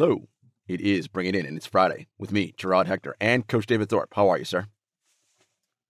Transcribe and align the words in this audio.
Hello. 0.00 0.28
It 0.68 0.80
is 0.80 1.08
Bring 1.08 1.26
It 1.26 1.34
In, 1.34 1.44
and 1.44 1.56
it's 1.56 1.66
Friday 1.66 2.06
with 2.20 2.30
me, 2.30 2.54
Gerard 2.56 2.86
Hector, 2.86 3.16
and 3.20 3.44
Coach 3.48 3.66
David 3.66 3.88
Thorpe. 3.88 4.14
How 4.14 4.28
are 4.28 4.38
you, 4.38 4.44
sir? 4.44 4.68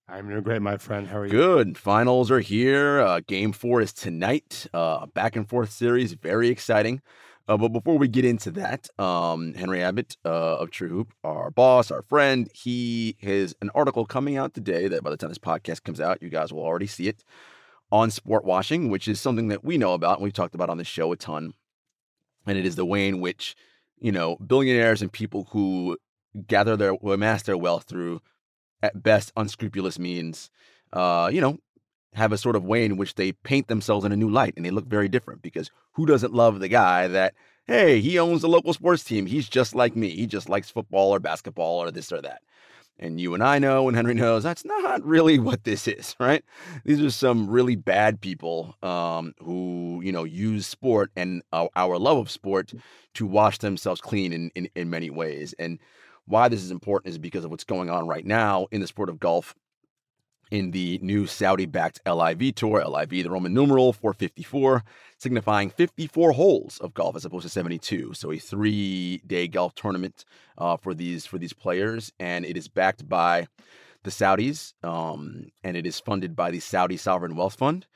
I'm 0.09 0.31
doing 0.31 0.43
great, 0.43 0.63
my 0.63 0.79
friend. 0.79 1.07
How 1.07 1.19
are 1.19 1.27
you? 1.27 1.31
Good. 1.31 1.77
Finals 1.77 2.31
are 2.31 2.41
here. 2.41 3.01
Uh, 3.01 3.21
game 3.29 3.53
four 3.53 3.83
is 3.83 3.93
tonight. 3.93 4.67
Uh, 4.73 5.05
back 5.09 5.37
and 5.37 5.47
forth 5.47 5.71
series, 5.71 6.15
very 6.15 6.49
exciting. 6.49 7.03
Uh, 7.49 7.59
but 7.59 7.69
before 7.69 7.99
we 7.99 8.09
get 8.09 8.25
into 8.25 8.51
that, 8.53 8.89
um, 8.99 9.53
Henry 9.53 9.83
Abbott 9.83 10.17
uh, 10.25 10.57
of 10.57 10.71
True 10.71 10.89
Hoop, 10.89 11.13
our 11.23 11.51
boss, 11.51 11.91
our 11.91 12.01
friend, 12.01 12.49
he 12.55 13.15
has 13.21 13.55
an 13.61 13.69
article 13.75 14.07
coming 14.07 14.39
out 14.39 14.55
today 14.55 14.89
that 14.89 15.03
by 15.03 15.11
the 15.11 15.19
time 15.19 15.29
this 15.29 15.37
podcast 15.37 15.83
comes 15.83 16.01
out, 16.01 16.23
you 16.23 16.31
guys 16.31 16.51
will 16.51 16.65
already 16.65 16.87
see 16.87 17.09
it 17.09 17.25
on 17.93 18.11
sport 18.11 18.47
washing, 18.47 18.89
which 18.89 19.07
is 19.07 19.21
something 19.21 19.49
that 19.49 19.65
we 19.65 19.77
know 19.77 19.93
about 19.93 20.17
and 20.17 20.25
we've 20.25 20.33
talked 20.33 20.55
about 20.55 20.71
on 20.71 20.79
the 20.79 20.85
show 20.85 21.13
a 21.13 21.17
ton. 21.17 21.53
And 22.47 22.57
it 22.57 22.65
is 22.65 22.77
the 22.77 22.87
way 22.87 23.07
in 23.07 23.21
which 23.21 23.55
you 24.01 24.13
know, 24.13 24.37
billionaires 24.37 25.03
and 25.03 25.13
people 25.13 25.49
who 25.51 25.97
gather 26.47 26.77
their 26.77 26.93
amass 27.03 27.43
their 27.43 27.57
wealth 27.57 27.85
through 27.85 28.21
at 28.83 29.03
best 29.03 29.33
unscrupulous 29.37 29.99
means, 29.99 30.51
uh, 30.93 31.31
you 31.33 31.41
know, 31.41 31.59
have 32.15 32.33
a 32.33 32.39
sort 32.39 32.57
of 32.57 32.65
way 32.65 32.85
in 32.85 32.97
which 32.97 33.15
they 33.15 33.33
paint 33.33 33.69
themselves 33.69 34.05
in 34.05 34.13
a 34.13 34.17
new 34.17 34.31
light 34.31 34.55
and 34.57 34.65
they 34.65 34.71
look 34.71 34.87
very 34.87 35.09
different 35.09 35.43
because 35.43 35.71
who 35.93 36.07
doesn't 36.07 36.33
love 36.33 36.61
the 36.61 36.69
guy 36.69 37.07
that, 37.09 37.35
hey, 37.67 38.01
he 38.01 38.19
owns 38.19 38.43
a 38.43 38.49
local 38.49 38.73
sports 38.73 39.05
team. 39.05 39.27
He's 39.27 39.49
just 39.49 39.75
like 39.75 39.95
me. 39.95 40.11
He 40.11 40.27
just 40.27 40.49
likes 40.49 40.71
football 40.71 41.15
or 41.15 41.21
basketball 41.21 41.83
or 41.83 41.91
this 41.91 42.13
or 42.13 42.21
that. 42.23 42.41
And 42.99 43.21
you 43.21 43.35
and 43.35 43.43
I 43.45 43.59
know, 43.61 43.87
and 43.87 43.97
Henry 43.97 44.15
knows, 44.15 44.43
that's 44.43 44.65
not 44.65 45.05
really 45.05 45.39
what 45.39 45.65
this 45.65 45.87
is, 45.87 46.17
right? 46.21 46.45
These 46.85 47.01
are 47.01 47.11
some 47.11 47.49
really 47.49 47.77
bad 47.77 48.21
people 48.21 48.75
um, 48.83 49.35
who, 49.39 50.01
you 50.03 50.13
know, 50.13 50.25
use 50.25 50.67
sport 50.67 51.11
and 51.15 51.43
our, 51.53 51.99
love 51.99 52.19
of 52.19 52.31
sport 52.31 52.73
to 53.15 53.27
wash 53.27 53.59
themselves 53.59 54.01
clean 54.01 54.33
in, 54.33 54.51
in, 54.55 54.69
in 54.75 54.91
many 54.91 55.11
ways. 55.11 55.55
And 55.59 55.79
why 56.27 56.49
this 56.49 56.63
is 56.63 56.71
important 56.71 57.13
is 57.13 57.19
because 57.19 57.45
of 57.45 57.51
what's 57.51 57.65
going 57.65 57.89
on 57.89 58.07
right 58.07 58.27
now 58.27 58.67
in 58.71 58.81
the 58.81 58.87
sport 58.87 59.09
of 59.09 59.21
golf 59.21 59.55
in 60.51 60.71
the 60.71 60.99
new 61.03 61.27
Saudi 61.27 61.67
backed 61.67 62.01
LIV 62.07 62.55
Tour, 62.55 62.85
LIV, 62.85 63.11
the 63.11 63.31
Roman 63.31 63.53
numeral 63.53 63.93
454, 63.93 64.83
signifying 65.19 65.69
54 65.71 66.33
holes 66.33 66.79
of 66.79 66.95
golf 66.95 67.17
as 67.17 67.25
opposed 67.25 67.43
to 67.43 67.49
72. 67.49 68.15
So 68.15 68.33
a 68.33 68.39
three 68.39 69.21
day 69.27 69.49
golf 69.49 69.75
tournament 69.75 70.25
uh, 70.57 70.77
for 70.77 70.95
these 70.95 71.27
for 71.27 71.39
these 71.39 71.53
players. 71.53 72.13
And 72.19 72.45
it 72.47 72.57
is 72.57 72.69
backed 72.69 73.09
by 73.09 73.49
the 74.05 74.11
Saudis 74.11 74.73
um, 74.83 75.51
and 75.63 75.77
it 75.77 75.87
is 75.87 76.01
funded 76.01 76.35
by 76.35 76.51
the 76.51 76.61
Saudi 76.61 76.97
Sovereign 76.97 77.37
Wealth 77.37 77.57
Fund. 77.57 77.87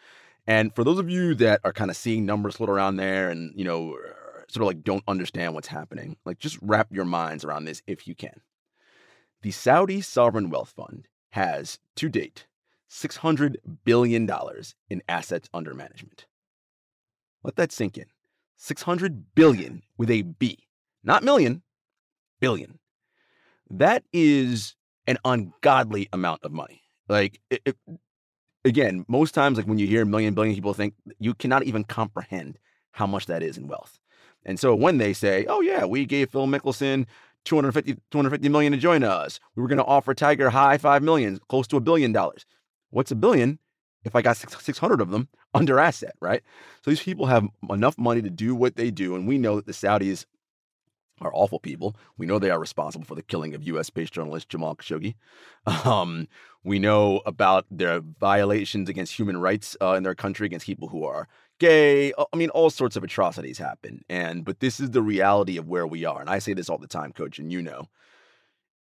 And 0.47 0.75
for 0.75 0.83
those 0.83 0.99
of 0.99 1.09
you 1.09 1.35
that 1.37 1.61
are 1.65 1.73
kind 1.73 1.91
of 1.91 1.97
seeing 1.97 2.27
numbers 2.27 2.57
float 2.57 2.69
around 2.69 2.97
there 2.97 3.31
and, 3.31 3.53
you 3.57 3.65
know, 3.65 3.97
sort 4.49 4.63
of 4.63 4.67
like 4.67 4.83
don't 4.83 5.05
understand 5.07 5.55
what's 5.55 5.69
happening, 5.69 6.17
like 6.25 6.39
just 6.39 6.59
wrap 6.61 6.89
your 6.91 7.05
minds 7.05 7.45
around 7.45 7.65
this 7.65 7.81
if 7.87 8.09
you 8.09 8.15
can. 8.17 8.41
The 9.43 9.53
Saudi 9.53 10.01
Sovereign 10.01 10.51
Wealth 10.51 10.75
Fund 10.77 11.07
has 11.31 11.79
to 11.97 12.09
date 12.09 12.47
$600 12.91 13.57
billion 13.85 14.29
in 14.91 15.03
assets 15.09 15.49
under 15.55 15.75
management. 15.75 16.27
Let 17.45 17.57
that 17.57 17.73
sink 17.73 17.99
in. 17.99 18.07
600 18.57 19.35
billion 19.35 19.83
with 19.99 20.11
a 20.11 20.23
B, 20.23 20.67
not 21.03 21.25
million, 21.25 21.63
billion. 22.41 22.79
That 23.71 24.05
is 24.13 24.77
an 25.07 25.19
ungodly 25.25 26.09
amount 26.13 26.45
of 26.45 26.53
money. 26.53 26.83
Like, 27.09 27.41
it, 27.51 27.63
it, 27.65 27.77
again, 28.65 29.05
most 29.09 29.35
times, 29.35 29.59
like 29.59 29.67
when 29.67 29.79
you 29.79 29.87
hear 29.87 30.05
million 30.05 30.35
billion, 30.35 30.55
people 30.55 30.75
think 30.75 30.95
you 31.19 31.35
cannot 31.35 31.65
even 31.65 31.83
comprehend 31.83 32.59
how 32.93 33.07
much 33.07 33.27
that 33.27 33.43
is 33.43 33.59
in 33.59 33.67
wealth. 33.67 33.99
And 34.45 34.61
so 34.61 34.75
when 34.75 34.99
they 34.99 35.13
say, 35.13 35.47
oh, 35.49 35.61
yeah, 35.61 35.85
we 35.85 36.05
gave 36.05 36.31
Phil 36.31 36.47
Mickelson 36.47 37.07
250, 37.45 38.01
250 38.11 38.49
million 38.49 38.73
to 38.73 38.79
join 38.79 39.03
us. 39.03 39.41
We 39.57 39.63
were 39.63 39.69
going 39.69 39.79
to 39.79 39.85
offer 39.85 40.15
Tiger 40.15 40.51
high 40.51 40.79
5 40.79 41.03
million, 41.03 41.41
close 41.49 41.67
to 41.69 41.77
a 41.77 41.81
billion 41.81 42.13
dollars. 42.13 42.47
What's 42.91 43.11
a 43.11 43.17
billion 43.17 43.59
if 44.05 44.17
I 44.17 44.23
got 44.23 44.37
600 44.37 45.01
of 45.01 45.11
them 45.11 45.29
under 45.55 45.79
asset, 45.79 46.15
right? 46.21 46.43
So 46.83 46.91
these 46.91 47.03
people 47.03 47.27
have 47.27 47.47
enough 47.71 47.99
money 47.99 48.23
to 48.23 48.31
do 48.31 48.55
what 48.55 48.77
they 48.77 48.91
do. 48.91 49.15
And 49.15 49.27
we 49.27 49.39
know 49.39 49.57
that 49.57 49.67
the 49.67 49.73
Saudis 49.73 50.25
are 51.21 51.33
awful 51.35 51.59
people. 51.59 51.95
We 52.17 52.27
know 52.27 52.39
they 52.39 52.51
are 52.51 52.59
responsible 52.59 53.05
for 53.05 53.15
the 53.15 53.23
killing 53.23 53.55
of 53.55 53.63
U.S. 53.65 53.91
based 53.91 54.13
journalist 54.13 54.49
Jamal 54.49 54.77
Khashoggi. 54.77 55.15
Um, 55.85 56.27
we 56.65 56.79
know 56.79 57.23
about 57.25 57.67
their 57.71 58.01
violations 58.01 58.89
against 58.89 59.17
human 59.17 59.37
rights 59.37 59.77
uh, 59.81 59.93
in 59.95 60.03
their 60.03 60.15
country 60.15 60.47
against 60.47 60.67
people 60.67 60.89
who 60.89 61.05
are 61.05 61.29
gay. 61.59 62.13
I 62.17 62.37
mean, 62.37 62.51
all 62.51 62.71
sorts 62.71 62.97
of 62.97 63.05
atrocities 63.05 63.59
happen. 63.59 64.05
And 64.09 64.45
but 64.45 64.59
this 64.59 64.81
is 64.81 64.91
the 64.91 65.03
reality 65.03 65.57
of 65.57 65.69
where 65.69 65.87
we 65.87 66.05
are. 66.05 66.21
And 66.21 66.31
I 66.31 66.41
say 66.41 66.53
this 66.55 66.69
all 66.69 66.79
the 66.79 66.87
time, 66.89 67.13
coach, 67.13 67.39
and 67.39 67.53
you 67.53 67.63
know. 67.63 67.89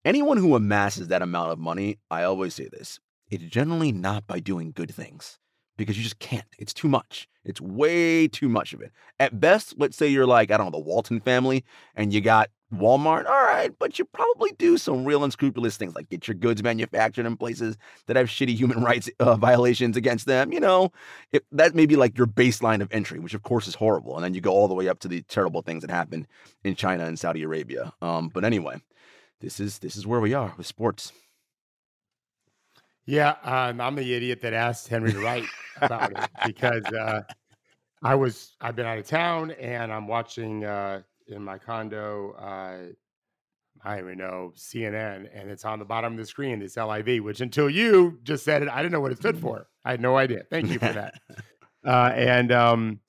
Anyone 0.03 0.37
who 0.37 0.55
amasses 0.55 1.09
that 1.09 1.21
amount 1.21 1.51
of 1.51 1.59
money, 1.59 1.99
I 2.09 2.23
always 2.23 2.55
say 2.55 2.67
this, 2.71 2.99
it's 3.29 3.43
generally 3.43 3.91
not 3.91 4.25
by 4.25 4.39
doing 4.39 4.71
good 4.71 4.93
things 4.93 5.37
because 5.77 5.97
you 5.97 6.03
just 6.03 6.19
can't. 6.19 6.45
It's 6.57 6.73
too 6.73 6.87
much. 6.87 7.27
It's 7.43 7.59
way 7.59 8.27
too 8.27 8.49
much 8.49 8.73
of 8.73 8.81
it. 8.81 8.91
At 9.19 9.39
best, 9.39 9.75
let's 9.77 9.97
say 9.97 10.07
you're 10.07 10.27
like, 10.27 10.51
I 10.51 10.57
don't 10.57 10.67
know, 10.67 10.77
the 10.77 10.79
Walton 10.79 11.19
family 11.19 11.63
and 11.95 12.13
you 12.13 12.21
got 12.21 12.49
Walmart, 12.73 13.25
all 13.25 13.43
right, 13.43 13.71
but 13.79 13.99
you 13.99 14.05
probably 14.05 14.51
do 14.57 14.77
some 14.77 15.03
real 15.03 15.23
unscrupulous 15.23 15.75
things 15.75 15.93
like 15.93 16.09
get 16.09 16.27
your 16.27 16.35
goods 16.35 16.63
manufactured 16.63 17.25
in 17.25 17.35
places 17.35 17.77
that 18.07 18.15
have 18.15 18.27
shitty 18.27 18.55
human 18.55 18.81
rights 18.83 19.09
uh, 19.19 19.35
violations 19.35 19.97
against 19.97 20.25
them. 20.25 20.53
You 20.53 20.59
know, 20.59 20.91
if, 21.31 21.41
that 21.51 21.75
may 21.75 21.85
be 21.85 21.95
like 21.95 22.17
your 22.17 22.27
baseline 22.27 22.81
of 22.81 22.91
entry, 22.91 23.19
which 23.19 23.33
of 23.33 23.43
course 23.43 23.67
is 23.67 23.75
horrible. 23.75 24.15
And 24.15 24.23
then 24.23 24.33
you 24.33 24.41
go 24.41 24.51
all 24.53 24.67
the 24.67 24.73
way 24.73 24.87
up 24.87 24.99
to 24.99 25.07
the 25.07 25.21
terrible 25.23 25.61
things 25.61 25.81
that 25.81 25.91
happen 25.91 26.27
in 26.63 26.75
China 26.75 27.05
and 27.05 27.19
Saudi 27.19 27.43
Arabia. 27.43 27.91
Um, 28.01 28.29
but 28.29 28.45
anyway, 28.45 28.81
this 29.41 29.59
is 29.59 29.79
this 29.79 29.95
is 29.95 30.07
where 30.07 30.21
we 30.21 30.33
are 30.33 30.53
with 30.57 30.67
sports. 30.67 31.11
Yeah, 33.05 33.35
um, 33.43 33.81
I'm 33.81 33.95
the 33.95 34.13
idiot 34.13 34.41
that 34.41 34.53
asked 34.53 34.87
Henry 34.87 35.11
to 35.11 35.19
write 35.19 35.45
about 35.81 36.11
it 36.11 36.29
because 36.45 36.85
uh, 36.85 37.21
I 38.03 38.15
was 38.15 38.55
I've 38.61 38.75
been 38.75 38.85
out 38.85 38.97
of 38.97 39.07
town 39.07 39.51
and 39.51 39.91
I'm 39.91 40.07
watching 40.07 40.65
uh, 40.65 41.01
in 41.27 41.43
my 41.43 41.57
condo. 41.57 42.33
Uh, 42.33 42.93
I 43.83 43.95
don't 43.95 44.05
even 44.05 44.17
know 44.19 44.53
CNN, 44.55 45.29
and 45.33 45.49
it's 45.49 45.65
on 45.65 45.79
the 45.79 45.85
bottom 45.85 46.13
of 46.13 46.19
the 46.19 46.25
screen. 46.25 46.59
This 46.59 46.77
LIV, 46.77 47.23
which 47.23 47.41
until 47.41 47.69
you 47.69 48.19
just 48.23 48.45
said 48.45 48.61
it, 48.61 48.69
I 48.69 48.77
didn't 48.77 48.91
know 48.91 48.99
what 48.99 49.11
it 49.11 49.17
stood 49.17 49.39
for. 49.39 49.67
I 49.83 49.91
had 49.91 50.01
no 50.01 50.17
idea. 50.17 50.43
Thank 50.49 50.69
you 50.69 50.77
for 50.77 50.93
that. 50.93 51.15
uh, 51.85 52.11
and 52.13 52.51
um, 52.51 52.99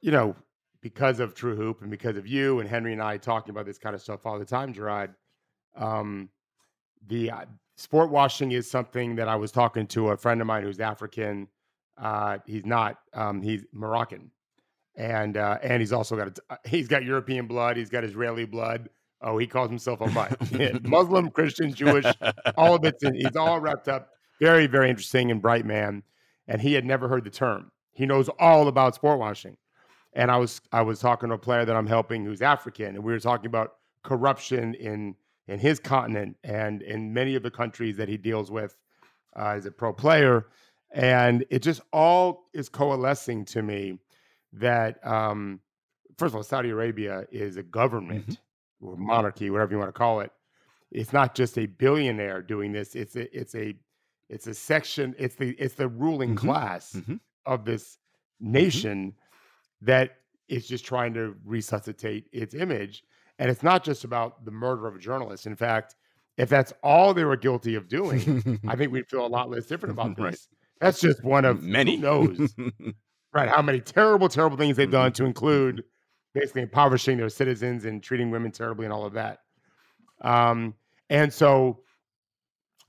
you 0.00 0.10
know, 0.10 0.34
because 0.82 1.20
of 1.20 1.34
True 1.34 1.54
Hoop 1.54 1.82
and 1.82 1.90
because 1.90 2.16
of 2.16 2.26
you 2.26 2.58
and 2.58 2.68
Henry 2.68 2.92
and 2.92 3.02
I 3.02 3.18
talking 3.18 3.50
about 3.50 3.66
this 3.66 3.78
kind 3.78 3.94
of 3.94 4.02
stuff 4.02 4.26
all 4.26 4.38
the 4.38 4.44
time, 4.44 4.72
Gerard, 4.72 5.14
um, 5.76 6.30
the 7.06 7.30
uh, 7.30 7.44
sport 7.76 8.10
washing 8.10 8.52
is 8.52 8.68
something 8.68 9.16
that 9.16 9.28
I 9.28 9.36
was 9.36 9.52
talking 9.52 9.86
to 9.88 10.08
a 10.08 10.16
friend 10.16 10.40
of 10.40 10.46
mine 10.46 10.62
who's 10.62 10.80
African. 10.80 11.48
Uh, 11.96 12.38
he's 12.46 12.66
not. 12.66 12.98
Um, 13.14 13.40
he's 13.40 13.64
Moroccan, 13.72 14.30
and 14.96 15.36
uh, 15.36 15.58
and 15.62 15.80
he's 15.80 15.92
also 15.92 16.16
got 16.16 16.28
a, 16.28 16.54
uh, 16.54 16.56
he's 16.66 16.88
got 16.88 17.04
European 17.04 17.46
blood. 17.46 17.76
He's 17.76 17.90
got 17.90 18.04
Israeli 18.04 18.44
blood. 18.44 18.88
Oh, 19.22 19.38
he 19.38 19.46
calls 19.46 19.70
himself 19.70 20.00
a 20.00 20.08
mutt. 20.08 20.36
Muslim, 20.84 21.30
Christian, 21.30 21.72
Jewish, 21.72 22.06
all 22.56 22.74
of 22.74 22.84
it's. 22.84 23.02
He's 23.02 23.36
all 23.36 23.60
wrapped 23.60 23.88
up. 23.88 24.10
Very, 24.40 24.66
very 24.66 24.90
interesting 24.90 25.30
and 25.30 25.40
bright 25.40 25.64
man. 25.64 26.02
And 26.48 26.60
he 26.60 26.74
had 26.74 26.84
never 26.84 27.08
heard 27.08 27.24
the 27.24 27.30
term. 27.30 27.72
He 27.92 28.04
knows 28.04 28.28
all 28.38 28.68
about 28.68 28.94
sport 28.94 29.18
washing. 29.18 29.56
And 30.12 30.30
I 30.30 30.36
was 30.36 30.60
I 30.72 30.82
was 30.82 31.00
talking 31.00 31.30
to 31.30 31.34
a 31.34 31.38
player 31.38 31.64
that 31.64 31.76
I'm 31.76 31.86
helping 31.86 32.24
who's 32.24 32.42
African, 32.42 32.94
and 32.94 33.04
we 33.04 33.12
were 33.12 33.20
talking 33.20 33.46
about 33.46 33.76
corruption 34.02 34.74
in 34.74 35.14
in 35.48 35.58
his 35.58 35.78
continent 35.78 36.36
and 36.42 36.82
in 36.82 37.12
many 37.12 37.34
of 37.34 37.42
the 37.42 37.50
countries 37.50 37.96
that 37.96 38.08
he 38.08 38.16
deals 38.16 38.50
with 38.50 38.76
uh, 39.36 39.50
as 39.50 39.66
a 39.66 39.70
pro 39.70 39.92
player. 39.92 40.46
And 40.92 41.44
it 41.50 41.60
just 41.62 41.80
all 41.92 42.48
is 42.52 42.68
coalescing 42.68 43.44
to 43.46 43.62
me 43.62 43.98
that, 44.54 45.04
um, 45.06 45.60
first 46.16 46.32
of 46.32 46.36
all, 46.36 46.42
Saudi 46.42 46.70
Arabia 46.70 47.26
is 47.30 47.56
a 47.56 47.62
government 47.62 48.28
mm-hmm. 48.28 48.86
or 48.86 48.96
monarchy, 48.96 49.50
whatever 49.50 49.72
you 49.72 49.78
want 49.78 49.88
to 49.88 49.98
call 49.98 50.20
it. 50.20 50.30
It's 50.90 51.12
not 51.12 51.34
just 51.34 51.58
a 51.58 51.66
billionaire 51.66 52.42
doing 52.42 52.72
this. 52.72 52.94
It's 52.94 53.16
a, 53.16 53.36
it's 53.36 53.54
a, 53.54 53.74
it's 54.28 54.46
a 54.46 54.54
section. 54.54 55.14
It's 55.18 55.34
the, 55.34 55.50
it's 55.58 55.74
the 55.74 55.88
ruling 55.88 56.34
mm-hmm. 56.34 56.46
class 56.46 56.92
mm-hmm. 56.92 57.16
of 57.44 57.64
this 57.64 57.98
mm-hmm. 58.42 58.52
nation 58.52 59.12
that 59.82 60.16
is 60.48 60.66
just 60.66 60.84
trying 60.84 61.12
to 61.14 61.34
resuscitate 61.44 62.28
its 62.32 62.54
image. 62.54 63.02
And 63.38 63.50
it's 63.50 63.62
not 63.62 63.84
just 63.84 64.04
about 64.04 64.44
the 64.44 64.50
murder 64.50 64.86
of 64.86 64.96
a 64.96 64.98
journalist. 64.98 65.46
In 65.46 65.56
fact, 65.56 65.94
if 66.36 66.48
that's 66.48 66.72
all 66.82 67.14
they 67.14 67.24
were 67.24 67.36
guilty 67.36 67.74
of 67.74 67.88
doing, 67.88 68.60
I 68.66 68.76
think 68.76 68.92
we'd 68.92 69.08
feel 69.08 69.26
a 69.26 69.28
lot 69.28 69.50
less 69.50 69.66
different 69.66 69.92
about 69.92 70.16
this. 70.16 70.24
Right. 70.24 70.38
That's 70.80 71.00
just 71.00 71.24
one 71.24 71.44
of 71.44 71.62
many. 71.62 71.96
Who 71.96 72.02
knows, 72.02 72.54
right? 73.32 73.48
How 73.48 73.62
many 73.62 73.80
terrible, 73.80 74.28
terrible 74.28 74.56
things 74.56 74.76
they've 74.76 74.90
done 74.90 75.12
to 75.12 75.24
include 75.26 75.82
basically 76.36 76.60
impoverishing 76.60 77.16
their 77.16 77.30
citizens 77.30 77.86
and 77.86 78.02
treating 78.02 78.30
women 78.30 78.52
terribly 78.52 78.84
and 78.84 78.92
all 78.92 79.06
of 79.06 79.14
that. 79.14 79.38
Um, 80.20 80.74
and 81.08 81.32
so 81.32 81.80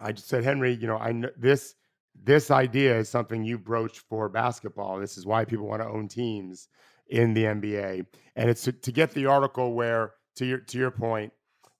I 0.01 0.11
just 0.11 0.27
said, 0.27 0.43
Henry, 0.43 0.73
you 0.73 0.85
know, 0.85 0.97
I 0.97 1.13
know 1.13 1.29
this 1.37 1.75
this 2.21 2.51
idea 2.51 2.97
is 2.97 3.07
something 3.07 3.43
you 3.43 3.57
broached 3.57 3.99
for 4.09 4.27
basketball. 4.27 4.99
This 4.99 5.17
is 5.17 5.25
why 5.25 5.45
people 5.45 5.67
want 5.67 5.81
to 5.81 5.87
own 5.87 6.07
teams 6.09 6.67
in 7.09 7.33
the 7.33 7.43
NBA, 7.43 8.05
and 8.35 8.49
it's 8.49 8.63
to, 8.63 8.73
to 8.73 8.91
get 8.91 9.11
the 9.11 9.27
article 9.27 9.73
where 9.73 10.13
to 10.37 10.45
your 10.45 10.59
to 10.59 10.77
your 10.77 10.91
point, 10.91 11.33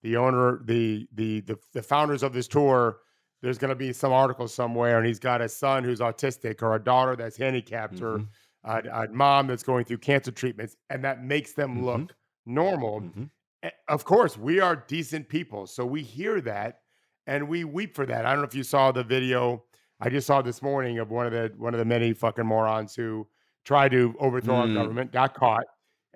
the 0.04 0.18
owner, 0.18 0.62
the 0.66 1.08
the 1.14 1.42
the, 1.42 1.58
the 1.74 1.82
founders 1.82 2.24
of 2.24 2.34
this 2.34 2.48
tour, 2.48 3.00
there's 3.42 3.58
going 3.58 3.70
to 3.70 3.76
be 3.76 3.94
some 3.94 4.12
article 4.12 4.48
somewhere, 4.48 4.98
and 4.98 5.08
he's 5.08 5.20
got 5.20 5.42
a 5.42 5.50
son 5.50 5.84
who's 5.84 6.00
autistic 6.00 6.62
or 6.62 6.76
a 6.76 6.80
daughter 6.84 7.16
that's 7.16 7.38
handicapped 7.38 7.96
Mhm. 7.96 8.02
or 8.04 8.28
a, 8.64 9.04
a 9.06 9.08
mom 9.10 9.48
that's 9.48 9.64
going 9.64 9.86
through 9.86 10.00
cancer 10.00 10.32
treatments, 10.32 10.76
and 10.90 11.04
that 11.04 11.24
makes 11.24 11.54
them 11.54 11.78
Mhm. 11.78 11.84
look 11.86 12.16
normal. 12.46 13.02
Mhm. 13.02 13.30
Eh, 13.64 13.70
Of 13.88 14.06
course, 14.06 14.38
we 14.38 14.60
are 14.60 14.76
decent 14.76 15.30
people, 15.30 15.68
so 15.68 15.86
we 15.86 16.02
hear 16.04 16.42
that 16.42 16.82
and 17.28 17.48
we 17.48 17.64
weep 17.64 17.96
for 17.96 18.06
that. 18.06 18.26
I 18.26 18.32
don't 18.32 18.40
know 18.42 18.48
if 18.48 18.56
you 18.56 18.64
saw 18.64 18.92
the 18.92 19.04
video 19.04 19.64
I 20.00 20.10
just 20.10 20.28
saw 20.28 20.44
this 20.44 20.62
morning 20.62 21.00
of 21.00 21.10
one 21.10 21.26
of 21.26 21.32
the 21.32 21.52
one 21.58 21.74
of 21.74 21.80
the 21.80 21.86
many 21.86 22.14
fucking 22.14 22.46
morons 22.46 22.94
who 22.96 23.28
tried 23.66 23.90
to 23.92 24.16
overthrow 24.20 24.56
our 24.58 24.68
Mm. 24.68 24.76
government, 24.76 25.12
got 25.12 25.34
caught, 25.34 25.66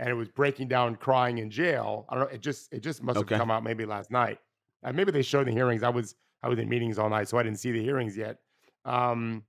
and 0.02 0.10
it 0.10 0.16
was 0.16 0.28
breaking 0.30 0.68
down, 0.68 0.96
crying 0.96 1.38
in 1.38 1.50
jail. 1.52 2.06
I 2.10 2.16
don't 2.16 2.24
know. 2.26 2.30
It 2.36 2.42
just 2.42 2.74
it 2.74 2.82
just 2.82 3.04
must 3.04 3.20
Okay. 3.20 3.36
have 3.36 3.40
come 3.42 3.52
out 3.52 3.64
maybe 3.64 3.86
last 3.86 4.10
night. 4.12 4.40
Uh, 4.84 4.92
maybe 4.92 5.12
they 5.12 5.22
showed 5.22 5.46
the 5.48 5.52
hearings. 5.52 5.84
I 5.84 5.90
was 5.90 6.16
I 6.44 6.50
was 6.50 6.58
in 6.60 6.68
meetings 6.68 6.98
all 6.98 7.10
night, 7.10 7.30
so 7.30 7.38
I 7.38 7.44
didn't 7.44 7.60
see 7.60 7.72
the 7.72 7.82
hearings 7.84 8.18
yet. 8.18 8.40
Um, 8.84 9.44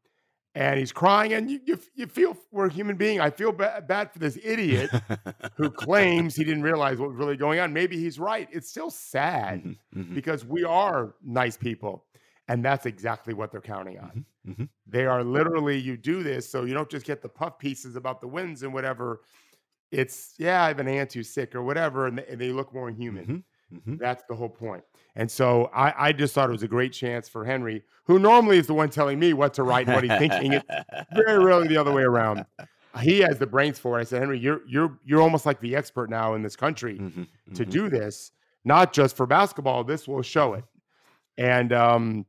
and 0.54 0.78
he's 0.78 0.92
crying, 0.92 1.32
and 1.32 1.50
you 1.50 1.58
you, 1.64 1.78
you 1.94 2.06
feel 2.06 2.36
we're 2.50 2.66
a 2.66 2.70
human 2.72 2.96
being. 2.96 3.18
I 3.18 3.30
feel 3.30 3.50
ba- 3.52 3.82
bad 3.88 4.12
for 4.12 4.18
this 4.18 4.38
idiot 4.44 4.90
who 5.56 5.70
claims 5.86 6.36
he 6.36 6.44
didn't 6.44 6.62
realize 6.62 6.98
what 6.98 7.08
was 7.08 7.16
really 7.18 7.38
going 7.38 7.58
on. 7.58 7.72
Maybe 7.72 7.96
he's 7.96 8.18
right. 8.18 8.46
It's 8.52 8.68
still 8.68 8.90
sad 8.90 9.64
Mhm. 9.64 9.76
Mhm. 9.96 10.14
because 10.14 10.44
we 10.44 10.64
are 10.64 11.14
nice 11.24 11.56
people. 11.56 12.04
And 12.48 12.62
that's 12.62 12.84
exactly 12.84 13.32
what 13.32 13.50
they're 13.52 13.62
counting 13.62 13.98
on. 14.00 14.26
Mhm. 14.46 14.56
Mhm. 14.56 14.68
They 14.86 15.06
are 15.06 15.24
literally, 15.24 15.78
you 15.78 15.96
do 15.96 16.22
this 16.22 16.50
so 16.50 16.64
you 16.64 16.74
don't 16.74 16.90
just 16.90 17.06
get 17.06 17.22
the 17.22 17.28
puff 17.28 17.56
pieces 17.58 17.96
about 17.96 18.20
the 18.20 18.26
wins 18.28 18.62
and 18.64 18.74
whatever. 18.74 19.20
It's, 19.92 20.34
yeah, 20.38 20.64
I 20.64 20.68
have 20.68 20.78
an 20.80 20.88
aunt 20.88 21.12
who's 21.12 21.28
sick 21.28 21.54
or 21.54 21.62
whatever, 21.62 22.06
and 22.06 22.18
they, 22.18 22.26
and 22.26 22.40
they 22.40 22.50
look 22.50 22.72
more 22.74 22.90
human. 22.90 23.44
Mhm. 23.72 23.78
Mhm. 23.86 23.98
That's 23.98 24.22
the 24.28 24.34
whole 24.34 24.48
point. 24.48 24.82
And 25.16 25.30
so 25.30 25.70
I, 25.74 26.08
I 26.08 26.12
just 26.12 26.34
thought 26.34 26.48
it 26.48 26.52
was 26.52 26.62
a 26.62 26.68
great 26.68 26.92
chance 26.92 27.28
for 27.28 27.44
Henry, 27.44 27.82
who 28.04 28.18
normally 28.18 28.58
is 28.58 28.66
the 28.66 28.74
one 28.74 28.90
telling 28.90 29.18
me 29.18 29.32
what 29.34 29.54
to 29.54 29.62
write 29.62 29.86
and 29.86 29.94
what 29.94 30.04
he's 30.04 30.18
thinking. 30.18 30.52
It's 30.54 30.64
very 31.14 31.42
rarely 31.42 31.68
the 31.68 31.76
other 31.78 31.92
way 31.92 32.02
around. 32.02 32.44
He 33.00 33.20
has 33.20 33.38
the 33.38 33.46
brains 33.46 33.78
for 33.78 33.98
it. 33.98 34.02
I 34.02 34.04
said, 34.04 34.20
Henry, 34.20 34.38
you're 34.38 34.60
you're 34.66 34.98
you're 35.04 35.22
almost 35.22 35.46
like 35.46 35.58
the 35.60 35.74
expert 35.76 36.10
now 36.10 36.34
in 36.34 36.42
this 36.42 36.56
country 36.56 36.98
Mhm. 36.98 37.26
to 37.54 37.64
Mhm. 37.64 37.70
do 37.70 37.88
this, 37.88 38.32
not 38.64 38.92
just 38.92 39.16
for 39.16 39.26
basketball. 39.26 39.84
This 39.84 40.06
will 40.06 40.20
show 40.22 40.52
it. 40.54 40.64
And 41.38 41.72
um, 41.72 42.26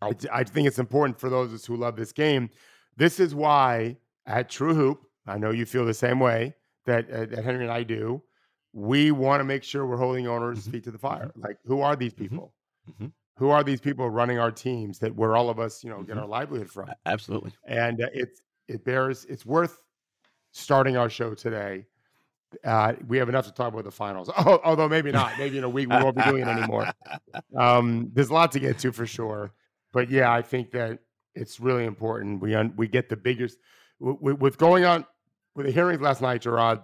I, 0.00 0.12
I 0.32 0.44
think 0.44 0.66
it's 0.68 0.78
important 0.78 1.20
for 1.20 1.28
those 1.28 1.48
of 1.48 1.54
us 1.56 1.66
who 1.66 1.76
love 1.76 1.96
this 1.96 2.12
game. 2.12 2.48
This 2.96 3.20
is 3.20 3.34
why 3.34 3.98
at 4.26 4.48
True 4.48 4.74
Hoop, 4.74 5.02
I 5.26 5.36
know 5.36 5.50
you 5.50 5.66
feel 5.66 5.84
the 5.84 5.92
same 5.94 6.18
way 6.20 6.54
that, 6.86 7.10
uh, 7.10 7.26
that 7.26 7.44
Henry 7.44 7.64
and 7.64 7.72
I 7.72 7.82
do. 7.82 8.22
We 8.72 9.10
want 9.10 9.40
to 9.40 9.44
make 9.44 9.62
sure 9.62 9.86
we're 9.86 9.96
holding 9.96 10.26
owners' 10.26 10.66
Mhm. 10.66 10.72
feet 10.72 10.84
to 10.84 10.90
the 10.90 10.98
fire. 10.98 11.30
Like, 11.36 11.58
who 11.64 11.80
are 11.80 11.96
these 11.96 12.12
Mhm. 12.14 12.18
people? 12.18 12.54
Mhm. 12.90 13.12
Who 13.38 13.50
are 13.50 13.62
these 13.62 13.80
people 13.80 14.08
running 14.10 14.38
our 14.38 14.50
teams 14.50 14.98
that 15.00 15.14
where 15.14 15.36
all 15.36 15.48
of 15.50 15.58
us, 15.58 15.84
you 15.84 15.90
know, 15.90 16.02
get 16.02 16.16
Mhm. 16.16 16.22
our 16.22 16.26
livelihood 16.26 16.70
from? 16.70 16.90
Absolutely. 17.04 17.52
and 17.64 18.02
uh, 18.02 18.08
it's 18.12 18.42
it 18.68 18.84
bears 18.84 19.24
it's 19.26 19.46
worth 19.46 19.80
starting 20.52 20.96
our 20.96 21.08
show 21.08 21.34
today. 21.34 21.86
Uh, 22.64 22.94
we 23.06 23.16
have 23.18 23.28
enough 23.28 23.44
to 23.46 23.52
talk 23.52 23.72
about 23.72 23.84
the 23.84 23.90
finals, 23.90 24.28
oh, 24.38 24.60
although 24.64 24.88
maybe 24.88 25.12
not. 25.12 25.32
Maybe 25.38 25.58
in 25.58 25.64
a 25.64 25.68
week 25.68 25.88
we 25.88 25.96
won't 25.96 26.16
be 26.16 26.22
doing 26.22 26.42
it 26.42 26.48
anymore. 26.48 26.86
Um, 27.56 28.10
there's 28.12 28.30
a 28.30 28.34
lot 28.34 28.52
to 28.52 28.60
get 28.60 28.78
to 28.80 28.92
for 28.92 29.06
sure, 29.06 29.52
but 29.92 30.10
yeah, 30.10 30.32
I 30.32 30.42
think 30.42 30.70
that 30.72 31.00
it's 31.34 31.60
really 31.60 31.84
important. 31.84 32.40
We 32.40 32.54
un- 32.54 32.72
we 32.76 32.88
get 32.88 33.08
the 33.08 33.16
biggest 33.16 33.58
w- 34.00 34.16
w- 34.18 34.36
with 34.36 34.58
going 34.58 34.84
on 34.84 35.04
with 35.56 35.66
the 35.66 35.72
hearings 35.72 36.00
last 36.00 36.20
night, 36.22 36.42
Gerard. 36.42 36.80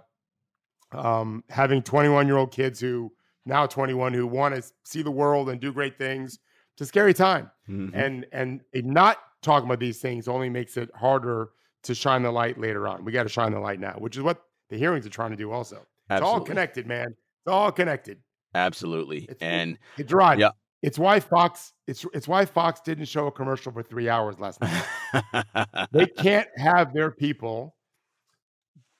Um, 0.91 1.43
having 1.49 1.81
21 1.81 2.27
year 2.27 2.37
old 2.37 2.51
kids 2.51 2.79
who 2.79 3.11
now 3.45 3.65
21 3.65 4.13
who 4.13 4.27
want 4.27 4.55
to 4.55 4.63
see 4.83 5.01
the 5.01 5.11
world 5.11 5.49
and 5.49 5.59
do 5.59 5.73
great 5.73 5.97
things. 5.97 6.39
It's 6.75 6.81
a 6.81 6.85
scary 6.85 7.13
time 7.13 7.49
Mhm. 7.69 7.91
and 7.93 8.25
and 8.31 8.61
not 8.73 9.17
talking 9.41 9.67
about 9.67 9.79
these 9.79 9.99
things 10.01 10.27
only 10.27 10.49
makes 10.49 10.77
it 10.77 10.89
harder 10.95 11.49
to 11.83 11.93
shine 11.95 12.21
the 12.23 12.31
light 12.31 12.57
later 12.59 12.87
on. 12.87 13.03
We 13.05 13.11
got 13.11 13.23
to 13.23 13.29
shine 13.29 13.51
the 13.51 13.59
light 13.59 13.79
now, 13.79 13.95
which 13.97 14.15
is 14.17 14.23
what 14.23 14.41
the 14.69 14.77
hearings 14.77 15.05
are 15.05 15.09
trying 15.09 15.31
to 15.31 15.35
do. 15.37 15.51
Also, 15.51 15.85
it's 16.09 16.21
all 16.21 16.39
connected, 16.41 16.87
man. 16.87 17.07
It's 17.09 17.51
all 17.51 17.71
connected. 17.71 18.19
Absolutely. 18.55 19.23
It's- 19.23 19.37
And 19.41 19.77
It's 19.97 20.09
Gerard. 20.09 20.39
Yeah. 20.39 20.51
It's 20.83 20.99
why 20.99 21.19
Fox. 21.19 21.73
It's 21.87 22.05
it's 22.13 22.27
why 22.27 22.45
Fox 22.45 22.81
didn't 22.81 23.05
show 23.05 23.25
a 23.27 23.31
commercial 23.31 23.71
for 23.71 23.81
three 23.83 24.09
hours 24.09 24.37
last 24.39 24.61
night. 24.61 24.85
they 25.91 26.05
can't 26.05 26.47
have 26.57 26.93
their 26.93 27.09
people 27.11 27.75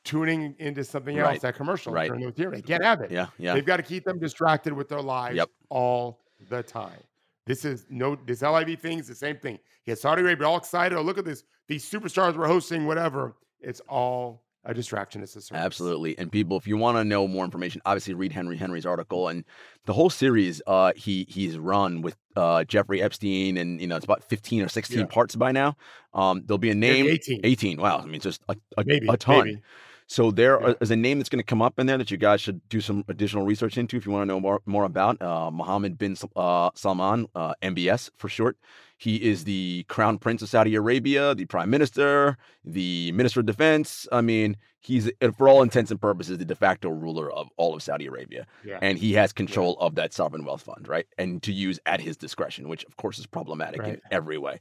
tuning 0.04 0.56
into 0.60 0.84
something 0.84 1.18
else. 1.18 1.28
Right. 1.28 1.42
That 1.42 1.56
commercial 1.56 1.94
Right. 1.94 2.08
during 2.08 2.22
those 2.22 2.34
hearings. 2.36 2.64
They 2.64 2.68
can't 2.68 2.84
have 2.84 3.02
it. 3.02 3.12
yeah, 3.12 3.28
yeah. 3.38 3.54
They've 3.54 3.66
got 3.66 3.78
to 3.78 3.84
keep 3.84 4.04
them 4.04 4.20
distracted 4.20 4.74
with 4.74 4.90
their 4.90 5.02
lives 5.02 5.38
Yep. 5.38 5.50
all 5.70 6.20
the 6.50 6.62
time. 6.64 7.00
This 7.46 7.66
is 7.66 7.86
no 7.90 8.16
this 8.26 8.42
LIV 8.42 8.80
thing 8.80 9.00
is 9.00 9.08
the 9.08 9.16
same 9.16 9.38
thing. 9.38 9.60
Get 9.86 10.00
Saudi 10.00 10.22
Arabia 10.22 10.48
all 10.48 10.58
excited. 10.58 10.98
Oh, 10.98 11.02
look 11.02 11.18
at 11.18 11.26
this. 11.26 11.44
These 11.68 11.90
superstars 11.90 12.38
we're 12.38 12.48
hosting, 12.48 12.86
whatever. 12.86 13.36
It's 13.60 13.82
all 13.90 14.44
a 14.66 14.74
distraction. 14.74 15.22
It's 15.22 15.36
a 15.36 15.42
service. 15.42 15.62
Absolutely. 15.62 16.18
And 16.18 16.32
people, 16.32 16.56
if 16.56 16.66
you 16.68 16.78
want 16.78 16.98
to 16.98 17.04
know 17.04 17.28
more 17.28 17.44
information, 17.44 17.82
obviously 17.86 18.14
read 18.14 18.32
Henry 18.32 18.56
Henry's 18.56 18.86
article 18.86 19.28
and 19.28 19.44
the 19.86 19.92
whole 19.94 20.10
series 20.10 20.62
uh 20.68 20.94
he 20.96 21.26
he's 21.30 21.58
run 21.58 22.02
with 22.02 22.16
uh 22.38 22.64
Jeffrey 22.64 23.02
Epstein 23.02 23.58
and 23.58 23.82
you 23.82 23.88
know 23.88 23.98
it's 23.98 24.06
about 24.06 24.24
15 24.24 24.62
or 24.62 24.70
16 24.70 25.00
Yeah. 25.00 25.06
parts 25.06 25.36
by 25.36 25.52
now. 25.52 25.76
Um 26.14 26.44
there'll 26.46 26.58
be 26.60 26.72
a 26.72 26.76
Maybe 26.76 27.04
name 27.04 27.12
18. 27.14 27.42
18. 27.44 27.82
Wow. 27.82 28.00
I 28.00 28.06
mean 28.06 28.22
just 28.22 28.42
a, 28.48 28.56
a, 28.78 28.84
Maybe 28.86 29.08
a 29.10 29.18
ton. 29.18 29.46
maybe. 29.46 29.62
So 30.08 30.32
there 30.32 30.60
Yeah. 30.62 30.74
is 30.82 30.92
a 30.92 30.96
name 30.96 31.18
that's 31.20 31.30
going 31.30 31.40
to 31.40 31.46
come 31.46 31.62
up 31.62 31.80
in 31.80 31.86
there 31.88 31.98
that 31.98 32.12
you 32.12 32.18
guys 32.18 32.42
should 32.42 32.68
do 32.70 32.82
some 32.82 33.04
additional 33.08 33.46
research 33.46 33.78
into 33.78 33.98
if 33.98 34.06
you 34.06 34.12
want 34.12 34.24
to 34.24 34.26
know 34.26 34.40
more 34.40 34.62
more 34.66 34.84
about 34.84 35.22
uh, 35.22 35.50
Mohammed 35.52 35.98
bin 35.98 36.16
uh, 36.36 36.70
Salman, 36.76 37.28
uh, 37.36 37.54
MBS 37.62 38.10
for 38.18 38.30
short. 38.30 38.58
He 38.98 39.16
is 39.18 39.44
the 39.44 39.86
crown 39.90 40.18
prince 40.18 40.42
of 40.42 40.50
Saudi 40.50 40.76
Arabia, 40.76 41.36
the 41.36 41.46
prime 41.46 41.70
minister, 41.70 42.38
the 42.64 43.12
minister 43.12 43.42
of 43.42 43.46
defense. 43.46 44.08
I 44.12 44.22
mean, 44.22 44.56
he's 44.80 45.10
uh, 45.22 45.32
for 45.38 45.50
all 45.50 45.62
intents 45.62 45.92
and 45.92 46.00
purposes 46.00 46.38
the 46.38 46.46
de 46.46 46.56
facto 46.56 46.90
ruler 46.90 47.30
of 47.32 47.50
all 47.58 47.74
of 47.76 47.82
Saudi 47.84 48.06
Arabia, 48.06 48.46
Yeah. 48.64 48.80
and 48.82 48.98
he 48.98 49.14
has 49.14 49.34
control 49.34 49.78
of 49.80 49.96
that 49.96 50.14
sovereign 50.14 50.46
wealth 50.46 50.62
fund, 50.62 50.88
right? 50.88 51.08
And 51.18 51.42
to 51.44 51.52
use 51.52 51.80
at 51.86 52.00
his 52.02 52.16
discretion, 52.18 52.70
which 52.70 52.84
of 52.86 52.96
course 52.98 53.20
is 53.20 53.26
problematic 53.26 53.82
in 53.84 54.02
every 54.12 54.38
way. 54.38 54.60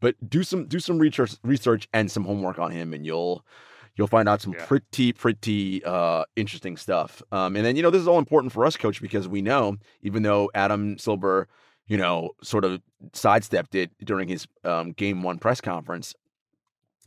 But 0.00 0.16
do 0.28 0.42
some 0.42 0.66
do 0.66 0.80
some 0.80 0.98
research 0.98 1.36
research 1.44 1.88
and 1.92 2.10
some 2.10 2.24
homework 2.24 2.58
on 2.58 2.72
him, 2.72 2.92
and 2.94 3.06
you'll 3.06 3.44
you'll 3.96 4.06
find 4.08 4.28
out 4.28 4.40
some 4.40 4.52
Yeah. 4.54 4.64
pretty 4.66 5.12
pretty 5.12 5.84
uh, 5.84 6.24
interesting 6.36 6.76
stuff. 6.76 7.22
Um, 7.32 7.56
and 7.56 7.64
then 7.64 7.76
you 7.76 7.82
know 7.82 7.90
this 7.90 8.02
is 8.02 8.08
all 8.08 8.18
important 8.18 8.52
for 8.52 8.64
us, 8.66 8.76
coach, 8.76 9.00
because 9.00 9.28
we 9.28 9.42
know 9.42 9.76
even 10.02 10.22
though 10.22 10.50
Adam 10.54 10.98
Silver, 10.98 11.48
you 11.86 11.96
know, 11.96 12.30
sort 12.42 12.64
of 12.64 12.80
sidestepped 13.12 13.74
it 13.74 13.90
during 14.04 14.28
his 14.28 14.46
um, 14.64 14.92
game 14.92 15.22
one 15.22 15.38
press 15.38 15.60
conference, 15.60 16.14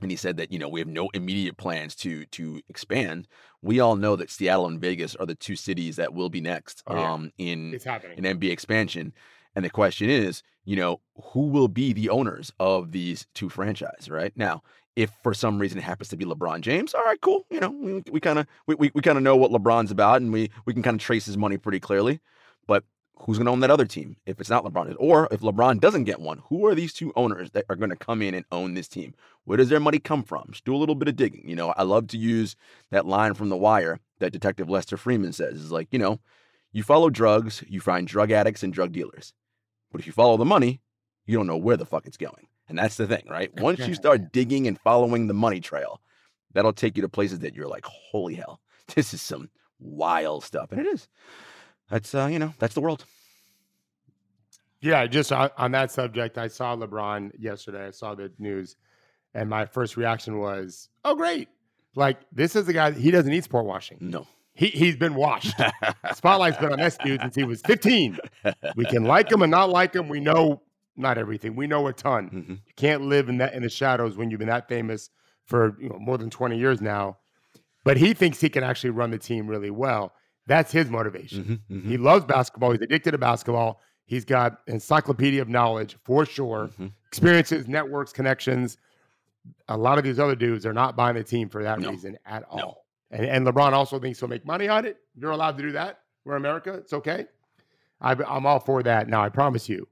and 0.01 0.11
he 0.11 0.17
said 0.17 0.37
that 0.37 0.51
you 0.51 0.59
know 0.59 0.69
we 0.69 0.79
have 0.79 0.87
no 0.87 1.09
immediate 1.13 1.57
plans 1.57 1.95
to 1.97 2.25
to 2.27 2.61
expand. 2.69 3.27
We 3.61 3.79
all 3.79 3.95
know 3.95 4.15
that 4.15 4.29
Seattle 4.29 4.67
and 4.67 4.79
Vegas 4.79 5.15
are 5.15 5.25
the 5.25 5.35
two 5.35 5.55
cities 5.55 5.95
that 5.95 6.13
will 6.13 6.29
be 6.29 6.41
next 6.41 6.83
Oh, 6.87 6.95
yeah. 6.95 7.13
um, 7.13 7.31
in 7.37 7.73
an 8.17 8.23
NBA 8.23 8.51
expansion. 8.51 9.13
And 9.55 9.65
the 9.65 9.71
question 9.71 10.07
is, 10.07 10.43
you 10.65 10.75
know, 10.75 11.01
who 11.33 11.47
will 11.47 11.67
be 11.67 11.91
the 11.91 12.09
owners 12.09 12.53
of 12.59 12.91
these 12.91 13.25
two 13.33 13.49
franchises, 13.49 14.07
right? 14.07 14.31
Now, 14.35 14.61
if 14.97 15.11
for 15.21 15.31
some 15.33 15.59
reason 15.59 15.77
it 15.77 15.83
happens 15.83 16.09
to 16.09 16.17
be 16.17 16.25
LeBron 16.25 16.61
James, 16.61 16.95
all 16.95 17.03
right, 17.03 17.21
cool. 17.21 17.45
You 17.51 17.59
know, 17.59 17.69
we, 17.69 18.03
we 18.11 18.19
kind 18.19 18.39
of 18.39 18.47
we, 18.65 18.73
we, 18.75 18.91
we 18.95 19.01
kind 19.01 19.17
of 19.17 19.23
know 19.23 19.35
what 19.35 19.51
LeBron's 19.51 19.91
about 19.91 20.21
and 20.21 20.33
we 20.33 20.49
we 20.65 20.73
can 20.73 20.81
kind 20.81 20.99
of 20.99 21.01
trace 21.05 21.27
his 21.27 21.37
money 21.37 21.55
pretty 21.55 21.79
clearly. 21.79 22.19
But 22.65 22.83
who's 23.19 23.37
going 23.37 23.45
to 23.45 23.51
own 23.51 23.59
that 23.59 23.69
other 23.69 23.85
team 23.85 24.17
if 24.25 24.41
it's 24.41 24.49
not 24.49 24.65
LeBron? 24.65 24.95
Or 24.97 25.27
if 25.31 25.41
LeBron 25.41 25.79
doesn't 25.79 26.05
get 26.05 26.19
one, 26.19 26.41
who 26.49 26.65
are 26.65 26.73
these 26.73 26.93
two 26.93 27.13
owners 27.15 27.51
that 27.51 27.65
are 27.69 27.75
going 27.75 27.91
to 27.91 27.95
come 27.95 28.23
in 28.23 28.33
and 28.33 28.45
own 28.51 28.73
this 28.73 28.87
team? 28.87 29.13
Where 29.45 29.57
does 29.57 29.69
their 29.69 29.79
money 29.79 29.99
come 29.99 30.23
from? 30.23 30.47
Just 30.49 30.65
do 30.65 30.75
a 30.75 30.77
little 30.77 30.95
bit 30.95 31.07
of 31.07 31.15
digging. 31.15 31.47
You 31.47 31.55
know, 31.55 31.75
I 31.77 31.83
love 31.83 32.07
to 32.07 32.17
use 32.17 32.55
that 32.89 33.05
line 33.05 33.35
from 33.35 33.49
The 33.49 33.55
Wire 33.55 33.99
that 34.17 34.33
Detective 34.33 34.67
Lester 34.67 34.97
Freamon 34.97 35.33
says 35.33 35.61
is 35.61 35.71
like, 35.71 35.89
you 35.91 35.99
know, 35.99 36.19
you 36.71 36.81
follow 36.81 37.11
drugs, 37.11 37.63
you 37.67 37.81
find 37.81 38.07
drug 38.07 38.31
addicts 38.31 38.63
and 38.63 38.73
drug 38.73 38.93
dealers. 38.93 39.33
But 39.91 40.01
if 40.01 40.07
you 40.07 40.13
follow 40.13 40.37
the 40.37 40.45
money, 40.45 40.81
you 41.27 41.37
don't 41.37 41.47
know 41.47 41.57
where 41.57 41.77
the 41.77 41.85
fuck 41.85 42.07
it's 42.07 42.17
going. 42.17 42.46
And 42.69 42.77
that's 42.77 42.97
the 42.97 43.07
thing, 43.07 43.23
right? 43.29 43.53
Once 43.59 43.87
you 43.87 43.93
start 43.93 44.31
digging 44.31 44.67
and 44.67 44.79
following 44.79 45.27
the 45.27 45.33
money 45.33 45.59
trail, 45.59 46.01
that'll 46.53 46.73
take 46.73 46.97
you 46.97 47.01
to 47.01 47.09
places 47.09 47.39
that 47.39 47.55
you're 47.55 47.67
like, 47.67 47.85
holy 47.85 48.35
hell, 48.35 48.59
this 48.95 49.13
is 49.13 49.21
some 49.21 49.49
wild 49.79 50.43
stuff. 50.43 50.71
And 50.71 50.81
it 50.81 50.87
is. 50.87 51.07
That's 51.89 52.13
uh, 52.13 52.27
you 52.29 52.39
know, 52.39 52.53
that's 52.59 52.73
the 52.73 52.81
world. 52.81 53.05
Yeah, 54.81 55.07
just 55.07 55.31
on, 55.31 55.49
on 55.57 55.71
that 55.71 55.91
subject, 55.91 56.37
I 56.37 56.49
saw 56.49 56.75
LeBron 56.75 57.31
yesterday. 57.39 57.87
I 57.87 57.91
saw 57.91 58.13
the 58.13 58.31
news, 58.37 58.75
and 59.33 59.49
my 59.49 59.65
first 59.65 59.97
reaction 59.97 60.37
was, 60.39 60.89
"Oh, 61.03 61.15
great! 61.15 61.47
Like 61.95 62.19
this 62.31 62.55
is 62.55 62.65
the 62.65 62.73
guy. 62.73 62.91
He 62.91 63.09
doesn't 63.09 63.31
need 63.31 63.43
sport 63.43 63.65
washing. 63.65 63.97
No. 64.01 64.27
He 64.53 64.67
he's 64.67 64.95
been 64.95 65.15
washed. 65.15 65.53
Spotlight's 66.15 66.57
been 66.57 66.71
on 66.71 66.79
this 66.79 66.97
dude 66.97 67.21
since 67.21 67.35
he 67.35 67.43
was 67.43 67.61
15. 67.61 68.19
We 68.75 68.85
can 68.85 69.03
like 69.05 69.31
him 69.31 69.41
and 69.43 69.51
not 69.51 69.69
like 69.69 69.95
him. 69.95 70.09
We 70.09 70.19
know 70.19 70.61
not 70.97 71.17
everything. 71.17 71.55
We 71.55 71.67
know 71.67 71.87
a 71.87 71.93
ton. 71.93 72.29
Mhm. 72.29 72.49
You 72.49 72.73
can't 72.75 73.03
live 73.03 73.29
in 73.29 73.37
that 73.37 73.53
in 73.53 73.63
the 73.63 73.69
shadows 73.69 74.17
when 74.17 74.29
you've 74.31 74.39
been 74.39 74.49
that 74.49 74.67
famous 74.67 75.09
for 75.45 75.75
you 75.79 75.89
know 75.89 75.97
more 75.99 76.17
than 76.17 76.29
20 76.29 76.57
years 76.57 76.81
now. 76.81 77.17
But 77.83 77.97
he 77.97 78.13
thinks 78.13 78.41
he 78.41 78.49
can 78.49 78.63
actually 78.63 78.89
run 78.89 79.11
the 79.11 79.17
team 79.17 79.47
really 79.47 79.69
well. 79.71 80.13
That's 80.47 80.71
his 80.71 80.89
motivation. 80.89 81.61
Mhm, 81.69 81.81
mhm, 81.83 81.85
He 81.87 81.97
loves 81.97 82.25
basketball. 82.25 82.71
He's 82.71 82.81
addicted 82.81 83.11
to 83.11 83.17
basketball. 83.17 83.79
He's 84.05 84.25
got 84.25 84.61
encyclopedia 84.67 85.41
of 85.41 85.49
knowledge 85.49 85.97
for 86.03 86.25
sure, 86.25 86.69
mhm. 86.79 86.91
experiences, 87.07 87.67
networks, 87.67 88.11
connections. 88.13 88.77
A 89.69 89.77
lot 89.77 89.97
of 89.97 90.03
these 90.03 90.19
other 90.19 90.35
dudes 90.35 90.65
are 90.65 90.73
not 90.73 90.95
buying 90.95 91.15
the 91.15 91.23
team 91.23 91.47
for 91.49 91.63
that 91.63 91.79
No. 91.79 91.91
reason 91.91 92.17
at 92.25 92.43
all. 92.49 92.57
No. 92.57 92.77
And, 93.11 93.25
and 93.25 93.47
LeBron 93.47 93.71
also 93.73 93.99
thinks 93.99 94.19
he'll 94.19 94.27
make 94.29 94.45
money 94.45 94.67
on 94.67 94.85
it. 94.85 94.97
You're 95.15 95.31
allowed 95.31 95.57
to 95.57 95.63
do 95.63 95.71
that. 95.73 95.99
We're 96.25 96.35
America. 96.35 96.73
It's 96.73 96.91
okay. 96.93 97.25
I, 98.01 98.11
I'm 98.13 98.45
all 98.45 98.59
for 98.59 98.83
that. 98.83 99.07
Now, 99.07 99.23
I 99.23 99.29
promise 99.29 99.67
you, 99.69 99.87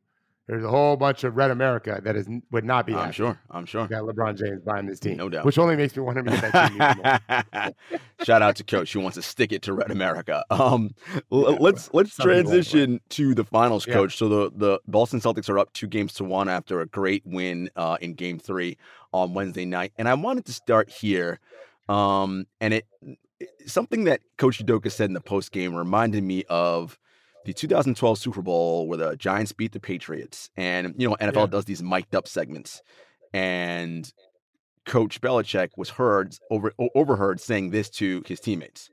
there's 0.48 0.64
a 0.64 0.70
whole 0.70 0.96
bunch 0.96 1.24
of 1.24 1.36
red 1.36 1.50
America 1.50 2.00
that 2.04 2.16
is 2.16 2.28
would 2.52 2.66
not 2.66 2.86
be 2.86 2.94
I'm 2.94 3.06
happy 3.06 3.14
sure. 3.14 3.40
I'm 3.50 3.66
sure. 3.66 3.88
that 3.88 4.02
LeBron 4.04 4.38
James 4.38 4.62
buying 4.62 4.86
this 4.86 5.00
team. 5.00 5.18
No 5.18 5.28
doubt. 5.30 5.46
Which 5.46 5.58
only 5.58 5.76
makes 5.76 5.96
me 5.96 6.04
want 6.04 6.18
him 6.20 6.26
to 6.26 6.32
get 6.32 6.52
that 6.52 7.74
team. 7.90 8.00
Shout 8.26 8.42
out 8.42 8.56
to 8.58 8.64
Coach 8.64 8.94
who 8.94 9.00
wants 9.00 9.16
to 9.16 9.22
stick 9.22 9.52
it 9.52 9.62
to 9.64 9.74
Red 9.74 9.92
America. 9.92 10.44
Um, 10.52 10.92
Yeah, 11.32 11.50
let's 11.60 11.90
let's 11.94 12.16
transition 12.16 13.00
to 13.10 13.34
the 13.34 13.44
finals, 13.44 13.88
Yeah. 13.88 13.94
Coach. 13.96 14.18
So 14.18 14.30
the 14.30 14.52
the 14.56 14.80
Boston 14.88 15.20
Celtics 15.20 15.50
are 15.50 15.58
up 15.58 15.74
two 15.74 15.88
games 15.88 16.14
to 16.16 16.24
one 16.24 16.48
after 16.50 16.82
a 16.82 16.86
great 16.86 17.24
win 17.26 17.70
uh, 17.76 17.98
in 18.02 18.14
Game 18.14 18.38
Three 18.40 18.78
on 19.12 19.34
Wednesday 19.34 19.66
night, 19.66 19.94
and 19.98 20.08
I 20.08 20.14
wanted 20.14 20.46
to 20.46 20.54
start 20.54 20.90
here. 20.90 21.40
Um, 21.90 22.48
and 22.62 22.74
it 22.74 22.86
something 23.66 24.06
that 24.06 24.22
Coach 24.38 24.64
Udoka 24.64 24.92
said 24.92 25.10
in 25.10 25.14
the 25.14 25.22
post 25.22 25.52
game 25.52 25.76
reminded 25.76 26.24
me 26.24 26.44
of 26.50 26.98
the 27.46 27.54
2012 27.54 28.18
Super 28.18 28.42
Bowl 28.42 28.88
where 28.88 28.98
the 28.98 29.16
Giants 29.16 29.52
beat 29.52 29.72
the 29.72 29.80
Patriots, 29.80 30.50
and 30.58 30.94
you 30.98 31.08
know 31.08 31.16
NFL 31.22 31.36
Yeah. 31.42 31.46
does 31.48 31.66
these 31.66 31.82
mic'd 31.84 32.16
up 32.16 32.28
segments, 32.28 32.82
and 33.34 34.12
Coach 34.86 35.22
Belichick 35.22 35.70
was 35.78 35.90
heard 35.92 36.36
over 36.50 36.74
overheard 36.94 37.40
saying 37.40 37.70
this 37.72 37.90
to 37.92 38.24
his 38.26 38.40
teammates. 38.40 38.90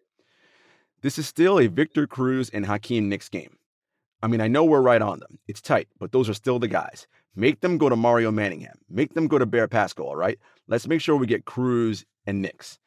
This 1.03 1.19
is 1.19 1.27
still 1.27 1.59
a 1.59 1.67
Victor 1.67 2.07
Cruz 2.07 2.49
and 2.51 2.65
Hakeem 2.65 3.09
Nicks 3.09 3.29
game. 3.29 3.57
I 4.23 4.29
mean, 4.29 4.41
I 4.41 4.47
know 4.47 4.65
we're 4.65 4.81
right 4.81 5.03
on 5.03 5.19
them. 5.19 5.39
It's 5.49 5.61
tight, 5.61 5.89
but 5.99 6.13
those 6.13 6.29
are 6.29 6.35
still 6.35 6.61
the 6.61 6.69
guys. 6.69 7.09
Make 7.35 7.61
them 7.61 7.77
go 7.77 7.89
to 7.89 7.97
Mario 7.97 8.31
Manningham. 8.31 8.77
Make 8.89 9.15
them 9.15 9.27
go 9.27 9.37
to 9.39 9.47
Bear 9.47 9.67
Pascoe, 9.67 10.05
all 10.05 10.15
right? 10.17 10.39
Let's 10.69 10.87
make 10.87 11.01
sure 11.01 11.17
we 11.17 11.27
get 11.27 11.45
Cruz 11.45 12.05
and 12.27 12.41
Nicks. 12.41 12.79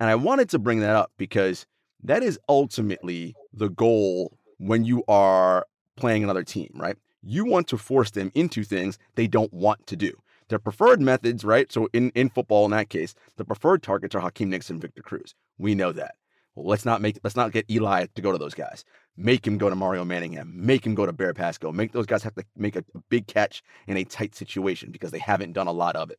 And 0.00 0.08
I 0.08 0.14
wanted 0.14 0.48
to 0.50 0.58
bring 0.58 0.80
that 0.80 0.96
up 0.96 1.12
because 1.18 1.66
that 2.04 2.22
is 2.22 2.38
ultimately 2.48 3.34
the 3.52 3.68
goal 3.68 4.37
when 4.58 4.84
you 4.84 5.02
are 5.08 5.66
playing 5.96 6.22
another 6.22 6.44
team, 6.44 6.70
right? 6.74 6.96
You 7.22 7.44
want 7.44 7.66
to 7.68 7.78
force 7.78 8.10
them 8.10 8.30
into 8.34 8.62
things 8.62 8.98
they 9.14 9.26
don't 9.26 9.52
want 9.52 9.86
to 9.88 9.96
do. 9.96 10.12
Their 10.48 10.58
preferred 10.58 11.00
methods, 11.00 11.44
right? 11.44 11.70
So 11.70 11.88
in, 11.92 12.10
in 12.10 12.30
football, 12.30 12.64
in 12.64 12.70
that 12.70 12.88
case, 12.88 13.14
the 13.36 13.44
preferred 13.44 13.82
targets 13.82 14.14
are 14.14 14.20
Hakeem 14.20 14.52
and 14.52 14.80
Victor 14.80 15.02
Cruz. 15.02 15.34
We 15.58 15.74
know 15.74 15.92
that. 15.92 16.14
Well, 16.54 16.66
let's 16.66 16.84
not 16.84 17.00
make 17.00 17.18
let's 17.22 17.36
not 17.36 17.52
get 17.52 17.70
Eli 17.70 18.06
to 18.14 18.22
go 18.22 18.32
to 18.32 18.38
those 18.38 18.54
guys. 18.54 18.84
Make 19.16 19.46
him 19.46 19.58
go 19.58 19.68
to 19.68 19.76
Mario 19.76 20.04
Manningham. 20.04 20.52
Make 20.54 20.86
him 20.86 20.94
go 20.94 21.06
to 21.06 21.12
Bear 21.12 21.34
Pascoe. 21.34 21.70
Make 21.70 21.92
those 21.92 22.06
guys 22.06 22.22
have 22.22 22.34
to 22.34 22.44
make 22.56 22.76
a, 22.76 22.84
a 22.94 23.00
big 23.10 23.26
catch 23.26 23.62
in 23.86 23.96
a 23.96 24.04
tight 24.04 24.34
situation 24.34 24.90
because 24.90 25.10
they 25.10 25.18
haven't 25.18 25.52
done 25.52 25.66
a 25.66 25.72
lot 25.72 25.96
of 25.96 26.10
it. 26.10 26.18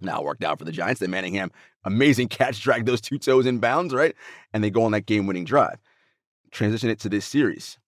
Now 0.00 0.20
it 0.20 0.24
worked 0.24 0.42
out 0.42 0.58
for 0.58 0.64
the 0.64 0.72
Giants. 0.72 1.00
Then 1.00 1.10
Manningham, 1.10 1.52
amazing 1.84 2.28
catch, 2.28 2.60
dragged 2.60 2.86
those 2.86 3.00
two 3.00 3.18
toes 3.18 3.46
in 3.46 3.58
bounds, 3.58 3.94
right? 3.94 4.14
And 4.52 4.64
they 4.64 4.70
go 4.70 4.84
on 4.84 4.92
that 4.92 5.06
game-winning 5.06 5.44
drive. 5.44 5.78
Transition 6.52 6.90
it 6.90 7.00
to 7.00 7.08
this 7.08 7.24
series. 7.24 7.78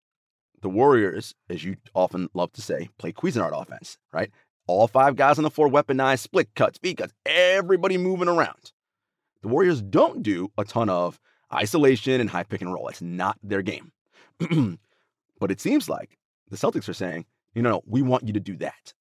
The 0.63 0.71
Warriors, 0.71 1.35
as 1.51 1.63
you 1.63 1.77
often 1.95 2.31
love 2.33 2.51
to 2.55 2.63
say, 2.63 2.89
play 2.99 3.13
Cuisinart 3.13 3.53
offense, 3.53 3.99
right? 4.11 4.31
All 4.67 4.89
five 4.89 5.17
guys 5.17 5.37
on 5.37 5.45
the 5.45 5.51
floor 5.51 5.69
weaponized, 5.69 6.21
split 6.21 6.49
cuts, 6.55 6.79
beat 6.79 6.97
cuts, 6.97 7.13
everybody 7.27 7.99
moving 7.99 8.29
around. 8.29 8.73
The 9.43 9.49
Warriors 9.49 9.83
don't 9.83 10.23
do 10.23 10.51
a 10.57 10.65
ton 10.65 10.89
of 10.89 11.21
isolation 11.53 12.23
and 12.23 12.31
high 12.31 12.45
pick 12.45 12.63
and 12.63 12.73
roll. 12.73 12.89
It's 12.89 13.03
not 13.03 13.37
their 13.43 13.61
game. 13.61 13.93
but 15.39 15.51
it 15.51 15.61
seems 15.61 15.91
like 15.91 16.17
the 16.49 16.57
Celtics 16.57 16.89
are 16.89 16.95
saying, 16.95 17.27
you 17.55 17.61
know, 17.61 17.83
we 17.87 18.01
want 18.01 18.27
you 18.27 18.33
to 18.33 18.41
do 18.41 18.57
that. 18.57 18.95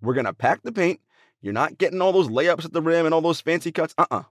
We're 0.00 0.14
going 0.14 0.24
to 0.24 0.32
pack 0.32 0.62
the 0.62 0.72
paint. 0.72 0.98
You're 1.42 1.52
not 1.52 1.76
getting 1.76 2.00
all 2.00 2.12
those 2.12 2.28
layups 2.28 2.64
at 2.64 2.72
the 2.72 2.80
rim 2.80 3.04
and 3.04 3.14
all 3.14 3.20
those 3.20 3.42
fancy 3.42 3.70
cuts. 3.70 3.94
Uh 3.98 4.06
uh-uh. 4.10 4.20
uh. 4.20 4.22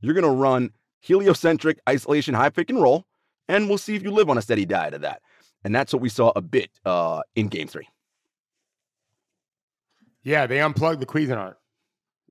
you 0.00 0.10
are 0.10 0.14
going 0.14 0.24
to 0.24 0.30
run 0.30 0.72
heliocentric 1.00 1.80
isolation, 1.88 2.34
high 2.34 2.50
pick 2.50 2.68
and 2.68 2.82
roll, 2.82 3.06
and 3.48 3.68
we'll 3.68 3.78
see 3.78 3.94
if 3.94 4.02
you 4.02 4.10
live 4.10 4.30
on 4.30 4.38
a 4.38 4.42
steady 4.42 4.64
diet 4.64 4.94
of 4.94 5.02
that. 5.02 5.22
And 5.64 5.74
that's 5.74 5.92
what 5.92 6.02
we 6.02 6.08
saw 6.08 6.32
a 6.36 6.40
bit 6.40 6.70
uh, 6.84 7.22
in 7.34 7.48
game 7.48 7.68
three. 7.68 7.88
Yeah, 10.22 10.46
they 10.46 10.60
unplugged 10.60 11.00
the 11.00 11.06
Cuisinart. 11.06 11.54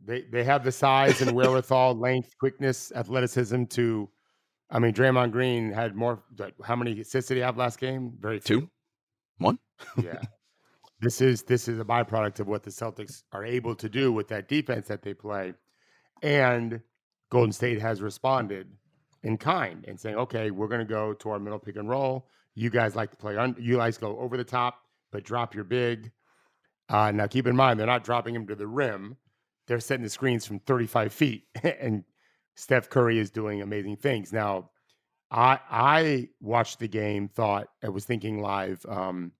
They 0.03 0.21
they 0.21 0.43
have 0.43 0.63
the 0.63 0.71
size 0.71 1.21
and 1.21 1.31
wherewithal, 1.35 1.95
length, 1.95 2.37
quickness, 2.37 2.91
athleticism 2.93 3.65
to. 3.65 4.09
I 4.69 4.79
mean, 4.79 4.93
Draymond 4.93 5.31
Green 5.31 5.71
had 5.71 5.95
more. 5.95 6.23
How 6.63 6.75
many 6.75 6.99
assists 6.99 7.29
did 7.29 7.35
he 7.35 7.41
have 7.41 7.57
last 7.57 7.79
game? 7.79 8.13
Very 8.19 8.39
few. 8.39 8.61
Two? 8.61 8.69
One? 9.37 9.59
yeah. 10.03 10.21
This 11.01 11.21
is 11.21 11.43
this 11.43 11.67
is 11.67 11.79
a 11.79 11.85
byproduct 11.85 12.39
of 12.39 12.47
what 12.47 12.63
the 12.63 12.71
Celtics 12.71 13.23
are 13.31 13.45
able 13.45 13.75
to 13.75 13.89
do 13.89 14.11
with 14.11 14.27
that 14.29 14.47
defense 14.47 14.87
that 14.87 15.01
they 15.01 15.13
play, 15.13 15.53
and 16.21 16.81
Golden 17.29 17.51
State 17.51 17.81
has 17.81 18.01
responded 18.01 18.67
in 19.25 19.37
kind 19.37 19.83
and 19.87 19.99
saying, 19.99 20.15
"Okay, 20.15 20.51
we're 20.51 20.67
going 20.67 20.79
to 20.79 20.85
go 20.85 21.13
to 21.13 21.29
our 21.29 21.39
middle 21.39 21.59
pick 21.59 21.75
and 21.75 21.89
roll. 21.89 22.29
You 22.53 22.69
guys 22.69 22.95
like 22.95 23.11
to 23.11 23.17
play 23.17 23.35
on. 23.35 23.55
You 23.59 23.77
guys 23.77 23.97
go 23.97 24.17
over 24.19 24.37
the 24.37 24.43
top, 24.43 24.79
but 25.11 25.23
drop 25.23 25.53
your 25.53 25.65
big. 25.65 26.11
Uh, 26.87 27.11
now, 27.11 27.27
keep 27.27 27.47
in 27.47 27.55
mind, 27.55 27.79
they're 27.79 27.87
not 27.87 28.03
dropping 28.03 28.35
him 28.35 28.47
to 28.47 28.55
the 28.55 28.67
rim. 28.67 29.17
They're 29.67 29.79
setting 29.79 30.03
the 30.03 30.09
screens 30.09 30.45
from 30.45 30.59
35 30.59 31.11
feet, 31.11 31.43
and 31.63 32.03
Steph 32.55 32.89
Curry 32.89 33.19
is 33.19 33.31
doing 33.31 33.61
amazing 33.61 33.97
things. 33.97 34.31
Now, 34.31 34.69
I 35.31 35.59
I 35.69 36.29
watched 36.39 36.79
the 36.79 36.87
game, 36.87 37.27
thought 37.27 37.67
I 37.83 37.89
was 37.89 38.05
thinking 38.05 38.41
live, 38.41 38.85
um, 38.87 39.31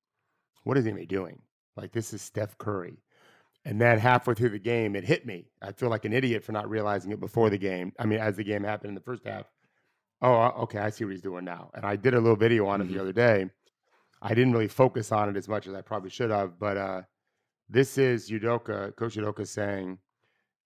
what 0.63 0.77
is 0.77 0.86
he 0.86 1.06
doing? 1.06 1.39
Like 1.77 1.92
this 1.92 2.13
is 2.13 2.22
Steph 2.22 2.58
Curry. 2.58 2.98
And 3.65 3.82
then 3.82 3.98
halfway 3.98 4.36
through 4.36 4.50
the 4.50 4.60
game, 4.60 4.96
it 4.96 5.04
hit 5.04 5.25
me. 5.25 5.48
I 5.62 5.72
feel 5.72 5.89
like 5.89 6.06
an 6.06 6.13
idiot 6.13 6.44
for 6.44 6.51
not 6.51 6.70
realizing 6.70 7.12
it 7.12 7.20
before 7.20 7.50
the 7.50 7.58
game. 7.58 7.94
I 7.98 8.06
mean, 8.06 8.20
as 8.20 8.36
the 8.36 8.44
game 8.44 8.63
happened 8.63 8.89
in 8.89 8.96
the 8.96 9.01
first 9.01 9.25
half. 9.25 9.46
Oh, 10.22 10.34
uh, 10.34 10.54
okay, 10.64 10.80
I 10.80 10.90
see 10.90 11.04
what 11.06 11.12
he's 11.12 11.22
doing 11.22 11.46
now. 11.46 11.70
And 11.74 11.86
I 11.86 11.96
did 11.96 12.14
a 12.14 12.20
little 12.20 12.36
video 12.38 12.68
on 12.68 12.82
it 12.82 12.86
Mhm. 12.88 12.94
the 12.94 13.02
other 13.02 13.14
day. 13.14 13.50
I 14.22 14.34
didn't 14.34 14.54
really 14.54 14.68
focus 14.68 15.12
on 15.12 15.30
it 15.30 15.36
as 15.38 15.48
much 15.48 15.68
as 15.68 15.74
I 15.74 15.82
probably 15.82 16.10
should 16.10 16.32
have, 16.32 16.58
but 16.58 16.78
uh, 16.78 17.02
this 17.70 17.98
is 17.98 18.30
Udoka, 18.30 18.96
Coach 18.96 19.16
Udoka 19.18 19.46
saying, 19.46 20.00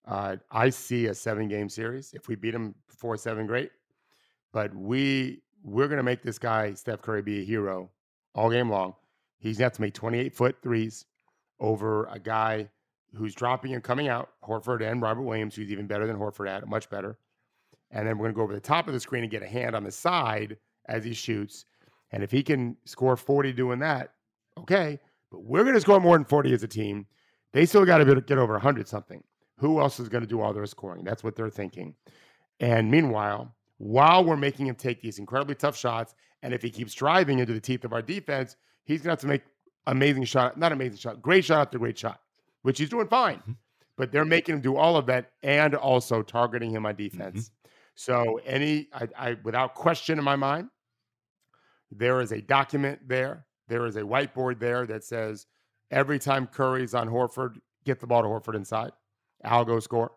uh, 0.06 0.38
I 0.52 0.70
see 0.70 1.08
a 1.08 1.14
seven 1.14 1.48
game 1.48 1.68
series. 1.70 2.14
If 2.14 2.28
we 2.28 2.36
beat 2.36 2.54
him 2.56 2.76
four 2.88 3.18
seven, 3.18 3.48
great. 3.48 3.72
But 4.52 4.74
we 4.74 5.42
we're 5.62 5.88
gonna 5.90 6.04
make 6.04 6.22
this 6.24 6.40
guy 6.40 6.74
Steph 6.74 7.02
Curry 7.02 7.22
be 7.22 7.42
a 7.42 7.44
hero 7.44 7.92
all 8.34 8.50
game 8.50 8.70
long. 8.70 8.96
He's 9.40 9.58
gonna 9.58 9.66
have 9.66 9.74
to 9.74 9.82
make 9.82 9.94
28 9.94 10.34
foot 10.34 10.56
threes 10.62 11.06
over 11.60 12.06
a 12.06 12.18
guy 12.20 12.70
who's 13.14 13.36
dropping 13.36 13.74
and 13.74 13.84
coming 13.84 14.08
out, 14.08 14.30
Horford 14.44 14.82
and 14.82 15.02
Robert 15.02 15.24
Williams, 15.24 15.56
who's 15.56 15.72
even 15.72 15.86
better 15.88 16.08
than 16.08 16.16
Horford 16.18 16.48
at 16.50 16.68
much 16.68 16.90
better. 16.90 17.18
And 17.92 18.08
then 18.08 18.18
we're 18.18 18.28
gonna 18.28 18.36
go 18.36 18.44
over 18.44 18.54
the 18.54 18.60
top 18.60 18.88
of 18.88 18.94
the 18.94 19.00
screen 19.00 19.24
and 19.24 19.32
get 19.32 19.44
a 19.44 19.48
hand 19.48 19.76
on 19.76 19.84
the 19.84 19.92
side 19.92 20.58
as 20.88 21.04
he 21.04 21.14
shoots. 21.14 21.66
And 22.12 22.24
if 22.24 22.32
he 22.32 22.44
can 22.44 22.78
score 22.86 23.16
40 23.16 23.54
doing 23.54 23.80
that, 23.80 24.14
okay. 24.58 25.00
But 25.32 25.44
we're 25.44 25.64
gonna 25.64 25.80
score 25.82 26.00
more 26.00 26.18
than 26.18 26.26
40 26.26 26.54
as 26.54 26.64
a 26.64 26.68
team. 26.68 27.06
They 27.52 27.66
still 27.66 27.86
got 27.86 27.98
to 27.98 28.22
get 28.22 28.38
over 28.38 28.54
100 28.54 28.88
something. 28.88 29.24
Who 29.58 29.80
else 29.80 30.00
is 30.00 30.08
going 30.08 30.22
to 30.22 30.28
do 30.28 30.40
all 30.42 30.54
their 30.54 30.66
scoring? 30.66 31.04
That's 31.04 31.24
what 31.24 31.36
they're 31.36 31.50
thinking. 31.50 31.96
And 32.60 32.92
meanwhile, 32.92 33.54
while 33.78 34.24
we're 34.24 34.38
making 34.38 34.68
him 34.68 34.76
take 34.76 35.02
these 35.02 35.20
incredibly 35.20 35.56
tough 35.56 35.76
shots, 35.76 36.14
and 36.44 36.54
if 36.54 36.62
he 36.62 36.70
keeps 36.70 36.94
driving 36.94 37.40
into 37.40 37.54
the 37.54 37.60
teeth 37.60 37.84
of 37.86 37.94
our 37.94 38.02
defense, 38.02 38.56
he's 38.86 39.02
going 39.02 39.06
to 39.06 39.12
have 39.14 39.20
to 39.22 39.28
make 39.28 39.42
amazing 39.88 40.26
shot, 40.26 40.58
not 40.58 40.72
amazing 40.72 40.98
shot, 40.98 41.22
great 41.22 41.44
shot 41.44 41.62
after 41.62 41.80
great 41.80 41.98
shot, 41.98 42.22
which 42.62 42.78
he's 42.78 42.90
doing 42.90 43.08
fine. 43.08 43.42
Mhm. 43.48 43.56
But 43.98 44.12
they're 44.12 44.26
making 44.26 44.56
him 44.56 44.62
do 44.62 44.78
all 44.78 44.96
of 44.96 45.08
that 45.08 45.32
and 45.44 45.74
also 45.76 46.22
targeting 46.22 46.72
him 46.72 46.86
on 46.86 46.96
defense. 46.96 47.52
So 48.00 48.40
any, 48.46 48.88
I, 48.94 49.08
I, 49.18 49.38
without 49.44 49.76
question 49.76 50.18
in 50.18 50.24
my 50.24 50.38
mind, 50.38 50.70
there 51.92 52.22
is 52.22 52.32
a 52.32 52.40
document 52.42 53.02
there. 53.06 53.46
There 53.68 53.86
is 53.86 53.98
a 53.98 54.04
whiteboard 54.04 54.58
there 54.58 54.88
that 54.88 55.04
says 55.04 55.48
every 55.92 56.18
time 56.18 56.48
Curry's 56.48 56.94
on 56.94 57.10
Horford, 57.10 57.58
get 57.84 58.00
the 58.00 58.08
ball 58.08 58.22
to 58.22 58.30
Horford 58.30 58.56
inside. 58.56 58.92
I'll 59.44 59.66
go 59.66 59.82
score. 59.82 60.14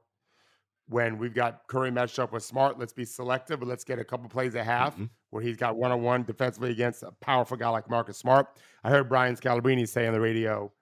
When 0.87 1.19
we've 1.19 1.35
got 1.35 1.63
Curry 1.67 1.91
matched 1.91 2.21
up 2.21 2.33
with 2.33 2.45
Smart, 2.45 2.79
let's 2.79 2.93
be 2.93 3.05
selective, 3.05 3.59
but 3.59 3.69
let's 3.69 3.83
get 3.83 3.99
a 3.99 4.05
couple 4.05 4.29
plays 4.29 4.55
at 4.55 4.65
half 4.65 4.97
Mhm. 4.97 5.11
where 5.31 5.43
he's 5.43 5.57
got 5.57 5.75
one 5.75 5.91
on 5.91 6.03
one 6.03 6.23
defensively 6.23 6.71
against 6.71 7.03
a 7.03 7.11
powerful 7.21 7.57
guy 7.57 7.69
like 7.71 7.91
Marcus 7.91 8.17
Smart. 8.17 8.47
I 8.85 8.91
heard 8.91 9.09
Brian 9.09 9.35
Scalabrine 9.35 9.89
say 9.89 10.07
on 10.07 10.13
the 10.13 10.21
radio, 10.21 10.73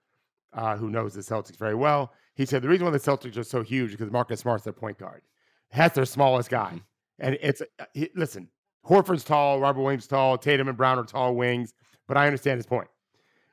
uh, 0.53 0.77
who 0.77 0.91
knows 0.91 1.15
the 1.15 1.21
Celtics 1.21 1.57
very 1.57 1.73
well. 1.75 2.13
He 2.35 2.45
said 2.45 2.61
the 2.61 2.69
reason 2.69 2.85
why 2.85 2.91
the 2.91 2.99
Celtics 2.99 3.37
are 3.37 3.43
so 3.43 3.63
huge 3.63 3.89
is 3.89 3.95
because 3.95 4.11
Marcus 4.11 4.41
Smart's 4.41 4.65
their 4.65 4.73
point 4.73 4.99
guard. 4.99 5.23
That's 5.75 5.95
their 5.95 6.05
smallest 6.05 6.51
guy. 6.51 6.79
And 7.21 7.37
it's, 7.41 7.61
uh, 7.61 7.85
he, 7.93 8.09
listen, 8.15 8.49
Horford's 8.85 9.23
tall, 9.23 9.61
Robert 9.61 9.81
Williams 9.81 10.07
tall, 10.07 10.37
Tatum 10.37 10.67
and 10.67 10.75
Brown 10.77 10.99
are 10.99 11.05
tall 11.05 11.35
wings, 11.35 11.73
but 12.07 12.17
I 12.17 12.25
understand 12.25 12.57
his 12.57 12.65
point. 12.65 12.89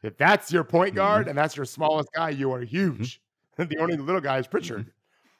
If 0.03 0.17
that's 0.17 0.51
your 0.53 0.65
point 0.65 0.95
guard 0.97 1.29
and 1.29 1.39
that's 1.39 1.57
your 1.57 1.67
smallest 1.67 2.09
guy, 2.15 2.31
you 2.31 2.53
are 2.53 2.61
huge. 2.63 3.21
the 3.57 3.79
only 3.79 3.97
little 3.97 4.21
guy 4.21 4.39
is 4.39 4.47
Pritchard, 4.49 4.93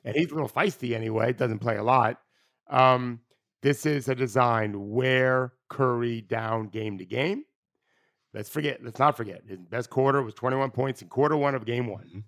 and 0.05 0.15
he's 0.17 0.31
a 0.31 0.35
little 0.35 0.49
feisty 0.49 0.95
anyway. 0.95 1.33
Doesn't 1.33 1.61
play 1.61 1.77
a 1.79 1.83
lot. 1.83 2.21
Um, 2.69 3.21
This 3.63 3.87
is 3.87 4.09
a 4.09 4.15
design 4.15 4.91
wear 4.91 5.53
Curry 5.69 6.21
down 6.23 6.69
game 6.69 6.99
to 6.99 7.05
game. 7.05 7.45
Let's 8.35 8.51
forget, 8.51 8.85
let's 8.85 8.99
not 8.99 9.17
forget. 9.17 9.43
His 9.47 9.59
best 9.59 9.91
quarter 9.91 10.23
was 10.23 10.35
21 10.35 10.71
points 10.71 11.03
in 11.03 11.09
quarter 11.09 11.37
one 11.37 11.55
of 11.55 11.65
game 11.65 11.87
one. 11.89 12.05
Mhm. 12.15 12.25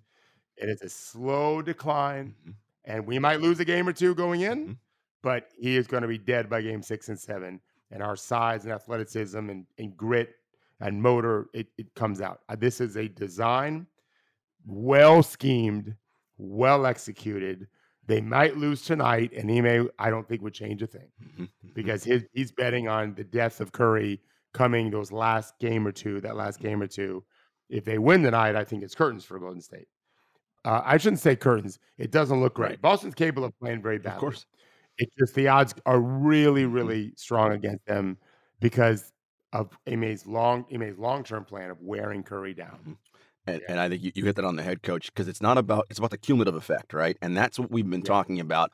It 0.57 0.69
is 0.69 0.81
a 0.81 0.89
slow 0.89 1.61
decline, 1.61 2.35
Mhm. 2.45 2.55
and 2.85 3.05
we 3.07 3.19
might 3.19 3.41
lose 3.41 3.59
a 3.59 3.65
game 3.65 3.87
or 3.87 3.93
two 3.93 4.15
going 4.15 4.41
in. 4.41 4.79
But 5.21 5.49
he 5.59 5.77
is 5.77 5.87
going 5.87 6.01
to 6.01 6.07
be 6.07 6.17
dead 6.17 6.49
by 6.49 6.61
game 6.61 6.81
six 6.81 7.09
and 7.09 7.19
seven. 7.19 7.59
And 7.91 8.01
our 8.01 8.15
size 8.15 8.63
and 8.63 8.73
athleticism 8.73 9.37
and, 9.49 9.65
and 9.77 9.95
grit 9.97 10.35
and 10.79 11.01
motor, 11.01 11.49
it, 11.53 11.67
it 11.77 11.93
comes 11.93 12.21
out. 12.21 12.41
Uh, 12.49 12.55
This 12.55 12.79
is 12.79 12.95
a 12.95 13.07
design, 13.07 13.85
well 14.65 15.21
schemed, 15.23 15.95
well 16.37 16.85
executed. 16.85 17.67
They 18.07 18.21
might 18.21 18.57
lose 18.57 18.81
tonight, 18.81 19.31
and 19.35 19.49
he 19.49 19.61
may, 19.61 19.85
I 19.99 20.09
don't 20.09 20.27
think, 20.27 20.41
would 20.41 20.53
change 20.53 20.81
a 20.81 20.87
thing 20.87 21.09
because 21.73 22.03
his, 22.03 22.23
he's 22.33 22.51
betting 22.51 22.87
on 22.87 23.13
the 23.13 23.23
death 23.23 23.61
of 23.61 23.71
Curry 23.71 24.21
coming 24.53 24.89
those 24.89 25.11
last 25.11 25.57
game 25.59 25.85
or 25.87 25.91
two, 25.91 26.19
that 26.21 26.35
last 26.35 26.59
game 26.59 26.81
or 26.81 26.87
two. 26.87 27.23
If 27.69 27.85
they 27.85 27.97
win 27.99 28.23
tonight, 28.23 28.55
I 28.55 28.63
think 28.63 28.83
it's 28.83 28.95
curtains 28.95 29.23
for 29.23 29.39
Golden 29.39 29.61
State. 29.61 29.87
Uh, 30.65 30.81
I 30.83 30.97
shouldn't 30.97 31.21
say 31.21 31.35
curtains. 31.35 31.79
It 31.97 32.11
doesn't 32.11 32.39
look 32.41 32.55
great. 32.55 32.69
Right. 32.71 32.81
Boston's 32.81 33.15
capable 33.15 33.45
of 33.45 33.57
playing 33.59 33.81
very 33.81 33.97
badly. 33.97 34.15
of 34.15 34.19
course. 34.19 34.45
It's 35.01 35.15
just 35.19 35.35
the 35.35 35.49
odds 35.49 35.73
are 35.85 35.99
really, 36.01 36.65
Mhm. 36.65 36.73
really 36.73 37.13
strong 37.17 37.53
against 37.53 37.85
them 37.87 38.17
because 38.61 39.13
of 39.53 39.77
Ime's 39.87 40.25
long 40.27 40.65
Ime's 40.71 40.97
long 40.99 41.23
term 41.23 41.45
plan 41.45 41.69
of 41.71 41.81
wearing 41.81 42.23
Curry 42.23 42.53
down. 42.53 42.97
And, 43.47 43.61
Yeah. 43.61 43.67
and 43.67 43.79
I 43.79 43.89
think 43.89 44.03
you, 44.03 44.11
you 44.15 44.25
hit 44.25 44.35
that 44.37 44.45
on 44.45 44.55
the 44.55 44.63
head, 44.63 44.83
coach, 44.83 45.07
because 45.07 45.27
it's 45.27 45.41
not 45.41 45.57
about 45.57 45.87
it's 45.89 45.99
about 45.99 46.11
the 46.11 46.17
cumulative 46.19 46.55
effect, 46.55 46.93
right? 46.93 47.17
And 47.21 47.35
that's 47.37 47.59
what 47.59 47.71
we've 47.71 47.89
been 47.89 48.01
Yeah. 48.01 48.05
talking 48.05 48.39
about. 48.39 48.71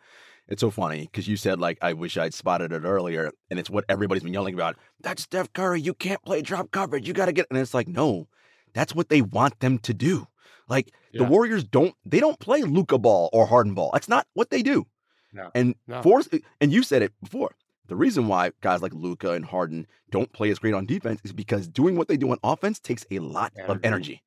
It's 0.49 0.61
so 0.61 0.71
funny 0.71 1.03
because 1.03 1.27
you 1.27 1.37
said 1.37 1.59
like 1.59 1.77
I 1.81 1.93
wish 1.93 2.17
I'd 2.17 2.33
spotted 2.33 2.71
it 2.73 2.83
earlier, 2.85 3.31
and 3.49 3.59
it's 3.59 3.69
what 3.69 3.85
everybody's 3.89 4.23
been 4.23 4.33
yelling 4.33 4.53
about. 4.55 4.77
That's 5.01 5.23
Steph 5.23 5.53
Curry. 5.53 5.81
You 5.81 5.93
can't 5.95 6.23
play 6.23 6.41
drop 6.41 6.71
coverage. 6.71 7.07
You 7.07 7.13
got 7.13 7.27
to 7.27 7.33
get. 7.33 7.47
And 7.49 7.59
it's 7.59 7.73
like 7.73 7.87
no, 7.87 8.27
that's 8.73 8.95
what 8.95 9.09
they 9.09 9.21
want 9.21 9.59
them 9.61 9.79
to 9.79 9.93
do. 9.93 10.27
Like 10.69 10.91
the 11.13 11.23
Warriors 11.25 11.63
don't 11.63 11.95
they 12.05 12.19
don't 12.19 12.39
play 12.39 12.63
Luka 12.63 12.97
ball 12.99 13.29
or 13.33 13.47
Harden 13.47 13.73
ball. 13.73 13.91
That's 13.93 14.09
not 14.09 14.27
what 14.35 14.49
they 14.51 14.61
do. 14.63 14.87
No. 15.33 15.51
And 15.55 15.75
No. 15.87 16.01
force 16.01 16.29
and 16.61 16.71
you 16.71 16.83
said 16.83 17.01
it 17.01 17.13
before. 17.21 17.55
The 17.87 17.95
reason 17.95 18.27
why 18.27 18.51
guys 18.61 18.81
like 18.81 18.93
Luka 18.93 19.31
and 19.31 19.45
Harden 19.45 19.87
don't 20.11 20.31
play 20.33 20.49
as 20.51 20.59
great 20.59 20.73
on 20.73 20.85
defense 20.85 21.21
is 21.23 21.31
because 21.31 21.67
doing 21.67 21.95
what 21.95 22.07
they 22.09 22.17
do 22.17 22.31
on 22.31 22.37
offense 22.43 22.79
takes 22.79 23.05
a 23.11 23.19
lot 23.19 23.53
of 23.57 23.79
Energy. 23.83 23.87
energy. 23.87 24.23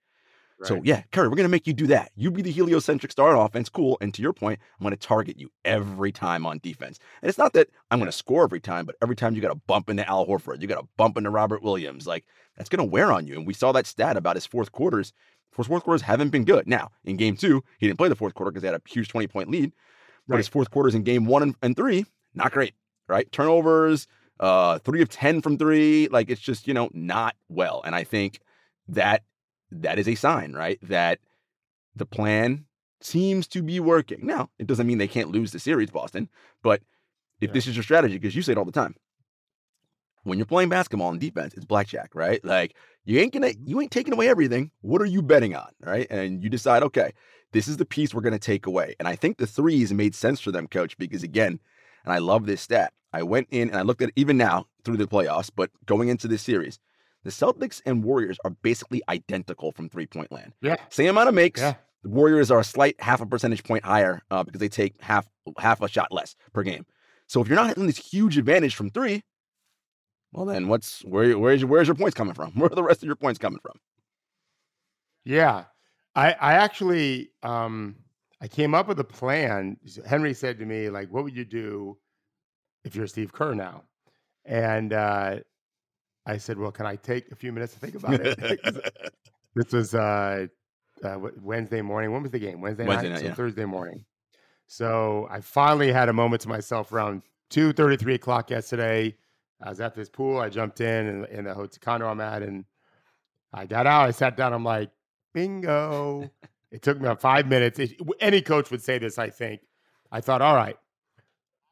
So 0.62 0.80
yeah, 0.84 1.02
Curry, 1.12 1.28
we're 1.28 1.36
gonna 1.36 1.48
make 1.48 1.66
you 1.66 1.72
do 1.72 1.86
that. 1.86 2.12
You 2.16 2.30
be 2.30 2.42
the 2.42 2.50
heliocentric 2.50 3.10
star 3.10 3.34
on 3.34 3.46
offense, 3.46 3.68
cool. 3.68 3.96
And 4.00 4.12
to 4.12 4.20
your 4.22 4.32
point, 4.34 4.60
I'm 4.78 4.84
gonna 4.84 4.96
target 4.96 5.38
you 5.38 5.50
every 5.64 6.12
time 6.12 6.44
on 6.44 6.58
defense. 6.62 6.98
And 7.22 7.28
it's 7.28 7.38
not 7.38 7.54
that 7.54 7.68
I'm 7.90 7.98
gonna 7.98 8.12
score 8.12 8.44
every 8.44 8.60
time, 8.60 8.84
but 8.84 8.96
every 9.02 9.16
time 9.16 9.34
you 9.34 9.40
got 9.40 9.48
to 9.48 9.54
bump 9.66 9.88
into 9.88 10.06
Al 10.06 10.26
Horford, 10.26 10.60
you 10.60 10.68
got 10.68 10.80
to 10.80 10.88
bump 10.98 11.16
into 11.16 11.30
Robert 11.30 11.62
Williams, 11.62 12.06
like 12.06 12.26
that's 12.56 12.68
gonna 12.68 12.84
wear 12.84 13.10
on 13.10 13.26
you. 13.26 13.36
And 13.36 13.46
we 13.46 13.54
saw 13.54 13.72
that 13.72 13.86
stat 13.86 14.18
about 14.18 14.36
his 14.36 14.46
fourth 14.46 14.70
quarters. 14.70 15.12
His 15.56 15.66
fourth 15.66 15.82
quarters 15.82 16.02
haven't 16.02 16.28
been 16.30 16.44
good. 16.44 16.66
Now 16.66 16.90
in 17.04 17.16
game 17.16 17.36
two, 17.36 17.64
he 17.78 17.86
didn't 17.86 17.98
play 17.98 18.08
the 18.08 18.14
fourth 18.16 18.34
quarter 18.34 18.50
because 18.50 18.62
they 18.62 18.68
had 18.68 18.80
a 18.80 18.88
huge 18.88 19.08
20 19.08 19.26
point 19.28 19.50
lead. 19.50 19.72
But 20.30 20.38
his 20.38 20.48
fourth 20.48 20.70
quarters 20.70 20.94
in 20.94 21.02
game 21.02 21.26
one 21.26 21.54
and, 21.62 21.76
three, 21.76 22.06
not 22.34 22.52
great, 22.52 22.74
right? 23.08 23.30
Turnovers, 23.32 24.06
uh, 24.38 24.78
three 24.78 25.02
of 25.02 25.08
10 25.08 25.42
from 25.42 25.58
three. 25.58 26.08
Like 26.08 26.30
it's 26.30 26.40
just, 26.40 26.66
you 26.68 26.74
know, 26.74 26.88
not 26.92 27.36
well. 27.48 27.82
And 27.84 27.94
I 27.94 28.04
think 28.04 28.40
that 28.88 29.22
that 29.70 29.98
is 29.98 30.08
a 30.08 30.14
sign, 30.14 30.52
right? 30.52 30.78
That 30.82 31.18
the 31.96 32.06
plan 32.06 32.66
seems 33.00 33.46
to 33.48 33.62
be 33.62 33.80
working. 33.80 34.26
Now, 34.26 34.50
it 34.58 34.66
doesn't 34.66 34.86
mean 34.86 34.98
they 34.98 35.08
can't 35.08 35.30
lose 35.30 35.52
the 35.52 35.58
series, 35.58 35.90
Boston, 35.90 36.28
but 36.62 36.82
if 37.40 37.48
Yeah. 37.48 37.54
this 37.54 37.66
is 37.66 37.76
your 37.76 37.82
strategy, 37.82 38.18
because 38.18 38.36
you 38.36 38.42
say 38.42 38.52
it 38.52 38.58
all 38.58 38.64
the 38.64 38.72
time, 38.72 38.94
when 40.24 40.38
you're 40.38 40.46
playing 40.46 40.68
basketball 40.68 41.10
and 41.10 41.20
defense, 41.20 41.54
it's 41.54 41.64
blackjack, 41.64 42.14
right? 42.14 42.44
Like 42.44 42.76
you 43.04 43.18
ain't 43.18 43.32
gonna, 43.32 43.52
you 43.64 43.80
ain't 43.80 43.90
taking 43.90 44.12
away 44.12 44.28
everything. 44.28 44.70
What 44.82 45.00
are 45.00 45.06
you 45.06 45.22
betting 45.22 45.54
on, 45.56 45.70
right? 45.80 46.06
And 46.10 46.42
you 46.42 46.50
decide, 46.50 46.82
okay, 46.82 47.12
this 47.52 47.68
is 47.68 47.76
the 47.76 47.84
piece 47.84 48.14
we're 48.14 48.20
gonna 48.20 48.38
take 48.38 48.66
away. 48.66 48.94
And 48.98 49.08
I 49.08 49.16
think 49.16 49.38
the 49.38 49.46
threes 49.46 49.92
made 49.92 50.14
sense 50.14 50.40
for 50.40 50.52
them, 50.52 50.66
coach, 50.66 50.96
because 50.98 51.22
again, 51.22 51.60
and 52.04 52.12
I 52.12 52.18
love 52.18 52.46
this 52.46 52.60
stat. 52.60 52.92
I 53.12 53.22
went 53.22 53.48
in 53.50 53.68
and 53.68 53.78
I 53.78 53.82
looked 53.82 54.02
at 54.02 54.10
it 54.10 54.14
even 54.16 54.36
now 54.36 54.66
through 54.84 54.96
the 54.96 55.06
playoffs, 55.06 55.50
but 55.54 55.70
going 55.86 56.08
into 56.08 56.28
this 56.28 56.42
series, 56.42 56.78
the 57.24 57.30
Celtics 57.30 57.82
and 57.84 58.02
Warriors 58.02 58.38
are 58.44 58.50
basically 58.50 59.02
identical 59.08 59.72
from 59.72 59.88
three 59.88 60.06
point 60.06 60.32
land. 60.32 60.52
Yeah. 60.62 60.76
Same 60.88 61.10
amount 61.10 61.28
of 61.28 61.34
makes. 61.34 61.60
Yeah. 61.60 61.74
The 62.02 62.08
Warriors 62.08 62.50
are 62.50 62.60
a 62.60 62.64
slight 62.64 63.00
half 63.00 63.20
a 63.20 63.26
percentage 63.26 63.62
point 63.64 63.84
higher 63.84 64.22
uh, 64.30 64.42
because 64.42 64.60
they 64.60 64.68
take 64.68 65.00
half 65.02 65.28
half 65.58 65.82
a 65.82 65.88
shot 65.88 66.12
less 66.12 66.34
per 66.52 66.62
game. 66.62 66.86
So 67.26 67.40
if 67.40 67.48
you're 67.48 67.56
not 67.56 67.68
having 67.68 67.86
this 67.86 67.98
huge 67.98 68.38
advantage 68.38 68.74
from 68.74 68.90
three, 68.90 69.22
well 70.32 70.46
then 70.46 70.68
what's 70.68 71.02
where 71.04 71.38
where's 71.38 71.60
your 71.60 71.68
where's 71.68 71.88
your 71.88 71.94
points 71.94 72.14
coming 72.14 72.34
from? 72.34 72.52
Where 72.54 72.70
are 72.72 72.74
the 72.74 72.82
rest 72.82 73.02
of 73.02 73.06
your 73.06 73.16
points 73.16 73.38
coming 73.38 73.60
from? 73.60 73.74
Yeah. 75.24 75.64
I 76.14 76.32
I 76.32 76.52
actually 76.54 77.30
um 77.42 77.96
I 78.40 78.48
came 78.48 78.74
up 78.74 78.88
with 78.88 78.98
a 79.00 79.04
plan. 79.04 79.76
Henry 80.06 80.34
said 80.34 80.58
to 80.58 80.66
me, 80.66 80.88
like, 80.88 81.08
what 81.10 81.24
would 81.24 81.36
you 81.36 81.44
do 81.44 81.98
if 82.84 82.94
you're 82.94 83.06
Steve 83.06 83.32
Kerr 83.32 83.54
now? 83.54 83.84
And 84.44 84.92
uh 84.92 85.36
I 86.26 86.38
said, 86.38 86.58
Well, 86.58 86.72
can 86.72 86.86
I 86.86 86.96
take 86.96 87.30
a 87.30 87.34
few 87.34 87.52
minutes 87.52 87.74
to 87.74 87.80
think 87.80 87.94
about 87.94 88.20
it? 88.20 88.60
this 89.54 89.72
was 89.72 89.94
uh, 89.94 90.46
uh 91.02 91.18
Wednesday 91.40 91.82
morning. 91.82 92.12
When 92.12 92.22
was 92.22 92.30
the 92.30 92.38
game? 92.38 92.60
Wednesday, 92.60 92.86
Wednesday 92.86 93.08
night, 93.08 93.14
night, 93.14 93.20
so 93.20 93.26
yeah. 93.26 93.34
Thursday 93.34 93.64
morning. 93.64 94.04
So 94.66 95.26
I 95.30 95.40
finally 95.40 95.90
had 95.92 96.08
a 96.08 96.12
moment 96.12 96.42
to 96.42 96.48
myself 96.48 96.92
around 96.92 97.22
two 97.48 97.72
thirty, 97.72 97.96
three 97.96 98.14
o'clock 98.14 98.50
yesterday. 98.50 99.16
I 99.62 99.68
was 99.68 99.80
at 99.80 99.94
this 99.94 100.08
pool. 100.08 100.38
I 100.38 100.48
jumped 100.48 100.80
in 100.80 101.06
in, 101.06 101.24
in 101.26 101.44
the 101.44 101.54
hotel 101.54 101.78
condo 101.80 102.06
I'm 102.06 102.20
at, 102.20 102.42
and 102.42 102.64
I 103.52 103.66
got 103.66 103.86
out. 103.86 104.06
I 104.06 104.10
sat 104.12 104.36
down. 104.36 104.52
I'm 104.52 104.64
like, 104.64 104.90
bingo. 105.32 106.30
it 106.70 106.82
took 106.82 106.98
me 106.98 107.06
about 107.06 107.20
five 107.20 107.46
minutes. 107.46 107.78
It- 107.78 108.00
any 108.20 108.42
coach 108.42 108.70
would 108.70 108.82
say 108.82 108.98
this, 108.98 109.18
I 109.18 109.30
think. 109.30 109.60
I 110.12 110.20
thought, 110.20 110.42
all 110.42 110.56
right, 110.56 110.76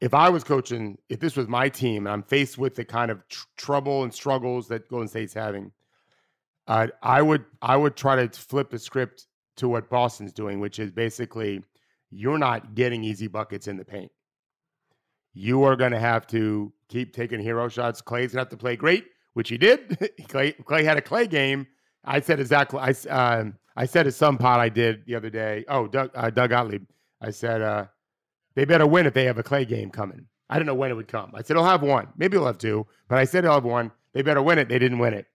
if 0.00 0.14
I 0.14 0.28
was 0.28 0.44
coaching, 0.44 0.96
if 1.08 1.18
this 1.20 1.36
was 1.36 1.48
my 1.48 1.68
team, 1.68 2.06
and 2.06 2.12
I'm 2.12 2.22
faced 2.22 2.56
with 2.56 2.74
the 2.76 2.84
kind 2.84 3.10
of 3.10 3.26
tr- 3.28 3.46
trouble 3.56 4.04
and 4.04 4.14
struggles 4.14 4.68
that 4.68 4.88
Golden 4.88 5.08
State's 5.08 5.34
having, 5.34 5.72
uh, 6.68 6.88
I 7.02 7.20
would 7.22 7.44
I 7.62 7.76
would 7.76 7.96
try 7.96 8.14
to 8.24 8.28
flip 8.38 8.70
the 8.70 8.78
script 8.78 9.26
to 9.56 9.68
what 9.68 9.90
Boston's 9.90 10.32
doing, 10.32 10.60
which 10.60 10.78
is 10.78 10.92
basically 10.92 11.64
you're 12.10 12.38
not 12.38 12.74
getting 12.74 13.02
easy 13.02 13.26
buckets 13.26 13.66
in 13.66 13.76
the 13.76 13.84
paint. 13.84 14.12
You 15.34 15.64
are 15.64 15.76
going 15.76 15.92
to 15.92 15.98
have 15.98 16.26
to 16.28 16.72
keep 16.88 17.12
taking 17.12 17.40
hero 17.40 17.68
shots. 17.68 18.00
Clay's 18.00 18.32
going 18.32 18.38
to 18.38 18.38
have 18.40 18.48
to 18.50 18.56
play 18.56 18.76
great, 18.76 19.06
which 19.34 19.48
he 19.48 19.58
did. 19.58 20.10
Clay, 20.28 20.52
Clay 20.52 20.84
had 20.84 20.96
a 20.96 21.02
Clay 21.02 21.26
game. 21.26 21.66
I 22.04 22.20
said 22.20 22.40
exactly. 22.40 22.80
I 22.80 22.90
um, 23.10 23.54
I 23.76 23.86
said 23.86 24.04
to 24.04 24.12
some 24.12 24.38
pot 24.38 24.60
I 24.60 24.68
did 24.68 25.04
the 25.06 25.14
other 25.14 25.30
day. 25.30 25.64
Oh, 25.68 25.86
Doug 25.86 26.10
uh, 26.14 26.30
Doug 26.30 26.50
Gottlieb. 26.50 26.84
I 27.20 27.30
said 27.30 27.62
uh, 27.62 27.86
they 28.54 28.64
better 28.64 28.86
win 28.86 29.06
if 29.06 29.14
they 29.14 29.24
have 29.24 29.38
a 29.38 29.42
Clay 29.42 29.64
game 29.64 29.90
coming. 29.90 30.26
I 30.50 30.58
don't 30.58 30.66
know 30.66 30.74
when 30.74 30.90
it 30.90 30.94
would 30.94 31.08
come. 31.08 31.32
I 31.34 31.42
said 31.42 31.56
I'll 31.56 31.64
have 31.64 31.82
one. 31.82 32.08
Maybe 32.16 32.36
I'll 32.36 32.46
have 32.46 32.58
two, 32.58 32.86
but 33.08 33.18
I 33.18 33.24
said 33.24 33.44
I'll 33.44 33.54
have 33.54 33.64
one. 33.64 33.90
They 34.14 34.22
better 34.22 34.42
win 34.42 34.58
it. 34.58 34.68
They 34.68 34.78
didn't 34.78 34.98
win 34.98 35.14
it. 35.14 35.26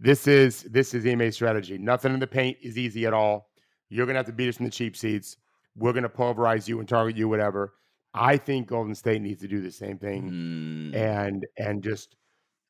This 0.00 0.26
is 0.26 0.62
this 0.64 0.94
is 0.94 1.06
Ime's 1.06 1.34
strategy. 1.34 1.78
Nothing 1.78 2.14
in 2.14 2.20
the 2.20 2.26
paint 2.26 2.56
is 2.62 2.78
easy 2.78 3.06
at 3.06 3.12
all. 3.12 3.50
You're 3.90 4.06
gonna 4.06 4.18
have 4.18 4.26
to 4.26 4.32
beat 4.32 4.48
us 4.48 4.58
in 4.58 4.64
the 4.64 4.70
cheap 4.70 4.96
seats. 4.96 5.36
We're 5.76 5.92
gonna 5.92 6.08
pulverize 6.08 6.68
you 6.68 6.80
and 6.80 6.88
target 6.88 7.16
you, 7.16 7.28
whatever. 7.28 7.74
I 8.14 8.36
think 8.36 8.68
Golden 8.68 8.94
State 8.94 9.22
needs 9.22 9.40
to 9.42 9.48
do 9.48 9.60
the 9.60 9.70
same 9.70 9.98
thing 9.98 10.30
Mm, 10.30 10.96
and 10.96 11.46
and 11.58 11.82
just 11.82 12.16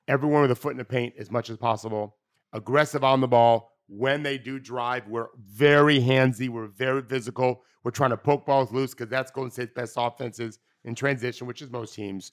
everyone 0.09 0.42
with 0.42 0.50
a 0.50 0.57
foot 0.57 0.72
in 0.72 0.78
the 0.78 0.85
paint 0.85 1.14
as 1.18 1.30
much 1.30 1.50
as 1.50 1.57
possible. 1.57 2.16
Aggressive 2.55 3.03
on 3.03 3.21
the 3.21 3.29
ball. 3.29 3.73
When 3.88 4.23
they 4.23 4.38
do 4.38 4.59
drive, 4.59 5.09
we're 5.09 5.27
very 5.37 6.01
handsy. 6.01 6.49
We're 6.49 6.69
very 6.69 7.03
physical. 7.03 7.62
We're 7.83 7.90
trying 7.90 8.11
to 8.11 8.17
poke 8.17 8.47
balls 8.47 8.73
loose 8.73 8.93
because 8.93 9.11
that's 9.11 9.31
Golden 9.31 9.51
State's 9.51 9.73
best 9.75 9.95
offenses 9.99 10.61
in 10.85 10.95
transition, 10.95 11.47
which 11.47 11.61
is 11.61 11.71
most 11.71 11.95
teams. 11.95 12.33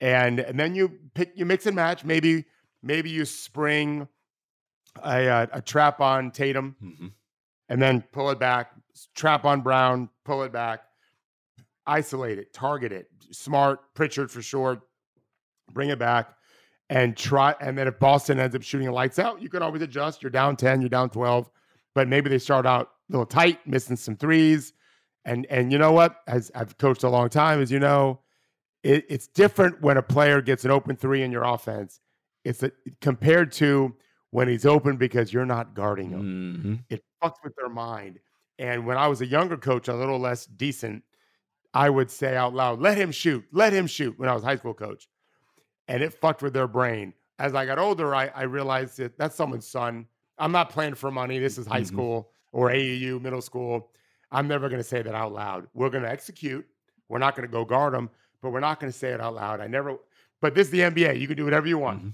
And 0.00 0.40
and 0.40 0.58
then 0.58 0.74
you 0.74 0.98
pick, 1.14 1.32
you 1.34 1.44
mix 1.44 1.66
and 1.66 1.76
match. 1.76 2.04
Maybe 2.04 2.46
maybe 2.82 3.10
you 3.10 3.24
spring 3.24 4.08
a 5.04 5.28
uh, 5.28 5.46
a 5.52 5.60
trap 5.60 6.00
on 6.00 6.30
Tatum 6.30 6.76
mhm. 6.82 7.12
and 7.68 7.82
then 7.82 8.02
pull 8.12 8.30
it 8.30 8.38
back, 8.38 8.70
trap 9.14 9.44
on 9.44 9.60
Brown, 9.60 10.08
pull 10.24 10.44
it 10.44 10.52
back, 10.52 10.84
isolate 11.86 12.38
it, 12.38 12.54
target 12.54 12.92
it. 12.92 13.08
Smart, 13.32 13.80
Pritchard 13.94 14.30
for 14.30 14.40
sure, 14.40 14.80
bring 15.72 15.90
it 15.90 15.98
back 15.98 16.37
and 16.90 17.16
try. 17.16 17.54
And 17.60 17.76
then 17.76 17.86
if 17.88 17.98
Boston 17.98 18.38
ends 18.40 18.54
up 18.56 18.62
shooting 18.62 18.90
lights 18.90 19.18
out, 19.18 19.42
you 19.42 19.48
can 19.48 19.62
always 19.62 19.82
adjust. 19.82 20.22
You're 20.22 20.30
down 20.30 20.56
10, 20.56 20.80
you're 20.80 20.88
down 20.88 21.10
12, 21.10 21.50
but 21.94 22.08
maybe 22.08 22.30
they 22.30 22.38
start 22.38 22.66
out 22.66 22.90
a 23.08 23.12
little 23.12 23.26
tight, 23.26 23.66
missing 23.66 23.96
some 23.96 24.16
threes. 24.16 24.72
And 25.24 25.46
and 25.46 25.70
you 25.72 25.78
know 25.78 25.92
what? 25.92 26.16
As 26.26 26.50
I've 26.54 26.78
coached 26.78 27.02
a 27.02 27.08
long 27.10 27.28
time, 27.28 27.60
as 27.60 27.70
you 27.70 27.78
know, 27.78 28.20
it, 28.82 29.04
it's 29.10 29.26
different 29.26 29.82
when 29.82 29.96
a 29.96 30.02
player 30.02 30.40
gets 30.40 30.64
an 30.64 30.70
open 30.70 30.96
three 30.96 31.22
in 31.22 31.30
your 31.32 31.44
offense. 31.44 32.00
It's 32.44 32.62
a, 32.62 32.70
compared 33.00 33.52
to 33.52 33.94
when 34.30 34.48
he's 34.48 34.64
open 34.64 34.96
because 34.96 35.32
you're 35.32 35.44
not 35.46 35.74
guarding 35.74 36.10
him 36.10 36.22
Mhm. 36.22 36.84
it 36.94 37.02
fucks 37.22 37.36
with 37.42 37.54
their 37.56 37.68
mind. 37.68 38.20
And 38.58 38.86
when 38.86 38.96
I 38.96 39.06
was 39.08 39.20
a 39.20 39.26
younger 39.26 39.56
coach, 39.56 39.88
a 39.88 39.94
little 39.94 40.18
less 40.18 40.46
decent, 40.46 41.02
I 41.74 41.90
would 41.90 42.10
say 42.10 42.36
out 42.36 42.54
loud, 42.54 42.80
let 42.80 42.96
him 42.96 43.10
shoot, 43.12 43.44
let 43.52 43.72
him 43.72 43.86
shoot 43.86 44.18
when 44.18 44.28
I 44.28 44.34
was 44.34 44.42
high 44.42 44.56
school 44.56 44.74
coach. 44.74 45.08
And 45.88 46.02
it 46.02 46.12
fucked 46.12 46.42
with 46.42 46.52
their 46.52 46.68
brain. 46.68 47.14
As 47.38 47.54
I 47.54 47.66
got 47.66 47.78
older, 47.78 48.14
I, 48.14 48.30
I 48.34 48.42
realized 48.42 48.98
that 48.98 49.16
that's 49.16 49.36
someone's 49.36 49.66
son. 49.66 50.06
I'm 50.38 50.52
not 50.52 50.70
playing 50.70 50.94
for 50.94 51.10
money. 51.10 51.38
This 51.38 51.58
is 51.58 51.66
high 51.66 51.80
mm-hmm. 51.80 51.86
school 51.86 52.30
or 52.52 52.70
AAU, 52.70 53.20
middle 53.20 53.42
school. 53.42 53.90
I'm 54.30 54.46
never 54.46 54.68
going 54.68 54.80
to 54.80 54.88
say 54.88 55.02
that 55.02 55.14
out 55.14 55.32
loud. 55.32 55.66
We're 55.74 55.90
going 55.90 56.04
to 56.04 56.10
execute. 56.10 56.66
We're 57.08 57.18
not 57.18 57.34
going 57.34 57.48
to 57.48 57.52
go 57.52 57.64
guard 57.64 57.94
them, 57.94 58.10
but 58.42 58.50
we're 58.50 58.60
not 58.60 58.80
going 58.80 58.92
to 58.92 58.98
say 58.98 59.10
it 59.10 59.20
out 59.20 59.34
loud. 59.34 59.60
I 59.60 59.66
never, 59.66 59.96
but 60.40 60.54
this 60.54 60.66
is 60.66 60.70
the 60.70 60.80
NBA. 60.80 61.18
You 61.18 61.26
can 61.26 61.36
do 61.36 61.44
whatever 61.44 61.66
you 61.66 61.78
want. 61.78 62.00
Mm-hmm. 62.00 62.08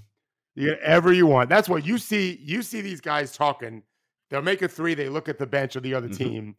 You 0.55 0.69
whatever 0.69 1.11
you 1.11 1.27
want. 1.27 1.49
That's 1.49 1.67
what 1.67 1.85
you 1.85 1.97
see. 1.97 2.39
You 2.41 2.61
see 2.61 2.81
these 2.81 3.01
guys 3.01 3.35
talking. 3.35 3.83
They'll 4.29 4.41
make 4.41 4.61
a 4.61 4.67
three. 4.67 4.93
They 4.93 5.09
look 5.09 5.27
at 5.27 5.37
the 5.37 5.45
bench 5.45 5.75
of 5.75 5.83
the 5.83 5.93
other 5.93 6.07
mm-hmm. 6.07 6.23
team 6.23 6.55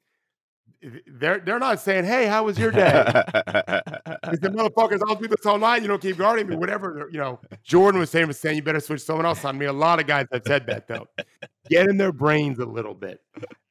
they're 1.07 1.40
they're 1.40 1.59
not 1.59 1.81
saying, 1.81 2.05
"Hey, 2.05 2.26
how 2.26 2.44
was 2.44 2.59
your 2.59 2.70
day?" 2.70 2.90
he 2.92 4.37
said, 4.37 4.52
"Motherfuckers, 4.52 5.00
I'll 5.09 5.16
do 5.16 5.26
this 5.26 5.44
all 5.46 5.59
night. 5.59 5.83
You 5.83 5.88
don't 5.88 6.00
keep 6.00 6.18
guarding 6.18 6.48
me, 6.48 6.57
whatever." 6.57 7.09
You 7.11 7.18
know, 7.18 7.40
Jordan 7.62 7.98
was 7.98 8.11
saying, 8.11 8.26
"Was 8.26 8.38
saying 8.38 8.57
you 8.57 8.62
better 8.62 8.81
switch 8.81 9.02
someone 9.02 9.26
else 9.26 9.44
on 9.44 9.59
me." 9.59 9.66
A 9.66 9.72
lot 9.72 10.00
of 10.00 10.07
guys 10.07 10.26
have 10.33 10.42
said 10.46 10.66
that 10.66 10.87
though. 10.87 11.07
Get 11.68 11.88
in 11.88 11.96
their 11.96 12.12
brains 12.12 12.59
a 12.59 12.66
little 12.66 12.94
bit, 12.94 13.20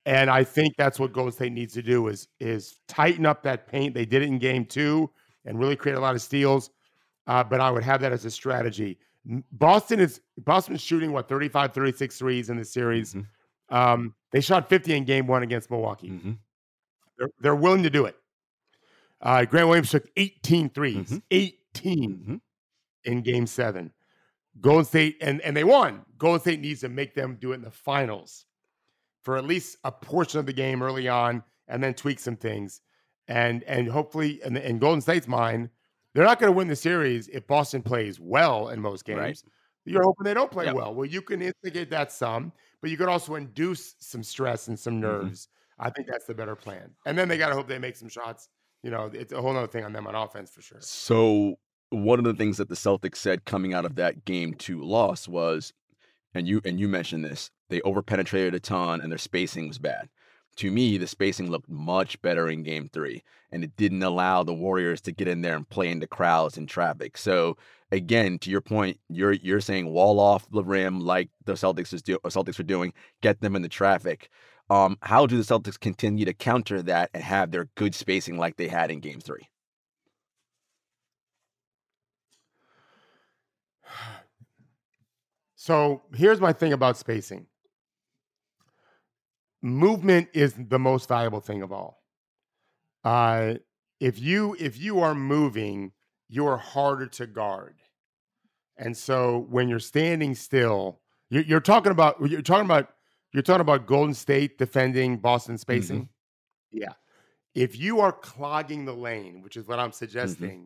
and 0.05 0.29
I 0.29 0.43
think 0.43 0.75
that's 0.77 0.99
what 0.99 1.13
Golden 1.13 1.31
State 1.31 1.53
needs 1.53 1.73
to 1.75 1.81
do 1.81 2.07
is 2.07 2.27
is 2.39 2.79
tighten 2.87 3.25
up 3.25 3.43
that 3.43 3.67
paint. 3.67 3.93
They 3.93 4.05
did 4.05 4.21
it 4.21 4.27
in 4.27 4.39
Game 4.39 4.65
Two 4.65 5.09
and 5.45 5.59
really 5.59 5.75
create 5.75 5.95
a 5.95 6.01
lot 6.01 6.15
of 6.15 6.21
steals, 6.21 6.71
uh, 7.27 7.43
but 7.43 7.61
I 7.61 7.71
would 7.71 7.83
have 7.83 8.01
that 8.01 8.11
as 8.11 8.25
a 8.25 8.31
strategy. 8.31 8.97
Boston 9.51 9.99
is 9.99 10.21
Boston's 10.39 10.81
shooting 10.81 11.11
what 11.11 11.29
35, 11.29 11.73
36 11.73 12.17
threes 12.17 12.49
in 12.49 12.57
the 12.57 12.65
series. 12.65 13.13
Mm-hmm. 13.13 13.75
Um, 13.75 14.13
they 14.31 14.41
shot 14.41 14.69
50 14.69 14.95
in 14.95 15.05
game 15.05 15.25
one 15.27 15.41
against 15.43 15.71
Milwaukee. 15.71 16.09
Mm-hmm. 16.09 16.33
They're, 17.17 17.29
they're 17.39 17.55
willing 17.55 17.83
to 17.83 17.89
do 17.89 18.05
it. 18.05 18.15
Uh, 19.21 19.45
Grant 19.45 19.67
Williams 19.67 19.91
took 19.91 20.07
18 20.17 20.69
threes, 20.69 20.95
mm-hmm. 20.95 21.17
18 21.31 22.09
mm-hmm. 22.09 22.35
in 23.05 23.21
game 23.21 23.47
seven. 23.47 23.91
Golden 24.61 24.85
State, 24.85 25.17
and, 25.21 25.41
and 25.41 25.55
they 25.55 25.63
won. 25.63 26.01
Golden 26.17 26.39
State 26.39 26.61
needs 26.61 26.81
to 26.81 26.89
make 26.89 27.13
them 27.13 27.37
do 27.39 27.51
it 27.51 27.55
in 27.55 27.61
the 27.61 27.71
finals 27.71 28.45
for 29.21 29.37
at 29.37 29.45
least 29.45 29.77
a 29.83 29.91
portion 29.91 30.39
of 30.39 30.45
the 30.45 30.53
game 30.53 30.83
early 30.83 31.07
on 31.07 31.43
and 31.67 31.83
then 31.83 31.93
tweak 31.93 32.19
some 32.19 32.35
things. 32.35 32.81
And 33.27 33.63
and 33.63 33.89
hopefully, 33.89 34.39
in, 34.45 34.55
in 34.55 34.77
Golden 34.77 35.01
State's 35.01 35.27
mind, 35.27 35.69
they're 36.13 36.23
not 36.23 36.39
going 36.39 36.51
to 36.51 36.55
win 36.55 36.67
the 36.67 36.75
series 36.75 37.27
if 37.29 37.47
Boston 37.47 37.81
plays 37.81 38.19
well 38.19 38.69
in 38.69 38.79
most 38.79 39.03
games. 39.03 39.19
Right. 39.19 39.41
You're 39.85 40.03
hoping 40.03 40.25
they 40.25 40.33
don't 40.33 40.51
play 40.51 40.65
yep. 40.65 40.75
well. 40.75 40.93
Well, 40.93 41.05
you 41.05 41.21
can 41.21 41.41
instigate 41.41 41.89
that 41.89 42.11
some, 42.11 42.51
but 42.81 42.89
you 42.89 42.97
can 42.97 43.07
also 43.07 43.35
induce 43.35 43.95
some 43.99 44.23
stress 44.23 44.67
and 44.67 44.77
some 44.77 44.93
mm-hmm. 44.93 45.01
nerves. 45.01 45.47
I 45.77 45.89
think 45.89 46.07
that's 46.07 46.25
the 46.25 46.33
better 46.33 46.55
plan. 46.55 46.91
And 47.05 47.17
then 47.17 47.27
they 47.27 47.37
got 47.37 47.49
to 47.49 47.55
hope 47.55 47.67
they 47.67 47.79
make 47.79 47.95
some 47.95 48.09
shots. 48.09 48.49
You 48.83 48.91
know, 48.91 49.09
it's 49.13 49.33
a 49.33 49.41
whole 49.41 49.55
other 49.55 49.67
thing 49.67 49.83
on 49.83 49.93
them 49.93 50.07
on 50.07 50.15
offense 50.15 50.51
for 50.51 50.61
sure. 50.61 50.77
So 50.81 51.55
one 51.89 52.19
of 52.19 52.25
the 52.25 52.33
things 52.33 52.57
that 52.57 52.69
the 52.69 52.75
Celtics 52.75 53.17
said 53.17 53.45
coming 53.45 53.73
out 53.73 53.85
of 53.85 53.95
that 53.95 54.25
game 54.25 54.53
two 54.53 54.83
loss 54.83 55.27
was, 55.27 55.73
and 56.33 56.47
you 56.47 56.61
and 56.65 56.79
you 56.79 56.87
mentioned 56.87 57.23
this, 57.23 57.49
they 57.69 57.79
overpenetrated 57.81 58.53
a 58.53 58.59
ton 58.59 59.01
and 59.01 59.11
their 59.11 59.17
spacing 59.17 59.67
was 59.67 59.79
bad. 59.79 60.09
To 60.57 60.71
me, 60.71 60.97
the 60.97 61.07
spacing 61.07 61.51
looked 61.51 61.69
much 61.69 62.21
better 62.21 62.49
in 62.49 62.63
game 62.63 62.89
three, 62.93 63.23
and 63.51 63.63
it 63.63 63.75
didn't 63.75 64.03
allow 64.03 64.43
the 64.43 64.53
Warriors 64.53 65.01
to 65.01 65.11
get 65.11 65.27
in 65.27 65.41
there 65.41 65.55
and 65.55 65.67
play 65.67 65.89
into 65.89 66.07
crowds 66.07 66.57
and 66.57 66.67
traffic. 66.69 67.17
So 67.17 67.57
again, 67.91 68.39
to 68.39 68.49
your 68.49 68.61
point, 68.61 68.99
you're 69.09 69.33
you're 69.33 69.61
saying 69.61 69.87
wall 69.87 70.19
off 70.19 70.49
the 70.51 70.63
rim 70.63 70.99
like 70.99 71.29
the 71.45 71.53
Celtics 71.53 71.93
is 71.93 72.01
do, 72.01 72.17
Celtics 72.25 72.59
are 72.59 72.63
doing, 72.63 72.93
get 73.21 73.41
them 73.41 73.55
in 73.55 73.61
the 73.61 73.69
traffic. 73.69 74.29
Um, 74.69 74.97
how 75.01 75.25
do 75.27 75.37
the 75.37 75.43
Celtics 75.43 75.79
continue 75.79 76.25
to 76.25 76.33
counter 76.33 76.81
that 76.83 77.11
and 77.13 77.23
have 77.23 77.51
their 77.51 77.69
good 77.75 77.93
spacing 77.93 78.37
like 78.37 78.57
they 78.57 78.67
had 78.67 78.91
in 78.91 78.99
game 78.99 79.19
three? 79.19 79.47
So 85.57 86.03
here's 86.13 86.39
my 86.39 86.53
thing 86.53 86.73
about 86.73 86.95
spacing 86.95 87.47
movement 89.65 90.29
is 90.33 90.53
the 90.53 90.77
most 90.77 91.09
valuable 91.09 91.41
thing 91.41 91.63
of 91.63 91.71
all. 91.71 92.03
Uh, 93.03 93.55
if 93.99 94.19
you 94.19 94.55
if 94.59 94.77
you 94.77 94.99
are 94.99 95.15
moving, 95.15 95.91
you 96.29 96.45
are 96.45 96.57
harder 96.57 97.07
to 97.07 97.25
guard. 97.25 97.75
And 98.77 98.95
so 98.95 99.47
when 99.49 99.67
you're 99.67 99.79
standing 99.79 100.35
still, 100.35 100.99
you're, 101.29 101.43
you're 101.43 101.59
talking 101.59 101.91
about 101.91 102.17
you're 102.29 102.41
talking 102.41 102.65
about 102.65 102.89
you're 103.35 103.43
talking 103.43 103.59
about 103.59 103.85
Golden 103.85 104.13
State 104.13 104.57
defending 104.57 105.17
Boston 105.17 105.57
spacing. 105.57 106.03
Mm-hmm. 106.03 106.77
Yeah. 106.79 106.93
If 107.53 107.77
you 107.77 107.99
are 107.99 108.13
clogging 108.13 108.85
the 108.85 108.93
lane, 108.93 109.41
which 109.41 109.57
is 109.57 109.67
what 109.67 109.77
I'm 109.77 109.89
mm-hmm. 109.89 109.95
suggesting, 109.95 110.59
mm-hmm. 110.59 110.65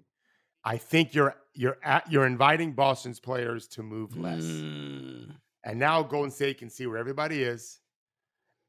I 0.71 0.77
think 0.77 1.15
you're 1.15 1.35
you're 1.55 1.77
at 1.83 2.11
you're 2.11 2.27
inviting 2.27 2.73
Boston's 2.73 3.19
players 3.19 3.67
to 3.69 3.81
move 3.81 4.15
less. 4.15 4.43
Mm. 4.43 5.31
And 5.63 5.79
now 5.79 6.03
Golden 6.03 6.29
State 6.29 6.59
can 6.59 6.69
see 6.69 6.85
where 6.85 6.99
everybody 6.99 7.41
is. 7.41 7.79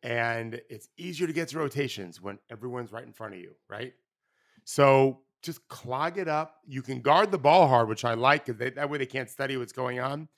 And 0.03 0.59
it's 0.71 0.89
easier 0.97 1.27
to 1.27 1.33
get 1.35 1.49
to 1.49 1.59
rotations 1.59 2.23
when 2.23 2.39
everyone's 2.51 2.93
right 2.93 3.05
in 3.05 3.13
front 3.13 3.35
of 3.35 3.41
you, 3.41 3.53
right? 3.69 3.93
So 4.65 5.21
just 5.43 5.69
clog 5.69 6.17
it 6.17 6.27
up. 6.27 6.57
You 6.67 6.81
can 6.81 7.03
guard 7.03 7.31
the 7.31 7.39
ball 7.39 7.69
hard, 7.69 7.87
which 7.87 8.07
I 8.07 8.15
like 8.15 8.47
because 8.47 8.73
that 8.77 8.89
way 8.89 8.97
they 8.97 9.05
can't 9.05 9.29
study 9.29 9.59
what's 9.59 9.75
going 9.75 10.01
on. 10.01 10.29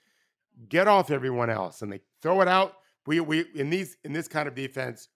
Get 0.69 0.89
off 0.89 1.13
everyone 1.13 1.49
else 1.49 1.83
and 1.83 1.93
they 1.93 2.01
throw 2.23 2.41
it 2.41 2.49
out 2.49 2.75
we 3.07 3.21
we 3.21 3.45
in 3.55 3.71
these 3.71 3.97
in 4.05 4.13
this 4.13 4.29
kind 4.29 4.49
of 4.49 4.55
defense, 4.55 5.09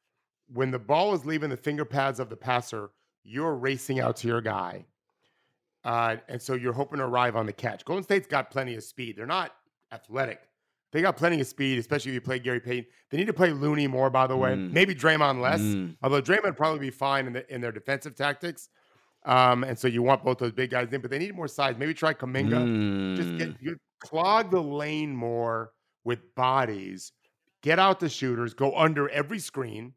when 0.53 0.70
the 0.70 0.79
ball 0.79 1.14
is 1.14 1.25
leaving 1.25 1.51
the 1.51 1.57
finger 1.57 1.85
pads 1.85 2.20
of 2.20 2.29
the 2.29 2.37
passer, 2.37 2.90
you're 3.22 3.55
racing 3.55 4.01
out 4.01 4.16
to 4.16 4.29
your 4.29 4.40
guy. 4.40 4.85
Uh, 5.85 6.16
and 6.29 6.42
so 6.42 6.55
you're 6.55 6.72
hoping 6.72 6.99
to 6.99 7.05
arrive 7.05 7.37
on 7.37 7.46
the 7.46 7.53
catch. 7.53 7.85
Golden 7.85 8.03
State's 8.03 8.27
got 8.27 8.51
plenty 8.51 8.75
of 8.75 8.83
speed. 8.83 9.16
They're 9.16 9.25
not 9.25 9.53
athletic. 9.92 10.40
They 10.92 11.01
got 11.01 11.16
plenty 11.16 11.40
of 11.40 11.46
speed, 11.46 11.79
especially 11.79 12.11
if 12.11 12.14
you 12.14 12.20
play 12.20 12.38
Gary 12.38 12.59
Payton. 12.59 12.87
They 13.11 13.18
need 13.18 13.27
to 13.27 13.33
play 13.33 13.53
Looney 13.53 13.87
more, 13.87 14.11
by 14.11 14.27
the 14.27 14.37
way. 14.37 14.55
Mm. 14.55 14.72
Maybe 14.72 14.94
Draymond 14.94 15.40
less. 15.40 15.61
Mm. 15.61 15.96
Although 16.03 16.22
Draymond 16.22 16.57
probably 16.57 16.81
be 16.81 16.90
fine 16.90 17.27
in, 17.27 17.35
the, 17.35 17.55
in 17.55 17.61
their 17.61 17.72
defensive 17.72 18.16
tactics. 18.16 18.68
Um, 19.25 19.64
and 19.64 19.79
so 19.79 19.88
you 19.88 20.03
want 20.03 20.25
both 20.25 20.38
those 20.38 20.53
big 20.53 20.70
guys 20.70 20.92
in, 20.92 21.01
but 21.01 21.11
they 21.11 21.18
need 21.18 21.35
more 21.35 21.49
size. 21.49 21.77
Maybe 21.79 21.92
try 21.94 22.14
Kuminga. 22.14 22.51
Mm. 22.51 23.16
Just 23.16 23.37
get 23.37 23.61
you 23.61 23.77
clog 24.01 24.51
the 24.51 24.62
lane 24.62 25.14
more 25.14 25.72
with 26.05 26.35
bodies 26.35 27.12
get 27.62 27.79
out 27.79 28.01
the 28.01 28.09
shooters, 28.09 28.55
go 28.55 28.77
under 28.77 29.09
every 29.09 29.38
screen, 29.38 29.95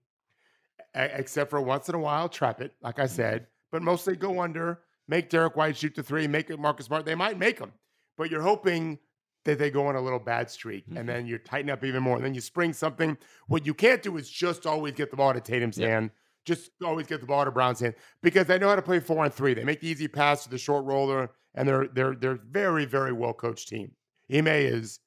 except 0.93 1.50
for 1.50 1.62
once 1.62 1.89
in 1.89 1.95
a 1.95 2.00
while, 2.00 2.30
trap 2.30 2.62
it, 2.62 2.74
like 2.82 3.00
I 3.00 3.04
mm-hmm. 3.04 3.13
said, 3.13 3.48
but 3.72 3.82
mostly 3.82 4.15
go 4.15 4.41
under, 4.41 4.82
make 5.08 5.30
Derrick 5.30 5.56
White 5.56 5.78
shoot 5.78 5.95
the 5.95 6.04
three, 6.04 6.28
make 6.28 6.50
it 6.50 6.60
Marcus 6.60 6.88
Smart. 6.88 7.06
They 7.06 7.15
might 7.15 7.38
make 7.38 7.60
them, 7.60 7.74
but 8.17 8.32
you're 8.32 8.41
hoping 8.41 9.00
that 9.45 9.58
they 9.58 9.69
go 9.69 9.88
on 9.88 9.95
a 9.95 10.02
little 10.02 10.19
bad 10.19 10.50
streak 10.50 10.86
mm-hmm. 10.88 10.98
and 10.98 11.10
then 11.10 11.26
you 11.26 11.38
tighten 11.38 11.69
up 11.69 11.84
even 11.84 12.04
more. 12.04 12.17
And 12.17 12.26
then 12.26 12.34
you 12.34 12.41
spring 12.41 12.74
something. 12.74 13.17
What 13.48 13.65
you 13.65 13.74
can't 13.74 14.04
do 14.04 14.17
is 14.17 14.30
just 14.30 14.65
always 14.65 14.93
get 14.93 15.12
the 15.12 15.17
ball 15.17 15.34
to 15.34 15.41
Tatum's 15.41 15.78
yep. 15.78 15.89
hand. 15.89 16.12
Just 16.45 16.72
always 16.84 17.08
get 17.08 17.22
the 17.22 17.28
ball 17.28 17.45
to 17.45 17.52
Brown's 17.52 17.80
hand 17.80 17.95
because 18.22 18.48
they 18.48 18.58
know 18.58 18.69
how 18.69 18.76
to 18.76 18.82
play 18.82 19.00
four 19.00 19.24
and 19.24 19.34
three. 19.34 19.54
They 19.54 19.63
make 19.63 19.82
the 19.82 19.88
easy 19.88 20.08
pass 20.08 20.43
to 20.43 20.50
the 20.50 20.58
short 20.58 20.86
roller, 20.86 21.32
and 21.54 21.67
they're 21.67 21.88
they're 21.93 22.15
they're 22.15 22.39
very 22.50 22.86
very 22.86 23.12
well 23.12 23.34
coached 23.34 23.67
team. 23.67 23.91
Ime 24.34 24.48
is 24.48 25.00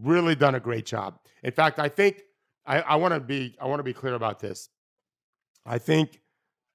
really 0.00 0.34
done 0.34 0.54
a 0.54 0.60
great 0.60 0.86
job. 0.86 1.18
In 1.42 1.52
fact, 1.52 1.78
I 1.78 1.88
think 1.88 2.22
I, 2.66 2.80
I 2.80 2.96
want 2.96 3.14
to 3.14 3.20
be 3.20 3.56
I 3.60 3.66
want 3.66 3.78
to 3.80 3.84
be 3.84 3.92
clear 3.92 4.14
about 4.14 4.40
this. 4.40 4.68
I 5.64 5.78
think 5.78 6.20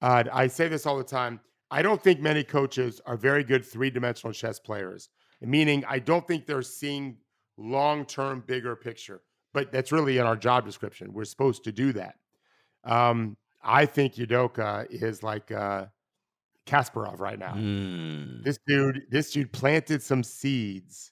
uh, 0.02 0.24
I 0.32 0.48
say 0.48 0.68
this 0.68 0.86
all 0.86 0.98
the 0.98 1.04
time. 1.04 1.40
I 1.70 1.82
don't 1.82 2.02
think 2.02 2.20
many 2.20 2.44
coaches 2.44 3.00
are 3.06 3.16
very 3.16 3.44
good 3.44 3.66
three 3.66 3.90
dimensional 3.90 4.34
chess 4.34 4.60
players. 4.60 5.10
Meaning, 5.42 5.84
I 5.88 6.00
don't 6.00 6.28
think 6.28 6.46
they're 6.46 6.62
seeing 6.62 7.18
long 7.58 8.06
term, 8.06 8.44
bigger 8.46 8.76
picture. 8.76 9.22
But 9.54 9.72
that's 9.72 9.92
really 9.92 10.18
in 10.18 10.26
our 10.26 10.36
job 10.36 10.66
description. 10.66 11.12
We're 11.14 11.26
supposed 11.26 11.64
to 11.66 11.72
do 11.72 11.92
that. 11.94 12.16
Um, 12.84 13.38
I 13.64 13.86
think 13.86 14.16
Udoka 14.16 14.88
is 14.90 15.24
like 15.24 15.52
uh, 15.52 15.88
Kasparov 16.66 17.20
right 17.20 17.38
now. 17.38 17.54
Mm. 17.54 18.44
This 18.44 18.60
dude, 18.66 19.04
this 19.10 19.32
dude 19.32 19.52
planted 19.52 20.02
some 20.02 20.24
seeds 20.24 21.12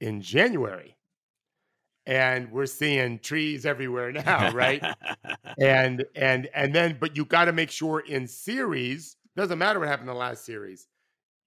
in 0.00 0.20
January 0.20 0.96
and 2.06 2.50
we're 2.50 2.66
seeing 2.66 3.18
trees 3.18 3.64
everywhere 3.64 4.12
now, 4.12 4.52
right? 4.52 4.82
and 5.58 6.04
and 6.14 6.48
and 6.54 6.74
then, 6.74 6.96
but 7.00 7.16
you 7.16 7.24
got 7.24 7.46
to 7.46 7.52
make 7.52 7.70
sure 7.70 8.00
in 8.00 8.26
series 8.26 9.16
doesn't 9.36 9.58
matter 9.58 9.78
what 9.78 9.88
happened 9.88 10.08
in 10.08 10.14
the 10.14 10.20
last 10.20 10.44
series. 10.44 10.88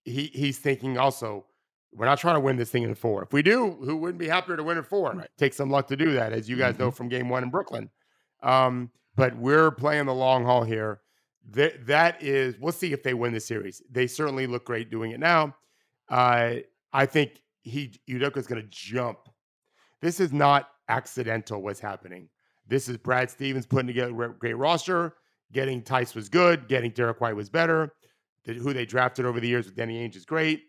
He 0.03 0.31
he's 0.33 0.59
thinking 0.59 0.97
also. 0.97 1.45
We're 1.93 2.05
not 2.07 2.19
trying 2.19 2.35
to 2.35 2.41
win 2.41 2.57
this 2.57 2.71
thing 2.71 2.83
in 2.83 2.93
four. 2.93 3.23
If 3.23 3.31
we 3.31 3.41
do, 3.41 3.71
who 3.71 3.95
wouldn't 3.95 4.17
be 4.19 4.27
happier 4.27 4.57
to 4.57 4.63
win 4.63 4.77
in 4.77 4.83
four? 4.83 5.13
Right. 5.13 5.29
Take 5.37 5.53
some 5.53 5.69
luck 5.69 5.87
to 5.87 5.95
do 5.95 6.11
that, 6.11 6.33
as 6.33 6.49
you 6.49 6.57
guys 6.57 6.73
mm-hmm. 6.73 6.83
know 6.83 6.91
from 6.91 7.07
game 7.07 7.29
one 7.29 7.41
in 7.41 7.49
Brooklyn. 7.49 7.89
Um, 8.43 8.91
but 9.15 9.33
we're 9.37 9.71
playing 9.71 10.07
the 10.07 10.13
long 10.13 10.43
haul 10.43 10.63
here. 10.65 10.99
That 11.51 11.85
that 11.87 12.21
is, 12.21 12.57
we'll 12.59 12.73
see 12.73 12.91
if 12.91 13.01
they 13.01 13.13
win 13.13 13.31
the 13.31 13.39
series. 13.39 13.81
They 13.89 14.07
certainly 14.07 14.45
look 14.45 14.65
great 14.65 14.91
doing 14.91 15.11
it 15.11 15.21
now. 15.21 15.55
Uh, 16.09 16.55
I 16.91 17.05
think 17.05 17.41
he 17.61 17.93
is 18.07 18.47
going 18.47 18.61
to 18.61 18.67
jump 18.69 19.24
this 20.05 20.19
is 20.19 20.31
not 20.31 20.69
accidental 20.87 21.63
what's 21.63 21.79
happening. 21.79 22.29
This 22.67 22.87
is 22.87 22.95
Brad 22.97 23.31
Stevens 23.31 23.65
putting 23.65 23.87
together 23.87 24.23
a 24.23 24.33
great 24.35 24.53
roster. 24.53 25.15
Getting 25.51 25.81
Theis 25.81 26.13
was 26.13 26.29
good. 26.29 26.67
Getting 26.67 26.91
Derrick 26.91 27.21
White 27.21 27.35
was 27.35 27.49
better. 27.49 27.91
the, 28.45 28.53
who 28.53 28.71
they 28.71 28.85
drafted 28.85 29.25
over 29.25 29.39
the 29.39 29.47
years 29.47 29.65
with 29.65 29.75
Danny 29.75 30.07
Ainge 30.07 30.15
is 30.15 30.23
great, 30.25 30.65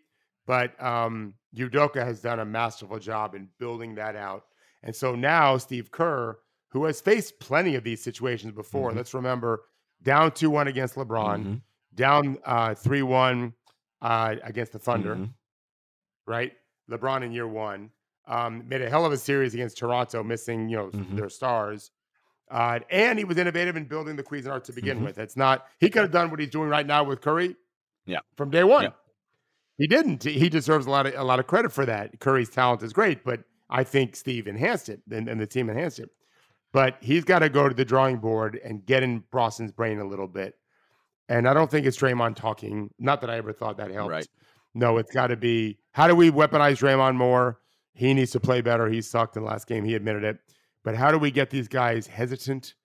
but 0.47 0.81
um, 0.83 1.35
Udoka 1.55 2.03
has 2.03 2.19
done 2.19 2.39
a 2.39 2.45
masterful 2.45 2.97
job 2.97 3.35
in 3.35 3.47
building 3.59 3.93
that 3.95 4.15
out. 4.15 4.45
And 4.81 4.95
so 4.95 5.13
now 5.13 5.57
Steve 5.57 5.91
Kerr, 5.91 6.39
who 6.69 6.85
has 6.85 6.99
faced 6.99 7.39
plenty 7.39 7.75
of 7.75 7.83
these 7.83 8.03
situations 8.03 8.53
before, 8.53 8.91
Mhm. 8.91 8.95
let's 8.95 9.13
remember 9.13 9.65
down 10.01 10.31
2 10.31 10.49
1 10.49 10.67
against 10.67 10.95
LeBron, 10.95 11.43
Mhm, 11.45 11.61
down 11.93 12.37
uh, 12.43 12.73
3 12.73 13.03
1 13.03 13.53
uh, 14.01 14.35
against 14.43 14.71
the 14.71 14.79
Thunder, 14.79 15.15
mhm. 15.15 15.29
right? 16.25 16.53
LeBron 16.89 17.21
in 17.23 17.31
year 17.31 17.47
one 17.47 17.91
um, 18.27 18.67
made 18.67 18.81
a 18.81 18.89
hell 18.89 19.05
of 19.05 19.11
a 19.11 19.17
series 19.17 19.53
against 19.53 19.77
Toronto, 19.77 20.23
missing, 20.23 20.69
you 20.69 20.77
know, 20.77 20.87
Mhm. 20.89 21.15
their 21.15 21.29
stars. 21.29 21.91
Uh, 22.49 22.79
and 22.89 23.17
he 23.19 23.25
was 23.25 23.37
innovative 23.37 23.75
in 23.75 23.85
building 23.85 24.15
the 24.15 24.23
Cuisinart 24.23 24.63
to 24.65 24.73
begin 24.73 24.99
Mhm. 24.99 25.05
with. 25.05 25.17
It's 25.17 25.35
not, 25.35 25.67
he 25.79 25.89
could 25.89 26.01
have 26.03 26.11
done 26.11 26.29
what 26.29 26.39
he's 26.39 26.49
doing 26.49 26.69
right 26.69 26.85
now 26.85 27.03
with 27.03 27.21
Curry 27.21 27.55
Yeah. 28.05 28.19
from 28.35 28.49
day 28.49 28.63
one. 28.63 28.83
Yeah. 28.83 28.89
He 29.77 29.87
didn't. 29.87 30.23
He 30.23 30.49
deserves 30.49 30.85
a 30.87 30.89
lot 30.89 31.05
of 31.05 31.13
a 31.15 31.23
lot 31.23 31.39
of 31.39 31.45
credit 31.47 31.71
for 31.71 31.85
that. 31.85 32.19
Curry's 32.19 32.49
talent 32.49 32.81
is 32.83 32.93
great, 32.93 33.23
but 33.23 33.41
I 33.69 33.83
think 33.83 34.15
Steve 34.15 34.47
enhanced 34.47 34.89
it 34.89 35.01
and, 35.11 35.27
and 35.29 35.39
the 35.39 35.45
team 35.45 35.69
enhanced 35.69 35.99
it. 35.99 36.09
But 36.73 36.97
he's 37.01 37.23
got 37.23 37.39
to 37.39 37.49
go 37.49 37.67
to 37.69 37.75
the 37.75 37.85
drawing 37.85 38.17
board 38.17 38.59
and 38.63 38.85
get 38.85 39.03
in 39.03 39.23
Boston's 39.31 39.71
brain 39.71 39.99
a 39.99 40.05
little 40.05 40.27
bit. 40.27 40.55
And 41.29 41.47
I 41.47 41.53
don't 41.53 41.69
think 41.69 41.85
it's 41.85 41.97
Draymond 41.97 42.35
talking. 42.37 42.89
Not 42.97 43.21
that 43.21 43.29
I 43.29 43.37
ever 43.37 43.53
thought 43.53 43.77
that 43.77 43.91
helped. 43.91 44.09
Right. 44.11 44.27
No, 44.73 44.97
it's 44.97 45.11
got 45.11 45.27
to 45.27 45.35
be 45.37 45.77
how 45.91 46.07
do 46.07 46.15
we 46.15 46.31
weaponize 46.31 46.77
Draymond 46.79 47.15
more? 47.15 47.59
He 47.97 48.13
needs 48.13 48.31
to 48.31 48.39
play 48.39 48.61
better. 48.61 48.87
He 48.87 49.01
sucked 49.01 49.35
in 49.35 49.43
the 49.43 49.49
last 49.49 49.67
game. 49.67 49.83
He 49.83 49.95
admitted 49.95 50.23
it. 50.23 50.37
But 50.83 50.95
how 50.95 51.11
do 51.11 51.17
we 51.17 51.31
get 51.31 51.49
these 51.49 51.67
guys 51.67 52.05
hesitant 52.07 52.75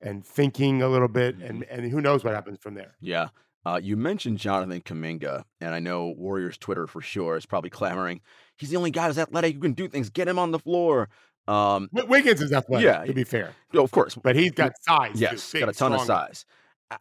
and 0.00 0.24
thinking 0.26 0.82
a 0.82 0.88
little 0.88 1.08
bit? 1.08 1.36
And 1.36 1.62
and 1.64 1.90
who 1.90 2.00
knows 2.00 2.24
what 2.24 2.34
happens 2.34 2.58
from 2.58 2.74
there? 2.74 2.96
Yeah. 3.00 3.28
Uh, 3.64 3.78
you 3.82 3.96
mentioned 3.96 4.38
Jonathan 4.38 4.80
Kuminga, 4.80 5.44
and 5.60 5.74
I 5.74 5.78
know 5.78 6.08
Warriors 6.16 6.56
Twitter 6.58 6.86
for 6.86 7.00
sure 7.00 7.36
is 7.36 7.46
probably 7.46 7.70
clamoring. 7.70 8.20
He's 8.56 8.70
the 8.70 8.76
only 8.76 8.90
guy 8.90 9.06
who's 9.06 9.18
athletic 9.18 9.54
who 9.54 9.60
can 9.60 9.72
do 9.74 9.88
things. 9.88 10.10
Get 10.10 10.26
him 10.28 10.38
on 10.38 10.50
the 10.52 10.58
floor. 10.58 11.08
Um, 11.46 11.88
Wi- 11.92 12.08
Wiggins 12.08 12.40
is 12.42 12.52
athletic, 12.52 12.84
Yeah. 12.86 13.04
to 13.04 13.12
be 13.14 13.24
fair, 13.24 13.52
of 13.74 13.90
course, 13.90 14.14
but 14.14 14.36
he's 14.36 14.52
got 14.52 14.72
size. 14.82 15.14
too, 15.14 15.20
yes, 15.20 15.52
got 15.54 15.68
a 15.68 15.72
ton 15.72 15.92
of 15.94 16.02
size. 16.02 16.44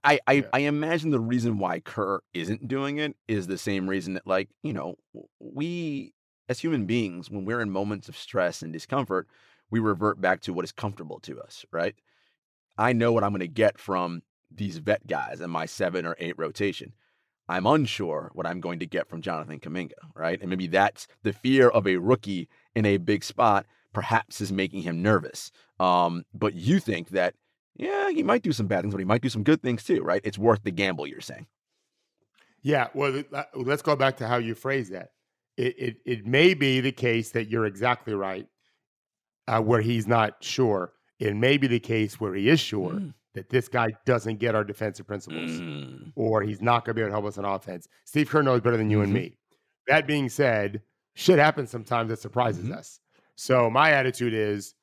I, 0.03 0.19
I, 0.27 0.31
Yeah. 0.33 0.41
I 0.53 0.59
imagine 0.59 1.11
the 1.11 1.19
reason 1.19 1.57
why 1.59 1.79
Kerr 1.79 2.19
isn't 2.33 2.67
doing 2.67 2.97
it 2.97 3.15
is 3.27 3.47
the 3.47 3.57
same 3.57 3.89
reason 3.89 4.13
that, 4.15 4.25
like, 4.27 4.49
you 4.63 4.73
know, 4.73 4.95
we 5.39 6.13
as 6.49 6.59
human 6.59 6.85
beings, 6.85 7.29
when 7.29 7.45
we're 7.45 7.61
in 7.61 7.69
moments 7.69 8.09
of 8.09 8.17
stress 8.17 8.61
and 8.61 8.71
discomfort, 8.71 9.27
we 9.69 9.79
revert 9.79 10.21
back 10.21 10.41
to 10.41 10.53
what 10.53 10.65
is 10.65 10.71
comfortable 10.71 11.19
to 11.21 11.39
us, 11.41 11.65
right? 11.71 11.95
I 12.77 12.93
know 12.93 13.11
what 13.11 13.23
I'm 13.23 13.31
going 13.31 13.39
to 13.39 13.47
get 13.47 13.77
from 13.77 14.21
these 14.49 14.77
vet 14.77 15.05
guys 15.07 15.41
in 15.41 15.49
my 15.49 15.65
seven 15.65 16.05
or 16.05 16.15
eight 16.19 16.37
rotation. 16.37 16.93
I'm 17.49 17.65
unsure 17.65 18.31
what 18.33 18.45
I'm 18.45 18.61
going 18.61 18.79
to 18.79 18.85
get 18.85 19.09
from 19.09 19.21
Jonathan 19.21 19.59
Kuminga, 19.59 19.93
right? 20.15 20.39
And 20.39 20.49
maybe 20.49 20.67
that's 20.67 21.07
the 21.23 21.33
fear 21.33 21.69
of 21.69 21.87
a 21.87 21.97
rookie 21.97 22.49
in 22.75 22.85
a 22.85 22.97
big 22.97 23.23
spot, 23.23 23.65
perhaps 23.93 24.41
is 24.41 24.51
making 24.51 24.83
him 24.83 25.01
nervous. 25.01 25.51
Um, 25.79 26.23
but 26.33 26.53
you 26.53 26.79
think 26.79 27.09
that, 27.09 27.35
yeah, 27.75 28.09
he 28.09 28.23
might 28.23 28.41
do 28.41 28.51
some 28.51 28.67
bad 28.67 28.81
things, 28.81 28.93
but 28.93 28.99
he 28.99 29.05
might 29.05 29.21
do 29.21 29.29
some 29.29 29.43
good 29.43 29.61
things 29.61 29.83
too, 29.83 30.01
right? 30.01 30.21
It's 30.23 30.37
worth 30.37 30.63
the 30.63 30.71
gamble, 30.71 31.07
you're 31.07 31.21
saying. 31.21 31.47
Yeah, 32.63 32.87
well, 32.93 33.23
uh, 33.33 33.43
let's 33.53 33.81
go 33.81 33.95
back 33.95 34.17
to 34.17 34.27
how 34.27 34.37
you 34.37 34.55
phrase 34.55 34.89
that. 34.89 35.11
It 35.57 35.75
it, 35.77 35.97
it 36.05 36.25
may 36.25 36.53
be 36.53 36.79
the 36.81 36.91
case 36.91 37.31
that 37.31 37.49
you're 37.49 37.65
exactly 37.65 38.13
right, 38.13 38.47
uh, 39.47 39.61
where 39.61 39.81
he's 39.81 40.07
not 40.07 40.43
sure. 40.43 40.93
It 41.19 41.35
may 41.35 41.57
be 41.57 41.67
the 41.67 41.79
case 41.79 42.19
where 42.19 42.33
he 42.35 42.47
is 42.49 42.59
sure 42.59 42.91
Mm. 42.91 43.13
that 43.33 43.49
this 43.49 43.67
guy 43.67 43.87
doesn't 44.05 44.37
get 44.37 44.53
our 44.55 44.63
defensive 44.63 45.07
principles, 45.07 45.49
Mm. 45.51 46.11
or 46.15 46.41
he's 46.43 46.61
not 46.61 46.85
going 46.85 46.91
to 46.91 46.95
be 46.95 47.01
able 47.01 47.09
to 47.09 47.13
help 47.13 47.25
us 47.25 47.37
on 47.37 47.45
offense. 47.45 47.87
Steve 48.05 48.29
Kerr 48.29 48.43
knows 48.43 48.61
better 48.61 48.77
than 48.77 48.89
you 48.91 49.01
and 49.01 49.11
Mhm. 49.11 49.15
me. 49.15 49.37
That 49.87 50.05
being 50.05 50.29
said, 50.29 50.81
shit 51.15 51.39
happens 51.39 51.69
sometimes 51.71 52.09
that 52.09 52.19
surprises 52.19 52.65
Mhm. 52.65 52.75
us. 52.75 52.99
So 53.35 53.69
my 53.69 53.91
attitude 53.91 54.33
is, 54.33 54.75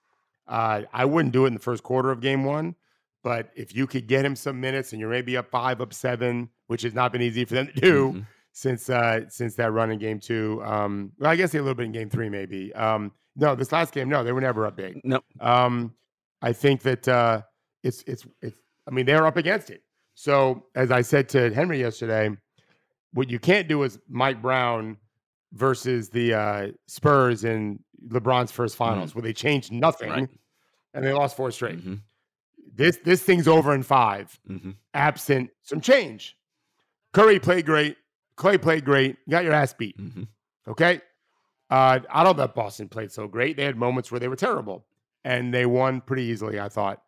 uh, 0.48 0.82
I 0.92 1.04
wouldn't 1.04 1.32
do 1.32 1.44
it 1.44 1.48
in 1.48 1.54
the 1.54 1.60
first 1.60 1.82
quarter 1.84 2.10
of 2.10 2.20
game 2.20 2.44
one. 2.44 2.74
But 3.22 3.50
if 3.54 3.74
you 3.74 3.86
could 3.86 4.06
get 4.06 4.24
him 4.24 4.36
some 4.36 4.60
minutes 4.60 4.92
and 4.92 5.00
you're 5.00 5.08
maybe 5.10 5.36
up 5.36 5.50
five, 5.50 5.80
up 5.80 5.94
seven, 5.94 6.50
which 6.66 6.82
has 6.82 6.92
not 6.94 7.10
been 7.12 7.22
easy 7.22 7.44
for 7.44 7.54
them 7.54 7.68
to 7.68 7.72
do, 7.80 8.12
Mhm. 8.12 8.26
Since 8.56 8.88
uh 8.88 9.28
since 9.28 9.56
that 9.56 9.72
run 9.72 9.90
in 9.90 9.98
game 9.98 10.18
two. 10.20 10.62
Um, 10.64 11.12
well, 11.18 11.30
I 11.30 11.36
guess 11.36 11.52
a 11.54 11.58
little 11.58 11.74
bit 11.74 11.86
in 11.86 11.92
game 11.92 12.08
three, 12.08 12.28
maybe. 12.30 12.72
Um, 12.74 13.12
no, 13.36 13.54
this 13.56 13.72
last 13.72 13.92
game, 13.92 14.08
no, 14.08 14.22
they 14.22 14.30
were 14.32 14.40
never 14.40 14.64
up 14.64 14.76
big. 14.76 15.00
No. 15.04 15.20
Um, 15.40 15.92
I 16.40 16.52
think 16.52 16.82
that 16.82 17.06
uh, 17.08 17.42
it's 17.82 18.02
it's 18.06 18.24
it's. 18.40 18.56
I 18.86 18.90
mean, 18.92 19.06
they're 19.06 19.26
up 19.26 19.36
against 19.36 19.70
it. 19.70 19.82
So 20.14 20.66
as 20.76 20.90
I 20.92 21.02
said 21.02 21.28
to 21.30 21.52
Henry 21.52 21.80
yesterday, 21.80 22.30
what 23.12 23.28
you 23.28 23.38
can't 23.40 23.66
do 23.66 23.82
is 23.82 23.98
Mike 24.08 24.40
Brown 24.40 24.98
versus 25.52 26.10
the 26.10 26.34
uh, 26.34 26.68
Spurs 26.86 27.44
in 27.44 27.80
LeBron's 28.08 28.52
first 28.52 28.76
finals, 28.76 29.14
where 29.14 29.22
they 29.22 29.32
changed 29.32 29.72
nothing 29.72 30.10
Right. 30.10 30.28
and 30.92 31.04
they 31.04 31.12
lost 31.12 31.36
four 31.36 31.50
straight. 31.50 31.84
Mhm. 31.84 32.00
This 32.72 32.98
this 32.98 33.22
thing's 33.22 33.48
over 33.48 33.74
in 33.74 33.82
five 33.82 34.38
Mhm. 34.48 34.76
absent 34.94 35.50
some 35.62 35.80
change. 35.80 36.36
Curry 37.12 37.40
played 37.40 37.66
great. 37.66 37.96
Clay 38.36 38.58
played 38.58 38.84
great. 38.84 39.16
You 39.26 39.30
got 39.30 39.44
your 39.44 39.52
ass 39.52 39.72
beat. 39.74 39.96
Mhm. 39.98 40.26
Okay. 40.68 41.00
Uh, 41.70 42.00
I 42.10 42.22
don't 42.24 42.36
know 42.36 42.42
that 42.44 42.54
Boston 42.54 42.88
played 42.88 43.10
so 43.10 43.26
great. 43.28 43.56
They 43.56 43.64
had 43.64 43.76
moments 43.76 44.10
where 44.10 44.20
they 44.20 44.28
were 44.28 44.36
terrible, 44.36 44.86
and 45.24 45.52
they 45.52 45.66
won 45.66 46.00
pretty 46.00 46.24
easily. 46.24 46.58
I 46.60 46.68
thought. 46.68 47.02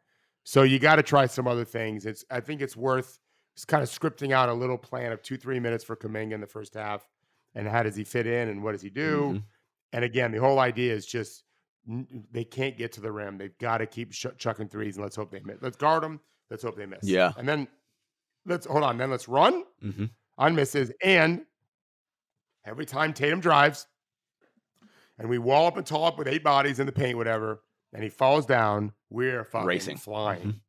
So 0.45 0.62
you 0.62 0.79
got 0.79 0.97
to 0.97 1.03
try 1.03 1.27
some 1.27 1.47
other 1.49 1.65
things. 1.65 2.07
It's 2.07 2.25
I 2.31 2.41
think 2.41 2.61
it's 2.62 2.77
worth 2.77 3.19
just 3.57 3.69
kind 3.69 3.83
of 3.83 3.89
scripting 3.89 4.33
out 4.33 4.49
a 4.49 4.55
little 4.55 4.79
plan 4.79 5.12
of 5.12 5.23
two 5.23 5.37
three 5.37 5.59
minutes 5.61 5.83
for 5.85 5.97
Kuminga 5.97 6.33
in 6.33 6.41
the 6.41 6.47
first 6.47 6.75
half, 6.75 7.07
and 7.55 7.67
how 7.69 7.83
does 7.83 7.97
he 7.97 8.05
fit 8.05 8.27
in 8.27 8.49
and 8.49 8.62
what 8.62 8.73
does 8.73 8.83
he 8.83 8.91
do? 8.91 9.35
Mhm. 9.35 9.43
And 9.93 10.05
again, 10.05 10.31
the 10.33 10.39
whole 10.41 10.59
idea 10.59 10.93
is 10.95 11.07
just 11.07 11.43
they 12.33 12.45
can't 12.45 12.77
get 12.77 12.93
to 12.93 13.01
the 13.01 13.12
rim. 13.12 13.39
They've 13.39 13.57
got 13.59 13.79
to 13.79 13.87
keep 13.87 14.12
sh- 14.12 14.27
chucking 14.39 14.69
threes, 14.69 14.97
and 14.97 15.05
let's 15.05 15.15
hope 15.17 15.31
they 15.31 15.41
miss. 15.41 15.59
Let's 15.61 15.77
guard 15.77 16.03
them. 16.03 16.21
Let's 16.51 16.62
hope 16.65 16.77
they 16.77 16.87
miss. 16.87 17.05
Yeah. 17.05 17.33
and 17.37 17.49
then 17.49 17.69
let's 18.45 18.67
hold 18.67 18.83
on. 18.85 18.97
Then 18.99 19.11
let's 19.11 19.29
run 19.29 19.65
Mhm. 19.83 20.11
On 20.38 20.55
misses. 20.55 20.90
And 21.03 21.44
every 22.64 22.87
time 22.87 23.12
Tatum 23.12 23.40
drives 23.40 23.87
and 25.18 25.29
we 25.29 25.38
wall 25.38 25.66
up 25.66 25.77
and 25.77 25.87
tall 25.87 26.05
up 26.05 26.18
with 26.18 26.29
eight 26.29 26.44
bodies 26.44 26.79
in 26.81 26.87
the 26.87 26.92
paint, 26.92 27.16
whatever, 27.16 27.62
and 27.92 28.03
he 28.03 28.09
falls 28.09 28.46
down, 28.46 28.92
we're 29.11 29.44
fucking 29.44 29.66
Racing. 29.66 29.96
flying. 29.96 30.42
Mhm. 30.42 30.61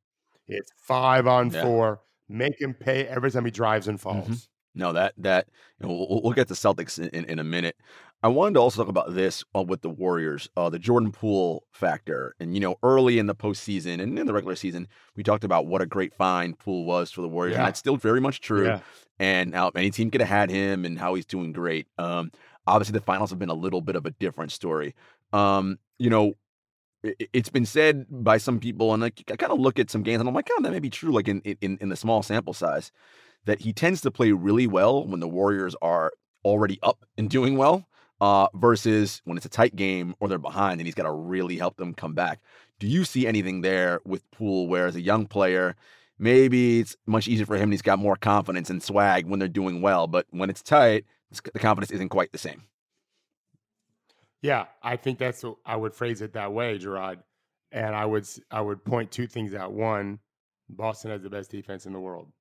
It's 0.48 0.72
five 0.78 1.28
on 1.28 1.50
Yeah. 1.52 1.64
four. 1.64 2.02
Make 2.30 2.60
him 2.62 2.74
pay 2.74 3.06
every 3.08 3.32
time 3.32 3.46
he 3.46 3.52
drives 3.52 3.88
and 3.88 4.00
falls. 4.00 4.50
No, 4.76 4.94
that 4.94 5.14
that 5.18 5.48
you 5.80 5.88
know, 5.88 5.94
we'll, 5.96 6.22
we'll 6.24 6.34
get 6.34 6.48
to 6.50 6.54
Celtics 6.54 7.00
in, 7.00 7.10
in, 7.10 7.26
in 7.26 7.40
a 7.40 7.44
minute. 7.44 7.76
I 8.24 8.30
wanted 8.30 8.56
to 8.56 8.62
also 8.62 8.82
talk 8.82 8.90
about 8.90 9.14
this 9.14 9.44
uh, 9.56 9.62
with 9.62 9.82
the 9.82 9.90
Warriors, 9.90 10.50
uh, 10.58 10.70
the 10.70 10.80
Jordan 10.80 11.12
Poole 11.12 11.64
factor, 11.72 12.36
and 12.40 12.54
you 12.56 12.60
know, 12.60 12.76
early 12.82 13.20
in 13.20 13.28
the 13.28 13.36
postseason 13.36 14.02
and 14.02 14.18
in 14.18 14.26
the 14.26 14.34
regular 14.34 14.56
season, 14.56 14.88
we 15.16 15.22
talked 15.24 15.44
about 15.44 15.68
what 15.68 15.82
a 15.82 15.86
great 15.86 16.14
find 16.16 16.58
Poole 16.58 16.84
was 16.86 17.12
for 17.12 17.22
the 17.22 17.28
Warriors, 17.28 17.56
and 17.58 17.68
that's 17.68 17.80
still 17.80 17.96
very 17.96 18.20
much 18.20 18.42
true. 18.42 18.66
Yeah. 18.66 18.80
And 19.20 19.54
how 19.56 19.70
any 19.76 19.92
team 19.92 20.10
could 20.12 20.22
have 20.22 20.30
had 20.30 20.50
him, 20.50 20.84
and 20.86 20.98
how 20.98 21.14
he's 21.14 21.26
doing 21.26 21.52
great. 21.54 21.88
Um, 21.98 22.32
obviously, 22.66 22.94
the 22.94 23.06
finals 23.06 23.30
have 23.30 23.40
been 23.40 23.50
a 23.50 23.54
little 23.56 23.82
bit 23.82 23.96
of 23.96 24.06
a 24.06 24.12
different 24.12 24.52
story. 24.52 24.96
Um, 25.34 25.78
you 26.00 26.10
know, 26.10 26.34
i- 27.06 27.14
i- 27.22 27.28
it's 27.34 27.50
been 27.50 27.66
said 27.66 28.06
by 28.10 28.38
some 28.38 28.60
people, 28.60 28.94
and 28.94 29.02
like, 29.02 29.24
I 29.32 29.36
kind 29.36 29.52
of 29.52 29.60
look 29.60 29.78
at 29.80 29.90
some 29.92 30.02
games, 30.04 30.20
and 30.22 30.28
I'm 30.30 30.36
like, 30.36 30.50
oh, 30.52 30.62
that 30.64 30.72
may 30.72 30.80
be 30.80 30.90
true. 30.90 31.12
Like 31.12 31.28
in 31.28 31.42
in 31.42 31.78
in 31.82 31.90
the 31.90 31.96
small 31.96 32.24
sample 32.24 32.54
size, 32.54 32.92
that 33.46 33.62
he 33.62 33.74
tends 33.74 34.02
to 34.02 34.12
play 34.12 34.32
really 34.32 34.66
well 34.68 35.06
when 35.06 35.20
the 35.20 35.28
Warriors 35.28 35.76
are 35.84 36.12
already 36.44 36.80
up 36.82 37.06
and 37.18 37.30
doing 37.30 37.58
well, 37.58 37.88
uh, 38.22 38.48
versus 38.56 39.22
when 39.26 39.38
it's 39.38 39.46
a 39.46 39.50
tight 39.50 39.76
game 39.76 40.16
or 40.20 40.28
they're 40.28 40.38
behind, 40.38 40.80
and 40.80 40.88
he's 40.88 40.96
got 40.96 41.04
to 41.04 41.12
really 41.12 41.58
help 41.58 41.78
them 41.78 41.94
come 41.94 42.14
back. 42.14 42.40
Do 42.80 42.88
you 42.88 43.04
see 43.04 43.26
anything 43.28 43.62
there 43.62 44.00
with 44.06 44.30
Poole, 44.32 44.68
where 44.68 44.88
as 44.88 44.96
a 44.96 45.02
young 45.02 45.26
player? 45.28 45.76
Maybe 46.20 46.80
it's 46.80 46.96
much 47.06 47.28
easier 47.28 47.46
for 47.46 47.56
him. 47.56 47.64
and 47.64 47.74
He's 47.74 47.82
got 47.82 48.00
more 48.00 48.16
confidence 48.16 48.70
and 48.70 48.82
swag 48.82 49.28
when 49.28 49.40
they're 49.40 49.48
doing 49.48 49.82
well, 49.82 50.08
but 50.08 50.26
when 50.32 50.50
it's 50.50 50.64
tight, 50.64 51.06
it's- 51.32 51.52
the 51.54 51.60
confidence 51.60 51.92
isn't 51.92 52.10
quite 52.10 52.32
the 52.32 52.38
same. 52.38 52.64
Yeah, 54.42 54.66
I 54.84 54.96
think 54.98 55.20
that's 55.20 55.44
I 55.66 55.76
would 55.76 55.94
phrase 55.94 56.22
it 56.22 56.34
that 56.34 56.54
way, 56.54 56.78
Gerard. 56.78 57.20
And 57.72 57.96
I 57.96 58.06
would 58.06 58.28
I 58.50 58.62
would 58.62 58.84
point 58.86 59.12
two 59.12 59.28
things 59.28 59.54
out. 59.54 59.74
One, 59.74 60.20
Boston 60.70 61.12
has 61.12 61.22
the 61.22 61.30
best 61.30 61.52
defense 61.52 61.86
in 61.86 61.94
the 61.94 62.00
world. 62.00 62.32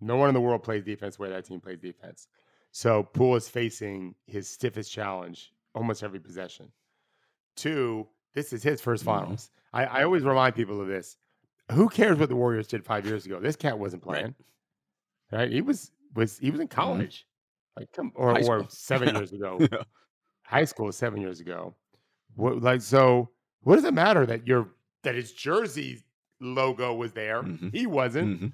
No 0.00 0.16
one 0.16 0.28
in 0.28 0.34
the 0.34 0.40
world 0.40 0.62
plays 0.62 0.84
defense 0.84 1.16
the 1.16 1.22
way 1.22 1.30
that 1.30 1.44
team 1.46 1.60
plays 1.60 1.80
defense. 1.80 2.28
So 2.72 3.02
Poole 3.02 3.36
is 3.36 3.48
facing 3.48 4.14
his 4.26 4.48
stiffest 4.48 4.92
challenge 4.92 5.52
almost 5.74 6.02
every 6.02 6.20
possession. 6.20 6.70
Two, 7.56 8.06
this 8.34 8.52
is 8.52 8.62
his 8.62 8.80
1st 8.80 9.02
Mhm. 9.02 9.06
finals. 9.06 9.50
I, 9.72 9.84
I 9.86 10.02
always 10.04 10.22
remind 10.22 10.54
people 10.54 10.80
of 10.80 10.86
this. 10.88 11.16
Who 11.72 11.88
cares 11.88 12.18
what 12.18 12.28
the 12.28 12.36
Warriors 12.36 12.66
did 12.66 12.84
five 12.84 13.04
years 13.04 13.26
ago? 13.26 13.40
This 13.40 13.56
cat 13.56 13.78
wasn't 13.78 14.02
playing. 14.02 14.34
Right? 15.32 15.50
He 15.50 15.60
was 15.60 15.90
was 16.14 16.38
he 16.38 16.50
was 16.50 16.60
in 16.60 16.68
college. 16.68 17.26
Like 17.76 17.92
come 17.92 18.12
or, 18.14 18.38
or 18.44 18.66
seven 18.70 19.14
years 19.14 19.32
ago 19.32 19.58
Yeah. 19.60 19.82
high 20.44 20.64
school 20.64 20.90
seven 20.92 21.20
years 21.20 21.40
ago. 21.40 21.74
What 22.36 22.62
like 22.62 22.80
so? 22.80 23.30
What 23.62 23.76
does 23.76 23.84
it 23.84 23.92
matter 23.94 24.24
that 24.24 24.46
your 24.46 24.70
that 25.02 25.14
his 25.14 25.32
jersey 25.32 26.02
logo 26.40 26.94
was 26.94 27.12
there? 27.12 27.42
Mhm. 27.42 27.74
He 27.74 27.86
wasn't, 27.86 28.40
Mhm. 28.40 28.52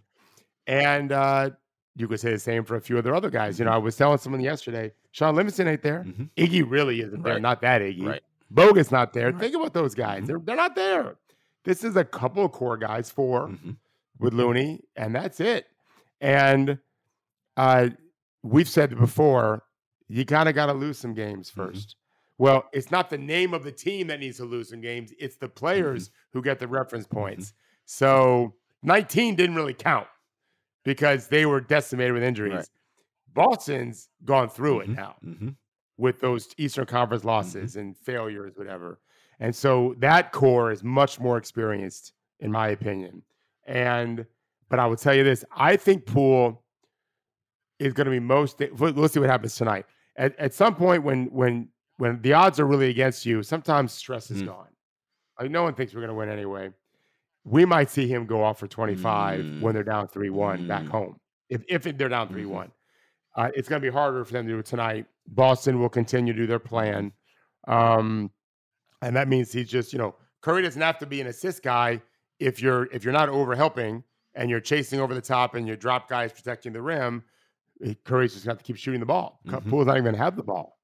and 0.67 1.13
uh, 1.13 1.51
you 1.97 2.09
could 2.09 2.21
say 2.21 2.33
the 2.33 2.39
same 2.39 2.65
for 2.65 2.77
a 2.77 2.81
few 2.81 2.99
of 2.99 3.05
their 3.05 3.15
other 3.15 3.31
guys. 3.31 3.59
You 3.59 3.65
know, 3.67 3.71
I 3.73 3.77
was 3.79 3.97
telling 3.97 4.19
someone 4.19 4.41
yesterday, 4.41 4.93
Shaun 5.13 5.37
Livingston 5.37 5.69
ain't 5.69 5.83
there. 5.83 6.05
Mhm. 6.05 6.29
Iggy 6.37 6.65
really 6.69 7.01
isn't 7.01 7.23
there. 7.23 7.35
Right. 7.35 7.43
Not 7.43 7.61
that 7.63 7.83
Iggy. 7.83 8.07
Right. 8.07 8.23
Bogut 8.53 8.91
not 8.91 9.13
there. 9.13 9.31
Right. 9.33 9.41
Think 9.41 9.55
about 9.55 9.73
those 9.75 9.95
guys. 9.95 10.23
Mhm. 10.23 10.27
They're 10.27 10.39
they're 10.41 10.57
not 10.57 10.75
there. 10.75 11.17
This 11.65 11.83
is 11.85 11.97
a 11.97 12.05
couple 12.05 12.45
of 12.45 12.53
core 12.53 12.77
guys, 12.77 13.11
4 13.11 13.49
Mhm. 13.49 13.77
with 14.19 14.35
Looney, 14.35 14.83
and 14.97 15.15
that's 15.15 15.41
it. 15.41 15.67
And 16.21 16.79
uh, 17.57 17.91
we've 18.43 18.69
said 18.69 18.97
before, 18.99 19.63
you 20.09 20.25
kind 20.27 20.49
of 20.49 20.55
got 20.55 20.67
to 20.67 20.73
lose 20.75 20.99
some 20.99 21.15
games 21.15 21.51
Mhm. 21.51 21.55
1st 21.55 21.97
Well, 22.37 22.69
it's 22.73 22.91
not 22.91 23.11
the 23.11 23.17
name 23.19 23.55
of 23.55 23.63
the 23.63 23.71
team 23.71 24.09
that 24.09 24.19
needs 24.19 24.39
to 24.39 24.45
lose 24.45 24.71
some 24.71 24.81
games; 24.81 25.13
it's 25.21 25.37
the 25.37 25.49
players 25.49 26.11
who 26.33 26.43
get 26.43 26.59
the 26.59 26.67
reference 26.67 27.07
points. 27.07 27.55
So 27.85 28.55
19 28.83 29.37
didn't 29.37 29.55
really 29.55 29.73
count 29.75 30.09
because 30.85 31.29
they 31.29 31.47
were 31.47 31.61
decimated 31.61 32.13
with 32.15 32.23
injuries. 32.23 32.53
Right. 32.55 32.69
Boston's 33.33 34.09
gone 34.25 34.49
through 34.49 34.81
it 34.81 34.89
Mhm. 34.91 34.95
now 34.97 35.17
Mhm. 35.25 35.57
with 35.97 36.21
those 36.21 36.55
Eastern 36.57 36.87
Conference 36.87 37.25
losses 37.25 37.77
and 37.77 37.97
failures, 37.97 38.57
whatever. 38.57 39.01
And 39.41 39.55
so 39.55 39.95
that 39.99 40.31
core 40.33 40.71
is 40.71 40.85
much 40.85 41.19
more 41.19 41.37
experienced, 41.37 42.13
in 42.41 42.53
my 42.53 42.69
opinion. 42.69 43.23
And 43.67 44.27
but 44.69 44.79
I 44.79 44.87
will 44.87 44.97
tell 44.97 45.15
you 45.15 45.25
this: 45.25 45.45
I 45.53 45.77
think 45.77 46.07
Poole 46.07 46.65
is 47.79 47.93
going 47.93 48.05
to 48.07 48.11
be 48.11 48.21
most. 48.21 48.61
Let's 48.61 49.15
see 49.15 49.21
what 49.21 49.29
happens 49.29 49.57
tonight. 49.57 49.87
At, 50.17 50.37
at 50.39 50.55
some 50.55 50.75
point, 50.77 51.03
when 51.03 51.27
when 51.27 51.69
when 51.97 52.21
the 52.23 52.33
odds 52.33 52.59
are 52.61 52.67
really 52.67 52.91
against 52.91 53.25
you, 53.27 53.43
sometimes 53.43 53.93
stress 53.93 54.31
is 54.31 54.43
Mm. 54.43 54.47
gone. 54.47 54.69
Like 55.41 55.51
no 55.51 55.63
one 55.65 55.75
thinks 55.75 55.93
we're 55.95 56.01
going 56.01 56.09
to 56.09 56.15
win 56.15 56.29
anyway. 56.29 56.73
We 57.45 57.65
might 57.65 57.91
see 57.91 58.09
him 58.09 58.27
go 58.27 58.43
off 58.43 58.59
for 58.59 58.67
25 58.67 59.41
Mm. 59.45 59.61
when 59.61 59.75
they're 59.75 59.85
down 59.85 60.09
3 60.09 60.31
1 60.31 60.67
back 60.67 60.85
Mm. 60.85 60.89
home. 60.89 61.21
If, 61.51 61.63
if 61.69 61.83
they're 61.83 62.09
down 62.09 62.29
Mhm. 62.29 62.33
3 62.33 62.47
one 62.47 62.73
uh, 63.37 63.51
it's 63.55 63.69
going 63.69 63.83
to 63.83 63.87
be 63.87 63.93
harder 63.93 64.25
for 64.25 64.33
them 64.33 64.47
to 64.47 64.53
do 64.53 64.59
it 64.61 64.65
tonight. 64.67 65.07
Boston 65.27 65.81
will 65.81 65.89
continue 65.89 66.33
to 66.33 66.39
do 66.39 66.47
their 66.47 66.61
plan. 66.61 67.13
Um, 67.67 68.31
and 69.03 69.17
that 69.17 69.27
means 69.29 69.51
he's 69.53 69.69
just, 69.69 69.93
you 69.93 69.99
know, 69.99 70.15
Curry 70.41 70.63
doesn't 70.63 70.81
have 70.81 70.99
to 70.99 71.07
be 71.07 71.21
an 71.21 71.27
assist 71.27 71.63
guy 71.63 72.01
if 72.39 72.63
you're 72.63 72.87
if 72.93 73.03
you're 73.05 73.13
not 73.13 73.29
over 73.29 73.55
helping 73.57 74.05
and 74.37 74.49
you're 74.51 74.61
chasing 74.61 75.01
over 75.01 75.15
the 75.15 75.21
top 75.21 75.55
and 75.57 75.67
your 75.67 75.77
drop 75.77 76.09
guy 76.09 76.25
is 76.25 76.33
protecting 76.33 76.73
the 76.73 76.81
rim. 76.83 77.25
eh, 77.85 77.95
Curry's 78.05 78.35
just 78.35 78.45
going 78.45 78.55
to 78.55 78.59
have 78.59 78.65
to 78.65 78.65
keep 78.73 78.77
shooting 78.77 79.01
the 79.01 79.07
ball. 79.07 79.41
Mhm. 79.47 79.69
Poole's 79.69 79.87
not 79.87 79.95
even 79.97 80.05
going 80.05 80.15
to 80.15 80.23
have 80.23 80.37
the 80.37 80.43
ball. 80.45 80.79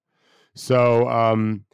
So 0.56 1.08
um, 1.08 1.64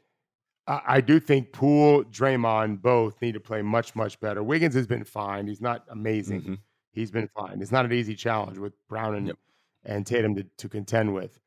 I, 0.69 1.01
do 1.01 1.21
think 1.21 1.53
Poole, 1.53 2.03
Draymond 2.05 2.83
both 2.83 3.21
need 3.23 3.33
to 3.35 3.41
play 3.41 3.63
much 3.63 3.95
much 3.95 4.19
better. 4.21 4.43
Wiggins 4.43 4.75
has 4.75 4.87
been 4.87 5.05
fine. 5.05 5.47
He's 5.47 5.61
not 5.61 5.85
amazing. 5.91 6.43
Mhm. 6.43 6.59
He's 6.93 7.11
been 7.11 7.29
fine. 7.29 7.61
It's 7.63 7.71
not 7.71 7.85
an 7.85 7.93
easy 7.93 8.15
challenge 8.17 8.59
with 8.59 8.73
Brown 8.89 9.15
and, 9.15 9.27
Yep. 9.29 9.37
and 9.85 10.07
Tatum 10.07 10.35
to, 10.35 10.43
to 10.43 10.69
contend 10.69 11.15
with. 11.15 11.39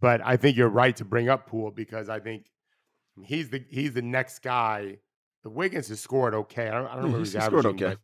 But 0.00 0.20
I 0.24 0.36
think 0.36 0.56
you're 0.56 0.68
right 0.70 0.96
to 0.96 1.04
bring 1.04 1.28
up 1.28 1.46
Poole 1.46 1.70
because 1.70 2.08
I 2.08 2.18
think 2.20 2.46
he's 3.22 3.50
the 3.50 3.62
he's 3.68 3.92
the 3.92 4.02
next 4.02 4.38
guy. 4.40 4.98
The 5.42 5.50
Wiggins 5.50 5.88
has 5.88 6.00
scored 6.00 6.34
okay. 6.34 6.68
I 6.68 6.70
don't, 6.78 6.86
I 6.86 6.94
don't 6.96 7.12
what 7.12 7.18
he's 7.18 7.32
he's 7.34 7.44
scored 7.44 7.66
okay. 7.66 7.96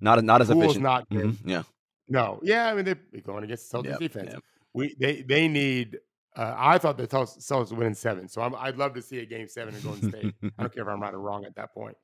Not 0.00 0.24
not 0.24 0.40
as 0.40 0.48
Poole's 0.48 0.64
efficient. 0.64 0.82
not 0.82 1.08
good. 1.10 1.26
Mhm. 1.26 1.36
Yeah. 1.44 1.62
No, 2.08 2.40
yeah, 2.42 2.66
I 2.68 2.74
mean 2.74 2.84
they're 2.86 2.98
going 3.24 3.44
against 3.44 3.70
the 3.70 3.78
Celtics 3.78 3.84
Yep, 3.90 3.98
defense. 4.00 4.30
yep. 4.32 4.42
We 4.74 4.94
they 4.98 5.22
they 5.22 5.46
need. 5.48 5.98
Uh, 6.34 6.54
I 6.56 6.78
thought 6.78 6.96
the 6.96 7.06
Celtics 7.06 7.70
would 7.70 7.78
win 7.78 7.88
in 7.88 7.94
seven, 7.94 8.26
so 8.28 8.40
I'm, 8.40 8.54
I'd 8.54 8.78
love 8.78 8.94
to 8.94 9.02
see 9.02 9.18
a 9.18 9.26
game 9.26 9.48
seven 9.48 9.74
in 9.74 9.82
Golden 9.82 10.08
State. 10.10 10.34
I 10.42 10.62
don't 10.62 10.74
care 10.74 10.82
if 10.82 10.88
I'm 10.88 11.00
right 11.02 11.12
or 11.12 11.20
wrong 11.20 11.44
at 11.44 11.54
that 11.56 11.74
point. 11.74 11.96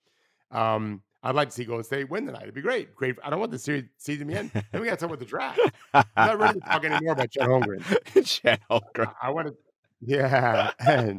Um, 0.50 1.02
I'd 1.22 1.34
like 1.34 1.48
to 1.48 1.54
see 1.54 1.64
Golden 1.64 1.84
State 1.84 2.08
win 2.08 2.26
tonight. 2.26 2.42
It'd 2.42 2.54
be 2.54 2.60
great. 2.60 2.94
Great. 2.94 3.16
I 3.24 3.30
don't 3.30 3.40
want 3.40 3.50
the 3.50 3.58
series 3.58 3.84
season 3.96 4.28
to 4.28 4.34
end. 4.34 4.50
Then 4.52 4.80
we 4.80 4.86
got 4.86 4.92
to 4.92 4.96
talk 4.96 5.08
about 5.08 5.18
the 5.18 5.24
draft. 5.24 5.60
I'm 5.92 6.04
not 6.16 6.38
ready 6.38 6.60
to 6.60 6.66
talk 6.66 6.84
anymore 6.84 7.12
about 7.12 7.30
Chet 7.30 7.48
Holmgren. 7.48 8.24
Chet 8.24 8.60
Holmgren. 8.70 9.12
I 9.20 9.30
want 9.30 9.48
to, 9.48 9.54
yeah, 10.00 10.70
and 10.86 11.18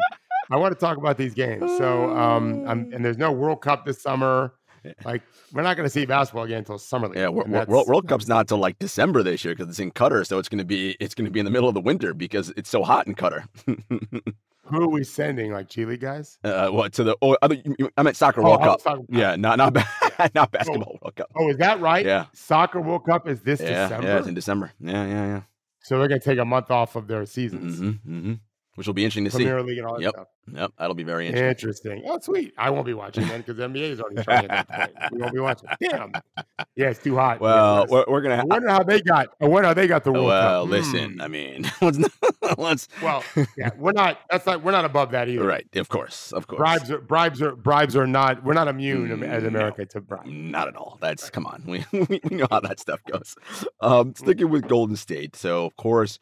I 0.49 0.55
want 0.55 0.73
to 0.73 0.79
talk 0.79 0.97
about 0.97 1.17
these 1.17 1.33
games. 1.33 1.69
So, 1.77 2.15
um, 2.15 2.65
I'm, 2.67 2.93
and 2.93 3.03
there's 3.03 3.17
no 3.17 3.31
World 3.31 3.61
Cup 3.61 3.85
this 3.85 4.01
summer. 4.01 4.53
Like, 5.05 5.21
we're 5.53 5.61
not 5.63 5.75
going 5.77 5.85
to 5.85 5.89
see 5.89 6.05
basketball 6.05 6.43
again 6.43 6.59
until 6.59 6.77
summer 6.77 7.07
league. 7.07 7.17
Yeah, 7.17 7.29
World, 7.29 7.67
World 7.87 8.07
Cup's 8.07 8.27
not 8.27 8.47
till 8.47 8.57
like 8.57 8.77
December 8.79 9.23
this 9.23 9.43
year 9.45 9.53
because 9.55 9.69
it's 9.69 9.79
in 9.79 9.91
Qatar, 9.91 10.25
so 10.25 10.37
it's 10.39 10.49
gonna 10.49 10.65
be 10.65 10.95
it's 10.99 11.13
gonna 11.15 11.29
be 11.31 11.39
in 11.39 11.45
the 11.45 11.51
middle 11.51 11.67
of 11.69 11.73
the 11.75 11.81
winter 11.81 12.13
because 12.13 12.51
it's 12.57 12.69
so 12.69 12.83
hot 12.83 13.07
in 13.07 13.15
Qatar. 13.15 13.45
Who 14.63 14.83
are 14.83 14.87
we 14.87 15.03
sending? 15.03 15.51
Like 15.51 15.75
League 15.75 15.99
guys? 15.99 16.37
uh, 16.43 16.69
what 16.69 16.93
to 16.93 17.03
the? 17.03 17.17
Oh, 17.23 17.35
you- 17.79 17.89
I 17.97 18.03
meant 18.03 18.15
soccer 18.15 18.41
Oh, 18.41 18.49
World 18.49 18.61
Cup. 18.61 18.81
about- 18.81 19.05
Yeah, 19.09 19.35
not 19.35 19.57
not 19.57 19.73
not 20.35 20.51
basketball 20.51 20.97
World 21.01 21.15
Cup. 21.15 21.31
Oh, 21.35 21.49
is 21.49 21.57
that 21.57 21.79
right? 21.81 22.05
Yeah. 22.05 22.25
Soccer 22.33 22.79
World 22.81 23.05
Cup 23.05 23.27
is 23.27 23.41
this 23.41 23.59
Yeah, 23.61 23.87
December. 23.87 24.07
yeah, 24.07 24.17
it's 24.19 24.27
in 24.27 24.33
December. 24.35 24.71
Yeah, 24.79 25.05
yeah, 25.05 25.25
yeah. 25.27 25.41
so 25.81 25.97
they're 25.97 26.07
going 26.07 26.21
to 26.21 26.25
take 26.25 26.37
a 26.39 26.45
month 26.45 26.69
off 26.69 26.95
of 26.95 27.07
their 27.07 27.25
seasons, 27.25 27.79
hmm 27.79 27.91
hmm 27.91 28.33
Which 28.79 28.87
will 28.87 28.93
be 28.93 29.03
interesting 29.03 29.25
to 29.25 29.31
see. 29.31 29.43
Premier 29.43 29.61
League 29.61 29.77
and 29.79 29.87
all 29.87 29.95
that 29.95 30.03
Yep. 30.03 30.13
stuff. 30.13 30.27
Yep, 30.53 30.71
that'll 30.79 30.95
be 30.95 31.03
very 31.03 31.27
interesting. 31.27 31.49
Interesting. 31.49 32.03
Oh, 32.07 32.17
sweet. 32.21 32.53
I 32.57 32.69
won't 32.69 32.85
be 32.85 32.93
watching 32.93 33.27
then 33.27 33.41
because 33.41 33.57
the 33.57 33.63
NBA 33.67 33.89
is 33.91 33.99
already 33.99 34.21
starting 34.21 34.49
at 34.49 34.67
that 34.69 34.95
point. 34.95 35.11
We 35.11 35.19
won't 35.21 35.33
be 35.33 35.39
watching. 35.41 35.69
Damn. 35.81 36.13
Yeah, 36.77 36.89
it's 36.91 37.03
too 37.03 37.15
hot. 37.17 37.41
Well, 37.41 37.85
we're, 37.89 38.05
we're 38.07 38.21
gonna. 38.21 38.37
I 38.41 38.45
wonder 38.45 38.69
how 38.69 38.81
they 38.83 39.01
got. 39.01 39.27
I 39.41 39.47
wonder 39.47 39.67
how 39.67 39.73
they 39.73 39.85
got 39.85 40.05
the 40.05 40.13
World 40.13 40.27
well, 40.27 40.63
Cup. 40.63 40.71
listen. 40.71 41.15
Hmm. 41.15 41.21
I 41.21 41.27
mean, 41.27 41.69
let's. 42.57 42.87
Well, 43.03 43.21
yeah, 43.57 43.71
we're 43.77 43.91
not. 43.91 44.19
That's 44.31 44.45
not. 44.45 44.63
We're 44.63 44.71
not 44.71 44.85
above 44.85 45.11
that 45.11 45.27
either. 45.27 45.45
Right, 45.45 45.67
of 45.75 45.89
course, 45.89 46.31
of 46.31 46.47
course. 46.47 46.57
Bribes 46.59 46.89
are 46.89 46.99
bribes 47.01 47.41
are 47.41 47.55
bribes 47.57 47.95
are 47.97 48.07
not. 48.07 48.43
We're 48.45 48.53
not 48.53 48.69
immune 48.69 49.11
am- 49.11 49.23
as 49.23 49.43
No. 49.43 49.49
America 49.49 49.85
to 49.87 49.99
bribes. 50.01 50.29
Not 50.31 50.69
at 50.69 50.77
all. 50.77 50.97
That's 51.01 51.29
come 51.29 51.45
on. 51.45 51.63
We, 51.67 51.85
we 51.91 52.21
we 52.23 52.37
know 52.37 52.47
how 52.49 52.61
that 52.61 52.79
stuff 52.79 53.01
goes. 53.11 53.35
Um, 53.81 54.15
sticking 54.15 54.49
with 54.49 54.67
Golden 54.69 54.95
State. 54.95 55.35
So 55.35 55.65
of 55.65 55.75
course, 55.75 56.17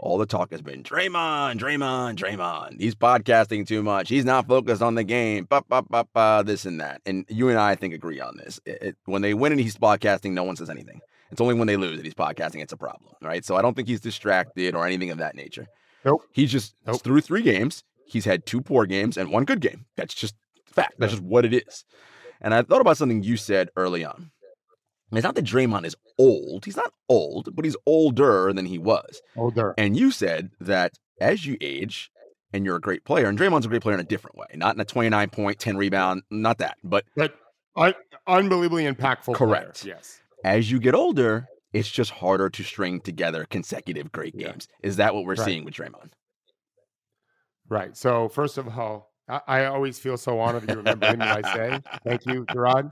all 0.00 0.16
the 0.18 0.26
talk 0.26 0.50
has 0.50 0.62
been 0.62 0.82
Draymond, 0.82 1.58
Draymond, 1.60 2.16
Draymond. 2.16 2.80
He's 2.80 2.94
podcasting 2.94 3.66
too 3.66 3.82
much. 3.82 4.08
He's 4.08 4.24
not 4.24 4.48
focused 4.48 4.80
on 4.82 4.94
the 4.94 5.04
game. 5.04 5.44
Ba, 5.44 5.62
ba, 5.68 5.82
ba, 5.88 6.06
ba, 6.12 6.42
this 6.44 6.64
and 6.64 6.80
that. 6.80 7.02
And 7.06 7.24
you 7.28 7.48
and 7.50 7.58
I, 7.58 7.72
I 7.72 7.74
think, 7.76 7.92
agree 7.94 8.20
on 8.20 8.36
this. 8.38 8.58
It- 8.64 8.82
it- 8.82 8.96
when 9.04 9.22
they 9.22 9.34
win 9.34 9.52
and 9.52 9.60
he's 9.60 9.76
podcasting, 9.76 10.32
no 10.32 10.42
one 10.44 10.56
says 10.56 10.70
anything. 10.70 11.00
It's 11.30 11.40
only 11.40 11.54
when 11.54 11.66
they 11.68 11.76
lose 11.76 11.96
that 11.96 12.04
he's 12.04 12.14
podcasting. 12.14 12.62
It's 12.62 12.72
a 12.72 12.76
problem, 12.76 13.12
right? 13.22 13.44
So 13.44 13.56
I 13.56 13.62
don't 13.62 13.74
think 13.76 13.88
he's 13.88 14.00
distracted 14.00 14.74
or 14.74 14.86
anything 14.86 15.10
of 15.10 15.18
that 15.18 15.36
nature. 15.36 15.66
Nope. 16.04 16.22
He's 16.32 16.50
just 16.50 16.74
Nope. 16.86 17.02
through 17.02 17.20
three 17.20 17.42
games. 17.42 17.84
He's 18.06 18.24
had 18.24 18.46
two 18.46 18.60
poor 18.62 18.86
games 18.86 19.16
and 19.16 19.30
one 19.30 19.44
good 19.44 19.60
game. 19.60 19.84
That's 19.96 20.14
just 20.14 20.34
fact. 20.66 20.94
That's 20.98 21.12
just 21.12 21.22
what 21.22 21.44
it 21.44 21.52
is. 21.54 21.84
And 22.40 22.54
I 22.54 22.62
thought 22.62 22.80
about 22.80 22.96
something 22.96 23.22
you 23.22 23.36
said 23.36 23.68
early 23.76 24.04
on. 24.04 24.30
It's 25.12 25.24
not 25.24 25.34
that 25.34 25.44
Draymond 25.44 25.84
is 25.84 25.96
old. 26.18 26.64
He's 26.64 26.76
not 26.76 26.92
old, 27.08 27.54
but 27.56 27.64
he's 27.64 27.76
older 27.86 28.52
than 28.52 28.66
he 28.66 28.78
was. 28.78 29.20
Older. 29.36 29.74
And 29.76 29.96
you 29.96 30.10
said 30.10 30.50
that 30.60 30.92
as 31.20 31.44
you 31.46 31.56
age 31.60 32.10
and 32.52 32.64
you're 32.64 32.76
a 32.76 32.80
great 32.80 33.04
player, 33.04 33.26
and 33.26 33.38
Draymond's 33.38 33.66
a 33.66 33.68
great 33.68 33.82
player 33.82 33.94
in 33.94 34.00
a 34.00 34.04
different 34.04 34.36
way, 34.36 34.46
not 34.54 34.74
in 34.74 34.80
a 34.80 34.84
29 34.84 35.30
point, 35.30 35.58
10 35.58 35.76
rebound, 35.76 36.22
not 36.30 36.58
that. 36.58 36.76
But 36.84 37.04
But 37.16 37.34
un- 37.76 37.94
unbelievably 38.26 38.84
impactful. 38.84 39.34
player, 39.34 39.36
Correct. 39.36 39.84
Yes. 39.84 40.20
as 40.44 40.70
you 40.70 40.78
get 40.78 40.94
older, 40.94 41.48
it's 41.72 41.90
just 41.90 42.10
harder 42.12 42.48
to 42.50 42.62
string 42.64 43.00
together 43.00 43.46
consecutive 43.50 44.10
great 44.12 44.34
Yeah. 44.36 44.48
games. 44.52 44.68
Is 44.82 44.96
that 44.96 45.14
what 45.14 45.24
we're 45.24 45.34
Right. 45.34 45.44
seeing 45.44 45.64
with 45.64 45.74
Draymond? 45.74 46.12
Right. 47.68 47.96
So 47.96 48.28
first 48.28 48.58
of 48.58 48.66
all, 48.78 49.12
I, 49.28 49.40
I 49.46 49.64
always 49.66 49.98
feel 49.98 50.16
so 50.16 50.40
honored 50.40 50.62
that 50.62 50.70
you 50.70 50.76
remember 50.78 51.06
anything 51.06 51.22
I 51.22 51.54
say. 51.54 51.80
Thank 52.04 52.26
you, 52.26 52.44
Gerard. 52.52 52.90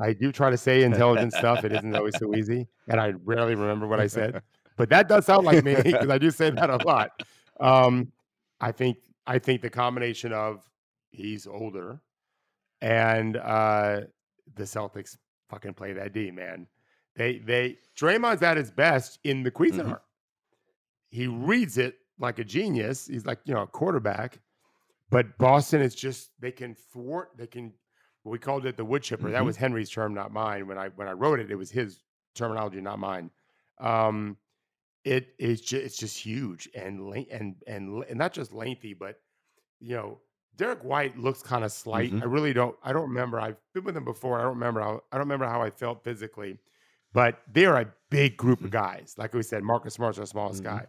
I 0.00 0.12
do 0.12 0.32
try 0.32 0.50
to 0.50 0.56
say 0.56 0.82
intelligent 0.82 1.32
stuff. 1.32 1.64
It 1.64 1.72
isn't 1.72 1.94
always 1.94 2.16
so 2.18 2.34
easy, 2.34 2.66
and 2.88 3.00
I 3.00 3.12
rarely 3.24 3.54
remember 3.54 3.86
what 3.86 4.00
I 4.00 4.06
said. 4.06 4.42
But 4.76 4.88
that 4.88 5.08
does 5.08 5.26
sound 5.26 5.44
like 5.44 5.62
me 5.62 5.74
because 5.74 6.08
I 6.08 6.16
do 6.16 6.30
say 6.30 6.48
that 6.48 6.70
a 6.70 6.76
lot. 6.86 7.22
Um, 7.60 8.10
I 8.62 8.72
think 8.72 8.96
I 9.26 9.38
think 9.38 9.60
the 9.60 9.68
combination 9.68 10.32
of 10.32 10.62
he's 11.10 11.46
older 11.46 12.00
and 12.80 13.36
uh, 13.36 14.02
the 14.54 14.62
Celtics 14.62 15.18
fucking 15.50 15.74
play 15.74 15.92
that 15.92 16.14
D 16.14 16.30
man. 16.30 16.66
They 17.14 17.38
they 17.40 17.76
Draymond's 17.94 18.42
at 18.42 18.56
his 18.56 18.70
best 18.70 19.18
in 19.24 19.42
the 19.42 19.50
Cuisinart. 19.50 19.84
Mhm. 19.84 20.00
He 21.10 21.26
reads 21.26 21.76
it 21.76 21.96
like 22.18 22.38
a 22.38 22.44
genius. 22.44 23.06
He's 23.06 23.26
like 23.26 23.40
you 23.44 23.52
know 23.52 23.62
a 23.62 23.66
quarterback, 23.66 24.40
but 25.10 25.36
Boston 25.36 25.82
is 25.82 25.94
just 25.94 26.30
they 26.40 26.52
can 26.52 26.74
thwart. 26.74 27.30
They 27.36 27.46
can. 27.46 27.74
We 28.24 28.38
called 28.38 28.66
it 28.66 28.76
the 28.76 28.84
wood 28.84 29.02
chipper. 29.02 29.30
That 29.30 29.42
Mhm. 29.42 29.46
was 29.46 29.56
Henry's 29.56 29.90
term, 29.90 30.12
not 30.14 30.32
mine. 30.32 30.66
When 30.66 30.76
I 30.78 30.88
when 30.88 31.08
I 31.08 31.12
wrote 31.12 31.40
it, 31.40 31.50
it 31.50 31.56
was 31.56 31.70
his 31.70 32.02
terminology, 32.34 32.80
not 32.80 32.98
mine. 32.98 33.30
Um, 33.78 34.36
it 35.04 35.34
is 35.38 35.60
just 35.62 35.82
it's 35.84 35.96
just 35.96 36.18
huge 36.18 36.68
and 36.74 37.00
and 37.30 37.62
and 37.66 38.04
and 38.04 38.18
not 38.18 38.32
just 38.32 38.52
lengthy, 38.52 38.92
but 38.94 39.20
you 39.78 39.96
know, 39.96 40.20
Derrick 40.56 40.84
White 40.84 41.16
looks 41.16 41.42
kind 41.42 41.64
of 41.64 41.72
slight. 41.72 42.12
Mhm. 42.12 42.22
I 42.22 42.26
really 42.26 42.52
don't. 42.52 42.76
I 42.82 42.92
don't 42.92 43.08
remember. 43.08 43.40
I've 43.40 43.56
been 43.72 43.84
with 43.84 43.96
him 43.96 44.04
before. 44.04 44.38
I 44.38 44.42
don't 44.42 44.54
remember 44.54 44.80
how. 44.82 45.02
I 45.10 45.16
don't 45.16 45.26
remember 45.26 45.46
how 45.46 45.62
I 45.62 45.70
felt 45.70 46.04
physically, 46.04 46.58
but 47.14 47.42
they're 47.50 47.76
a 47.78 47.94
big 48.10 48.36
group 48.36 48.62
of 48.62 48.70
guys. 48.70 49.14
Like 49.16 49.32
we 49.32 49.42
said, 49.42 49.62
Marcus 49.62 49.94
Smart's 49.94 50.18
our 50.18 50.26
smallest 50.26 50.60
Mhm. 50.60 50.64
guy 50.64 50.86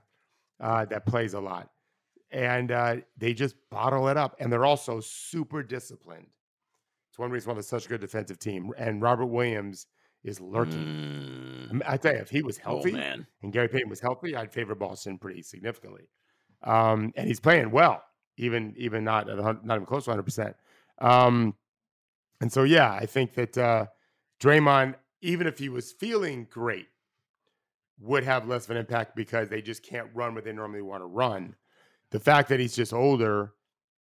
uh, 0.59 0.85
that 0.85 1.05
plays 1.05 1.33
a 1.33 1.39
lot, 1.39 1.71
and 2.31 2.71
uh, 2.71 2.97
they 3.17 3.33
just 3.33 3.55
bottle 3.69 4.09
it 4.09 4.17
up. 4.17 4.35
And 4.39 4.51
they're 4.51 4.65
also 4.65 4.99
super 4.99 5.63
disciplined. 5.63 6.27
It's 7.11 7.19
one 7.19 7.29
reason 7.29 7.49
why 7.49 7.55
they're 7.55 7.63
such 7.63 7.87
a 7.87 7.89
good 7.89 7.99
defensive 7.99 8.39
team. 8.39 8.71
And 8.77 9.01
Robert 9.01 9.25
Williams 9.25 9.87
is 10.23 10.39
lurking. 10.39 11.67
Mm. 11.73 11.81
I 11.85 11.97
tell 11.97 12.13
you, 12.13 12.19
if 12.19 12.29
he 12.29 12.41
was 12.41 12.57
Oh 12.59 12.75
healthy 12.75 12.93
man. 12.93 13.27
and 13.43 13.51
Gary 13.51 13.67
Payton 13.67 13.89
was 13.89 13.99
healthy, 13.99 14.33
I'd 14.33 14.53
favor 14.53 14.75
Boston 14.75 15.17
pretty 15.17 15.41
significantly. 15.41 16.07
Um, 16.63 17.11
and 17.17 17.27
he's 17.27 17.41
playing 17.41 17.71
well, 17.71 18.01
even 18.37 18.73
even 18.77 19.03
not 19.03 19.29
at 19.29 19.37
not 19.37 19.75
even 19.75 19.85
close 19.85 20.05
to 20.05 20.11
100. 20.11 20.23
percent 20.23 20.55
Um, 20.99 21.53
and 22.39 22.49
so 22.51 22.63
yeah, 22.63 22.93
I 22.93 23.05
think 23.05 23.33
that 23.33 23.57
uh, 23.57 23.87
Draymond, 24.39 24.95
even 25.21 25.47
if 25.47 25.59
he 25.59 25.67
was 25.67 25.91
feeling 25.91 26.47
great, 26.49 26.87
would 27.99 28.23
have 28.23 28.47
less 28.47 28.65
of 28.65 28.71
an 28.71 28.77
impact 28.77 29.17
because 29.17 29.49
they 29.49 29.61
just 29.61 29.83
can't 29.83 30.07
run 30.13 30.33
what 30.33 30.45
they 30.45 30.53
normally 30.53 30.81
want 30.81 31.01
to 31.01 31.07
run. 31.07 31.55
The 32.11 32.19
fact 32.21 32.47
that 32.49 32.59
he's 32.59 32.75
just 32.75 32.93
older, 32.93 33.53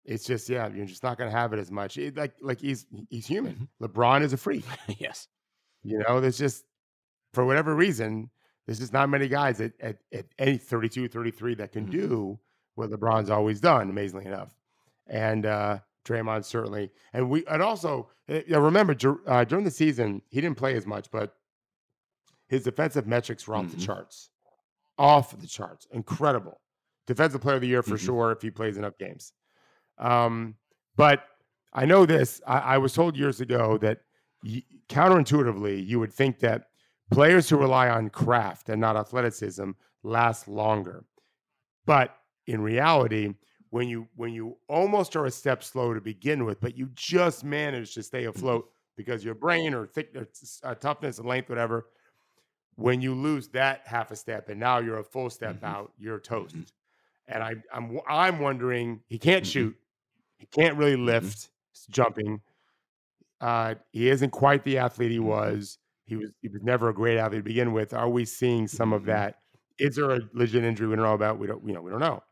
it's 0.07 0.25
just 0.25 0.49
yeah, 0.49 0.67
you're 0.69 0.85
just 0.85 1.03
not 1.03 1.17
going 1.17 1.29
to 1.29 1.37
have 1.37 1.53
it 1.53 1.59
as 1.59 1.69
much. 1.69 1.97
It, 1.97 2.17
like 2.17 2.33
like 2.41 2.59
he's 2.59 2.85
he's 3.09 3.27
human. 3.27 3.67
LeBron 3.81 4.21
is 4.23 4.33
a 4.33 4.37
freak. 4.37 4.65
yes. 4.99 5.27
You 5.83 5.99
know, 5.99 6.19
there's 6.19 6.37
just 6.37 6.65
for 7.33 7.45
whatever 7.45 7.75
reason, 7.75 8.29
there's 8.65 8.79
just 8.79 8.93
not 8.93 9.09
many 9.09 9.27
guys 9.27 9.61
at, 9.61 9.73
at, 9.79 9.97
at 10.13 10.25
any 10.39 10.57
32, 10.57 11.07
33 11.09 11.55
that 11.55 11.71
can 11.71 11.85
Mhm. 11.87 11.91
do 11.91 12.39
what 12.75 12.89
LeBron's 12.89 13.29
always 13.29 13.59
done, 13.61 13.89
amazingly 13.89 14.25
enough. 14.25 14.55
And 15.07 15.45
uh 15.45 15.79
Draymond 16.05 16.45
certainly, 16.45 16.89
and 17.11 17.29
we, 17.29 17.45
and 17.47 17.61
also, 17.61 18.09
yeah, 18.29 18.57
remember 18.57 18.95
uh, 19.27 19.43
during 19.43 19.65
the 19.65 19.71
season 19.71 20.21
he 20.29 20.39
didn't 20.39 20.57
play 20.57 20.75
as 20.77 20.85
much, 20.87 21.11
but 21.11 21.35
his 22.47 22.63
defensive 22.63 23.05
metrics 23.05 23.45
were 23.45 23.55
off 23.55 23.69
the 23.71 23.75
Mhm. 23.77 23.85
charts, 23.85 24.29
off 24.97 25.37
the 25.37 25.47
charts, 25.47 25.85
incredible. 25.91 26.61
Defensive 27.07 27.41
Player 27.41 27.55
of 27.55 27.61
the 27.61 27.67
Year 27.67 27.83
for 27.83 27.95
Mhm. 27.95 28.05
sure 28.05 28.31
if 28.31 28.41
he 28.41 28.49
plays 28.49 28.77
enough 28.77 28.97
games. 28.97 29.33
Um, 29.97 30.55
but 30.95 31.23
I 31.73 31.85
know 31.85 32.05
this. 32.05 32.41
I, 32.47 32.59
I 32.59 32.77
was 32.77 32.93
told 32.93 33.17
years 33.17 33.41
ago 33.41 33.77
that 33.79 33.99
y- 34.43 34.63
counterintuitively, 34.89 35.85
you 35.85 35.99
would 35.99 36.13
think 36.13 36.39
that 36.39 36.69
players 37.11 37.49
who 37.49 37.57
rely 37.57 37.89
on 37.89 38.09
craft 38.09 38.69
and 38.69 38.79
not 38.81 38.95
athleticism 38.95 39.71
last 40.03 40.47
longer. 40.47 41.05
But 41.85 42.15
in 42.47 42.61
reality, 42.61 43.33
when 43.69 43.87
you 43.87 44.07
when 44.15 44.33
you 44.33 44.57
almost 44.69 45.15
are 45.15 45.25
a 45.25 45.31
step 45.31 45.63
slow 45.63 45.93
to 45.93 46.01
begin 46.01 46.45
with, 46.45 46.59
but 46.61 46.77
you 46.77 46.89
just 46.95 47.43
manage 47.43 47.93
to 47.95 48.03
stay 48.03 48.25
afloat 48.25 48.69
because 48.95 49.23
your 49.23 49.35
brain 49.35 49.73
or 49.73 49.85
thick 49.85 50.15
or 50.15 50.27
uh, 50.63 50.73
toughness 50.75 51.19
and 51.19 51.27
length, 51.27 51.49
whatever. 51.49 51.87
When 52.75 53.01
you 53.01 53.15
lose 53.15 53.47
that 53.49 53.81
half 53.85 54.11
a 54.11 54.15
step 54.15 54.49
and 54.49 54.59
now 54.59 54.77
you're 54.79 54.99
a 54.99 55.03
full 55.03 55.29
step 55.31 55.61
Mhm. 55.61 55.63
out, 55.67 55.91
you're 55.97 56.19
toast. 56.19 56.55
Mhm. 56.55 56.71
And 57.27 57.43
I, 57.43 57.55
I'm 57.73 57.99
I'm 58.07 58.39
wondering 58.39 59.01
he 59.07 59.17
can't 59.17 59.43
Mhm. 59.43 59.51
shoot, 59.51 59.77
he 60.37 60.45
can't 60.47 60.77
really 60.77 60.95
Mhm. 61.19 61.35
lift 61.35 61.49
s- 61.75 61.87
jumping. 61.89 62.41
Uh, 63.39 63.75
he 63.91 64.09
isn't 64.09 64.31
quite 64.31 64.63
the 64.63 64.77
athlete 64.77 65.11
he 65.11 65.19
Mhm. 65.19 65.19
was. 65.19 65.77
He 66.05 66.15
was 66.15 66.31
he 66.41 66.47
was 66.49 66.61
never 66.63 66.89
a 66.89 66.93
great 66.93 67.17
athlete 67.17 67.39
to 67.39 67.43
begin 67.43 67.73
with. 67.73 67.93
Are 67.93 68.09
we 68.09 68.25
seeing 68.25 68.67
some 68.67 68.93
of 68.93 69.03
Mhm. 69.03 69.05
that? 69.05 69.41
Is 69.79 69.95
there 69.95 70.09
a 70.11 70.21
legit 70.33 70.63
injury 70.63 70.87
we 70.87 70.95
don't 70.95 71.05
know 71.05 71.13
about? 71.13 71.37
We 71.39 71.47
don't 71.47 71.65
you 71.67 71.73
know 71.73 71.81
we 71.81 71.91
don't 71.91 71.99
know. 71.99 72.23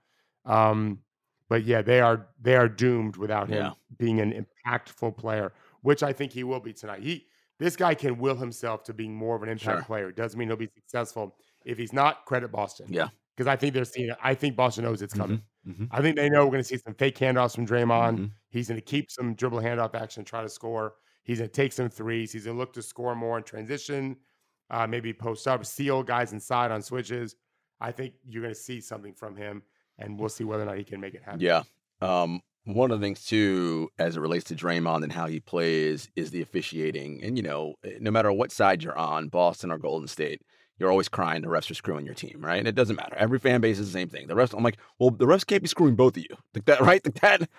Um, 0.46 1.04
but 1.50 1.64
yeah, 1.64 1.82
they 1.82 2.00
are 2.02 2.30
they 2.40 2.56
are 2.56 2.70
doomed 2.70 3.18
without 3.18 3.50
him 3.50 3.58
Yeah. 3.58 3.74
being 3.98 4.20
an 4.22 4.32
impactful 4.68 5.18
player, 5.18 5.54
which 5.82 6.04
I 6.04 6.14
think 6.14 6.32
he 6.32 6.44
will 6.44 6.60
be 6.60 6.74
tonight. 6.74 7.04
He 7.04 7.28
this 7.60 7.76
guy 7.76 7.94
can 7.96 8.18
will 8.18 8.36
himself 8.36 8.84
to 8.86 8.94
being 8.94 9.16
more 9.16 9.36
of 9.36 9.44
an 9.44 9.50
impact 9.50 9.62
Sure. 9.62 9.86
player. 9.86 10.12
Doesn't 10.12 10.38
mean 10.40 10.50
he'll 10.50 10.58
be 10.58 10.70
successful. 10.76 11.38
If 11.66 11.78
he's 11.78 11.94
not, 11.94 12.26
credit 12.26 12.52
Boston. 12.52 12.88
Yeah. 12.90 13.10
Because 13.36 13.48
I 13.48 13.56
think 13.58 13.74
they're 13.74 13.86
seeing 13.86 14.10
it. 14.10 14.18
I 14.22 14.34
think 14.36 14.56
Boston 14.56 14.84
knows 14.86 15.02
it's 15.02 15.14
coming. 15.14 15.44
Mhm. 15.68 15.92
I 15.92 16.02
think 16.02 16.16
they 16.16 16.30
know 16.30 16.46
we're 16.46 16.52
going 16.52 16.64
to 16.64 16.68
see 16.68 16.78
some 16.78 16.94
fake 16.96 17.18
handoffs 17.18 17.56
from 17.56 17.66
Draymond. 17.66 18.20
Mhm. 18.20 18.32
He's 18.50 18.68
going 18.68 18.80
to 18.80 18.86
keep 18.86 19.10
some 19.12 19.36
dribble 19.36 19.60
handoff 19.60 19.96
action, 19.96 20.24
try 20.24 20.42
to 20.42 20.50
score. 20.50 20.96
He's 21.24 21.40
going 21.40 21.50
to 21.50 21.54
take 21.54 21.74
some 21.74 21.90
threes. 21.90 22.32
He's 22.32 22.46
going 22.46 22.56
to 22.56 22.60
look 22.60 22.74
to 22.74 22.82
score 22.84 23.16
more 23.16 23.38
in 23.38 23.44
transition, 23.44 24.18
uh, 24.70 24.86
maybe 24.88 25.14
post 25.14 25.48
up, 25.48 25.66
seal 25.66 26.04
guys 26.04 26.34
inside 26.34 26.72
on 26.72 26.82
switches. 26.82 27.36
I 27.80 27.92
think 27.92 28.16
you're 28.24 28.44
going 28.44 28.54
to 28.54 28.60
see 28.60 28.80
something 28.80 29.14
from 29.14 29.36
him, 29.36 29.64
and 29.98 30.20
we'll 30.20 30.30
see 30.30 30.44
whether 30.44 30.64
or 30.64 30.68
not 30.68 30.78
he 30.78 30.84
can 30.84 31.02
make 31.02 31.16
it 31.16 31.24
happen. 31.24 31.42
Yeah. 31.42 31.64
Um, 32.02 32.42
one 32.66 32.92
of 32.92 33.00
the 33.00 33.06
things 33.06 33.26
too, 33.26 33.90
as 34.00 34.18
it 34.18 34.22
relates 34.22 34.46
to 34.46 34.56
Draymond 34.56 35.04
and 35.04 35.12
how 35.12 35.28
he 35.28 35.40
plays, 35.40 36.10
is 36.16 36.32
the 36.32 36.42
officiating. 36.42 37.24
And 37.24 37.38
you 37.38 37.44
know, 37.44 37.76
eh, 37.84 37.98
no 38.00 38.12
matter 38.12 38.32
what 38.32 38.52
side 38.52 38.84
you're 38.84 38.98
on, 38.98 39.30
Boston 39.30 39.72
or 39.72 39.78
Golden 39.78 40.08
State, 40.08 40.42
you're 40.78 40.92
always 40.92 41.08
crying 41.10 41.42
the 41.42 41.48
refs 41.48 41.72
are 41.72 41.76
screwing 41.76 42.06
your 42.06 42.16
team, 42.16 42.40
right? 42.44 42.60
And 42.60 42.68
it 42.68 42.76
doesn't 42.76 42.96
matter. 42.96 43.16
Every 43.16 43.40
fan 43.40 43.62
base 43.62 43.80
is 43.80 43.88
the 43.88 44.00
same 44.00 44.10
thing. 44.10 44.28
The 44.28 44.36
refs, 44.36 44.56
I'm 44.56 44.64
like, 44.64 44.78
well, 45.00 45.10
the 45.10 45.26
refs 45.26 45.46
can't 45.46 45.62
be 45.62 45.68
screwing 45.68 45.96
both 45.96 46.18
of 46.18 46.24
you, 46.24 46.36
like 46.54 46.66
that, 46.66 46.82
right? 46.82 47.04
Like 47.06 47.22
that, 47.22 47.50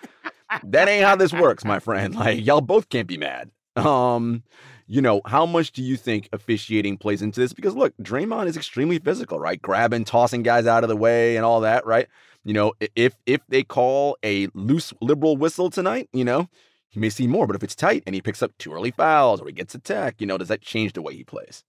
that 0.63 0.87
ain't 0.87 1.05
how 1.05 1.15
this 1.15 1.33
works, 1.33 1.65
my 1.65 1.79
friend. 1.79 2.15
Like 2.15 2.45
y'all 2.45 2.61
both 2.61 2.89
can't 2.89 3.07
be 3.07 3.17
mad. 3.17 3.51
Um, 3.75 4.43
you 4.87 5.01
know, 5.01 5.21
how 5.25 5.45
much 5.45 5.71
do 5.71 5.83
you 5.83 5.97
think 5.97 6.29
officiating 6.31 6.97
plays 6.97 7.21
into 7.21 7.39
this? 7.39 7.53
Because 7.53 7.75
look, 7.75 7.93
Draymond 7.97 8.47
is 8.47 8.55
extremely 8.55 8.99
physical, 8.99 9.39
right? 9.39 9.61
Grabbing, 9.61 10.05
tossing 10.05 10.43
guys 10.43 10.65
out 10.65 10.83
of 10.83 10.89
the 10.89 10.95
way, 10.95 11.35
and 11.35 11.45
all 11.45 11.61
that, 11.61 11.85
right? 11.85 12.07
You 12.43 12.53
know, 12.53 12.73
if 12.95 13.13
if 13.25 13.41
they 13.49 13.63
call 13.63 14.17
a 14.23 14.47
loose 14.53 14.93
liberal 15.01 15.35
whistle 15.35 15.69
tonight, 15.69 16.07
you 16.13 16.23
know, 16.23 16.47
he 16.87 16.99
may 16.99 17.09
see 17.09 17.27
more. 17.27 17.45
But 17.45 17.57
if 17.57 17.63
it's 17.63 17.75
tight 17.75 18.03
and 18.05 18.15
he 18.15 18.21
picks 18.21 18.41
up 18.41 18.57
two 18.57 18.73
early 18.73 18.91
fouls 18.91 19.41
or 19.41 19.47
he 19.47 19.51
gets 19.51 19.75
a 19.75 19.79
tech, 19.79 20.15
you 20.19 20.27
know, 20.27 20.37
does 20.37 20.47
that 20.47 20.61
change 20.61 20.93
the 20.93 21.01
way 21.01 21.13
he 21.13 21.25
plays? 21.25 21.65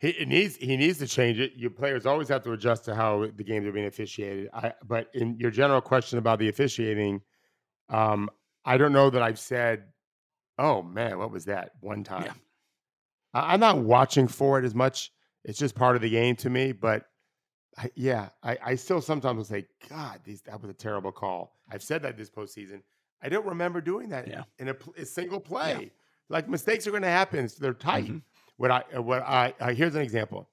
He 0.00 0.08
it 0.08 0.28
needs 0.28 0.56
he 0.56 0.76
needs 0.76 0.98
to 0.98 1.06
change 1.06 1.38
it. 1.38 1.52
Your 1.56 1.70
players 1.70 2.06
always 2.06 2.28
have 2.28 2.42
to 2.44 2.52
adjust 2.52 2.84
to 2.86 2.94
how 2.94 3.26
the 3.36 3.44
games 3.44 3.66
are 3.66 3.72
being 3.72 3.86
officiated. 3.86 4.48
I, 4.52 4.72
but 4.86 5.08
in 5.14 5.38
your 5.38 5.50
general 5.50 5.80
question 5.82 6.18
about 6.18 6.38
the 6.38 6.48
officiating, 6.48 7.20
um, 7.90 8.30
I 8.64 8.78
don't 8.78 8.92
know 8.92 9.10
that 9.10 9.20
I've 9.22 9.38
said, 9.38 9.84
"Oh 10.58 10.80
man, 10.82 11.18
what 11.18 11.30
was 11.30 11.44
that?" 11.44 11.72
One 11.80 12.02
time. 12.02 12.32
I, 13.34 13.52
I'm 13.52 13.60
not 13.60 13.78
watching 13.78 14.26
for 14.26 14.58
it 14.58 14.64
as 14.64 14.74
much. 14.74 15.12
It's 15.44 15.58
just 15.58 15.74
part 15.74 15.96
of 15.96 16.02
the 16.02 16.10
game 16.10 16.34
to 16.36 16.48
me. 16.50 16.72
But 16.72 17.04
I, 17.76 17.90
yeah, 17.94 18.30
I, 18.42 18.56
I 18.64 18.74
still 18.76 19.02
sometimes 19.02 19.36
will 19.36 19.44
say, 19.44 19.66
"God, 19.90 20.20
these, 20.24 20.40
that 20.42 20.60
was 20.62 20.70
a 20.70 20.74
terrible 20.74 21.12
call." 21.12 21.58
I've 21.70 21.82
said 21.82 22.02
that 22.02 22.16
this 22.16 22.30
postseason. 22.30 22.80
I 23.22 23.28
don't 23.28 23.44
remember 23.46 23.82
doing 23.82 24.08
that 24.08 24.26
Yeah. 24.28 24.44
in 24.58 24.70
a, 24.70 24.76
a 24.96 25.04
single 25.04 25.40
play. 25.40 25.90
Like 26.30 26.48
mistakes 26.48 26.86
are 26.86 26.90
going 26.90 27.02
to 27.02 27.08
happen. 27.08 27.46
so 27.50 27.58
They're 27.60 27.74
tight. 27.74 28.06
Mhm. 28.06 28.22
What 28.60 28.70
I 28.70 28.84
uh, 28.94 29.00
what 29.00 29.22
I 29.22 29.54
uh, 29.58 29.72
here's 29.72 29.94
an 29.94 30.02
example. 30.02 30.46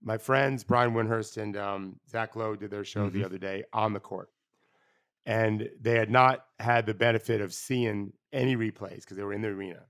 My 0.00 0.16
friends 0.16 0.62
Brian 0.62 0.92
Windhorst 0.92 1.38
and 1.42 1.56
um, 1.56 1.98
Zach 2.08 2.36
Lowe 2.36 2.54
did 2.54 2.70
their 2.70 2.84
show 2.84 3.10
the 3.10 3.18
Mhm. 3.22 3.24
other 3.24 3.36
day 3.38 3.64
on 3.72 3.92
the 3.92 3.98
court, 3.98 4.30
and 5.26 5.68
they 5.80 5.96
had 5.96 6.08
not 6.08 6.46
had 6.60 6.86
the 6.86 6.94
benefit 6.94 7.40
of 7.40 7.52
seeing 7.52 8.12
any 8.32 8.54
replays 8.54 9.00
because 9.00 9.16
they 9.16 9.24
were 9.24 9.32
in 9.32 9.42
the 9.42 9.48
arena. 9.48 9.86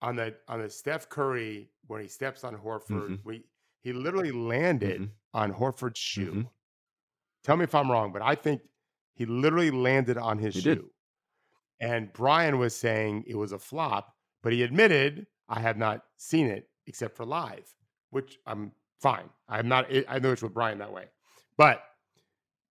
On 0.00 0.16
the 0.16 0.34
on 0.48 0.62
the 0.62 0.70
Steph 0.70 1.10
Curry 1.10 1.70
when 1.86 2.00
he 2.00 2.08
steps 2.08 2.44
on 2.44 2.56
Horford, 2.56 3.10
Mhm. 3.10 3.24
we 3.24 3.44
he 3.82 3.92
literally 3.92 4.32
landed 4.32 5.02
Mhm. 5.02 5.10
on 5.34 5.52
Horford's 5.52 5.98
shoe. 5.98 6.32
Mhm. 6.32 6.50
Tell 7.44 7.58
me 7.58 7.64
if 7.64 7.74
I'm 7.74 7.90
wrong, 7.90 8.10
but 8.10 8.22
I 8.22 8.36
think 8.36 8.62
he 9.12 9.26
literally 9.26 9.70
landed 9.70 10.16
on 10.16 10.38
his 10.38 10.54
He 10.54 10.62
shoe. 10.62 10.74
did. 10.76 10.84
And 11.78 12.10
Brian 12.14 12.56
was 12.58 12.74
saying 12.74 13.24
it 13.26 13.34
was 13.34 13.52
a 13.52 13.58
flop, 13.58 14.16
but 14.42 14.54
he 14.54 14.62
admitted 14.62 15.26
I 15.52 15.60
have 15.60 15.76
not 15.76 16.02
seen 16.16 16.46
it 16.46 16.66
except 16.86 17.16
for 17.16 17.24
live, 17.26 17.64
which 18.10 18.38
I'm 18.46 18.72
fine. 19.00 19.28
I'm 19.48 19.68
not. 19.68 19.86
I 20.08 20.18
know 20.18 20.32
it's 20.32 20.42
with 20.42 20.54
Brian 20.54 20.78
that 20.78 20.92
way, 20.92 21.04
but 21.58 21.82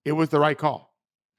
it 0.04 0.14
was 0.14 0.30
the 0.30 0.40
right 0.40 0.58
call. 0.58 0.92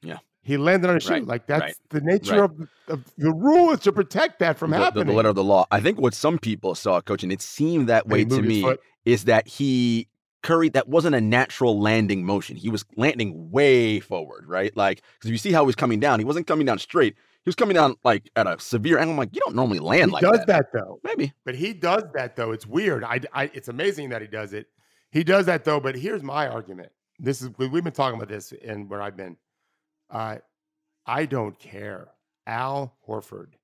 Yeah. 0.02 0.18
he 0.42 0.56
landed 0.56 0.88
on 0.88 0.94
his 0.94 1.04
shoe. 1.04 1.12
Right, 1.14 1.26
Like 1.26 1.46
that's 1.46 1.60
right, 1.62 1.74
the 1.90 2.00
nature 2.00 2.40
right. 2.42 2.50
of, 2.50 2.56
the, 2.58 2.68
of 2.88 3.04
the 3.18 3.32
rule 3.32 3.70
is 3.72 3.80
to 3.80 3.92
protect 3.92 4.38
that 4.38 4.56
from 4.58 4.70
the, 4.70 4.78
the- 4.78 4.84
happening. 4.84 5.06
the 5.08 5.12
letter 5.14 5.28
of 5.30 5.34
the 5.36 5.44
law. 5.44 5.66
I 5.70 5.80
think 5.80 5.98
what 6.00 6.14
some 6.14 6.38
people 6.38 6.74
saw, 6.74 7.00
coach, 7.00 7.22
and 7.24 7.32
it 7.32 7.42
seemed 7.42 7.88
that 7.88 8.06
way 8.08 8.24
to 8.24 8.42
me, 8.42 8.62
foot. 8.62 8.80
is 9.04 9.24
that 9.24 9.46
he 9.48 10.08
Curry 10.44 10.68
that 10.70 10.88
wasn't 10.88 11.14
a 11.14 11.20
natural 11.20 11.80
landing 11.80 12.24
motion. 12.24 12.56
He 12.56 12.68
was 12.68 12.84
landing 12.96 13.50
way 13.50 14.00
forward, 14.00 14.44
right? 14.48 14.76
Like 14.76 15.02
because 15.18 15.30
you 15.30 15.38
see 15.38 15.52
how 15.52 15.62
he 15.62 15.66
was 15.66 15.76
coming 15.76 16.00
down, 16.00 16.18
he 16.18 16.24
wasn't 16.24 16.46
coming 16.46 16.66
down 16.66 16.78
straight. 16.78 17.14
He 17.44 17.48
was 17.48 17.56
coming 17.56 17.74
down 17.74 17.96
like 18.04 18.30
at 18.36 18.46
a 18.46 18.58
severe 18.60 18.98
angle. 18.98 19.12
I'm 19.12 19.18
like, 19.18 19.34
you 19.34 19.40
don't 19.44 19.56
normally 19.56 19.80
land 19.80 20.12
like 20.12 20.22
that. 20.22 20.26
He 20.26 20.30
like 20.30 20.46
does 20.46 20.46
that. 20.46 20.72
that 20.72 20.78
though. 20.78 21.00
Maybe. 21.02 21.32
But 21.44 21.56
he 21.56 21.72
does 21.72 22.04
that 22.14 22.36
though. 22.36 22.52
It's 22.52 22.66
weird. 22.66 23.02
I, 23.04 23.20
I 23.32 23.44
it's 23.52 23.68
amazing 23.68 24.10
that 24.10 24.22
he 24.22 24.28
does 24.28 24.52
it. 24.52 24.66
He 25.10 25.24
does 25.24 25.46
that 25.46 25.64
though. 25.64 25.80
But 25.80 25.96
here's 25.96 26.22
my 26.22 26.46
argument. 26.48 26.92
This 27.18 27.42
is 27.42 27.50
we- 27.58 27.66
we've 27.68 27.84
been 27.84 27.92
talking 27.92 28.16
about 28.16 28.28
this 28.28 28.52
and 28.64 28.88
where 28.88 29.02
I've 29.02 29.16
been. 29.16 29.36
Uh, 30.10 30.36
I 31.06 31.26
don't 31.26 31.58
care. 31.58 32.08
Al 32.46 32.96
Horford, 33.08 33.54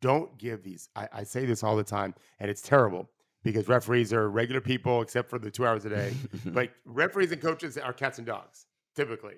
don't 0.00 0.36
give 0.38 0.62
these. 0.62 0.88
I, 0.96 1.08
I 1.12 1.22
say 1.24 1.44
this 1.46 1.62
all 1.62 1.76
the 1.76 1.84
time, 1.84 2.14
and 2.40 2.50
it's 2.50 2.62
terrible 2.62 3.08
because 3.42 3.68
referees 3.68 4.12
are 4.12 4.28
regular 4.30 4.60
people 4.60 5.00
except 5.02 5.30
for 5.30 5.38
the 5.38 5.50
two 5.50 5.66
hours 5.66 5.84
a 5.84 5.90
day. 5.90 6.14
but 6.46 6.70
referees 6.84 7.32
and 7.32 7.40
coaches 7.42 7.76
are 7.78 7.92
cats 7.92 8.18
and 8.18 8.26
dogs 8.26 8.66
typically. 8.96 9.34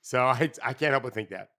So 0.00 0.22
I 0.24 0.50
I 0.62 0.72
can't 0.72 0.90
help 0.92 1.02
but 1.04 1.12
think 1.14 1.28
that. 1.30 1.50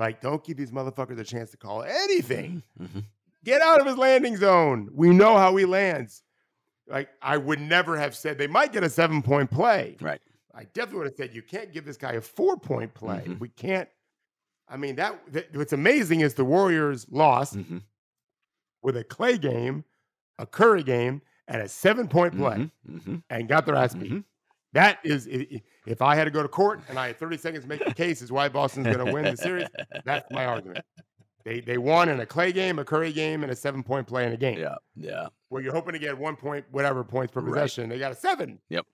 Like, 0.00 0.22
don't 0.22 0.42
give 0.42 0.56
these 0.56 0.70
motherfuckers 0.72 1.18
a 1.18 1.24
chance 1.24 1.50
to 1.50 1.58
call 1.58 1.82
anything. 1.82 2.62
Mhm. 2.80 3.04
Get 3.44 3.60
out 3.62 3.80
of 3.80 3.86
his 3.86 3.96
landing 3.96 4.36
zone. 4.36 4.88
We 4.92 5.10
know 5.10 5.36
how 5.38 5.54
he 5.56 5.64
lands. 5.64 6.22
Like 6.86 7.08
I 7.22 7.36
would 7.36 7.60
never 7.60 7.96
have 7.96 8.14
said 8.16 8.36
they 8.36 8.46
might 8.46 8.72
get 8.72 8.82
a 8.84 8.90
seven 8.90 9.22
point 9.22 9.50
play. 9.50 9.96
Right. 10.00 10.20
I 10.54 10.64
definitely 10.64 10.98
would 10.98 11.06
have 11.08 11.16
said 11.16 11.34
you 11.34 11.42
can't 11.42 11.72
give 11.72 11.84
this 11.86 11.96
guy 11.96 12.12
a 12.12 12.20
four 12.20 12.56
point 12.58 12.92
play. 12.94 13.22
Mhm. 13.26 13.38
We 13.40 13.48
can't. 13.50 13.88
I 14.68 14.76
mean 14.76 14.96
that, 14.96 15.20
that. 15.32 15.54
What's 15.56 15.72
amazing 15.72 16.20
is 16.20 16.34
the 16.34 16.44
Warriors 16.44 17.06
lost 17.10 17.56
Mhm. 17.56 17.82
with 18.82 18.96
a 18.96 19.04
Clay 19.04 19.38
game, 19.38 19.84
a 20.38 20.46
Curry 20.46 20.82
game, 20.82 21.22
and 21.48 21.62
a 21.62 21.68
seven 21.68 22.08
point 22.08 22.36
play 22.36 22.56
Mm-hmm, 22.56 22.96
mm-hmm, 22.96 23.16
and 23.30 23.48
got 23.48 23.64
their 23.66 23.76
ass 23.76 23.94
beat. 23.94 24.22
That 24.72 24.98
is, 25.02 25.26
if 25.86 26.00
I 26.00 26.14
had 26.14 26.24
to 26.24 26.30
go 26.30 26.42
to 26.42 26.48
court 26.48 26.80
and 26.88 26.98
I 26.98 27.08
had 27.08 27.18
30 27.18 27.36
seconds 27.38 27.64
to 27.64 27.68
make 27.68 27.84
the 27.84 27.92
case 27.94 28.22
is 28.22 28.30
why 28.30 28.48
Boston's 28.48 28.86
going 28.86 29.04
to 29.04 29.12
win 29.12 29.24
the 29.24 29.36
series, 29.36 29.66
that's 30.04 30.30
my 30.30 30.44
argument. 30.46 30.84
They 31.44 31.60
they 31.60 31.78
won 31.78 32.08
in 32.10 32.20
a 32.20 32.26
Clay 32.26 32.52
game, 32.52 32.78
a 32.78 32.84
Curry 32.84 33.12
game, 33.12 33.42
and 33.42 33.50
a 33.50 33.56
seven 33.56 33.82
point 33.82 34.06
play 34.06 34.26
in 34.26 34.32
a 34.32 34.36
game 34.36 34.58
Yeah, 34.58 34.74
yeah. 34.94 35.26
where 35.48 35.62
you're 35.62 35.72
hoping 35.72 35.94
to 35.94 35.98
get 35.98 36.16
one 36.16 36.36
point, 36.36 36.66
whatever 36.70 37.02
points 37.02 37.32
per 37.32 37.40
Right. 37.40 37.52
possession. 37.54 37.88
They 37.88 37.98
got 37.98 38.12
a 38.12 38.14
seven. 38.14 38.58
Yep. 38.68 38.84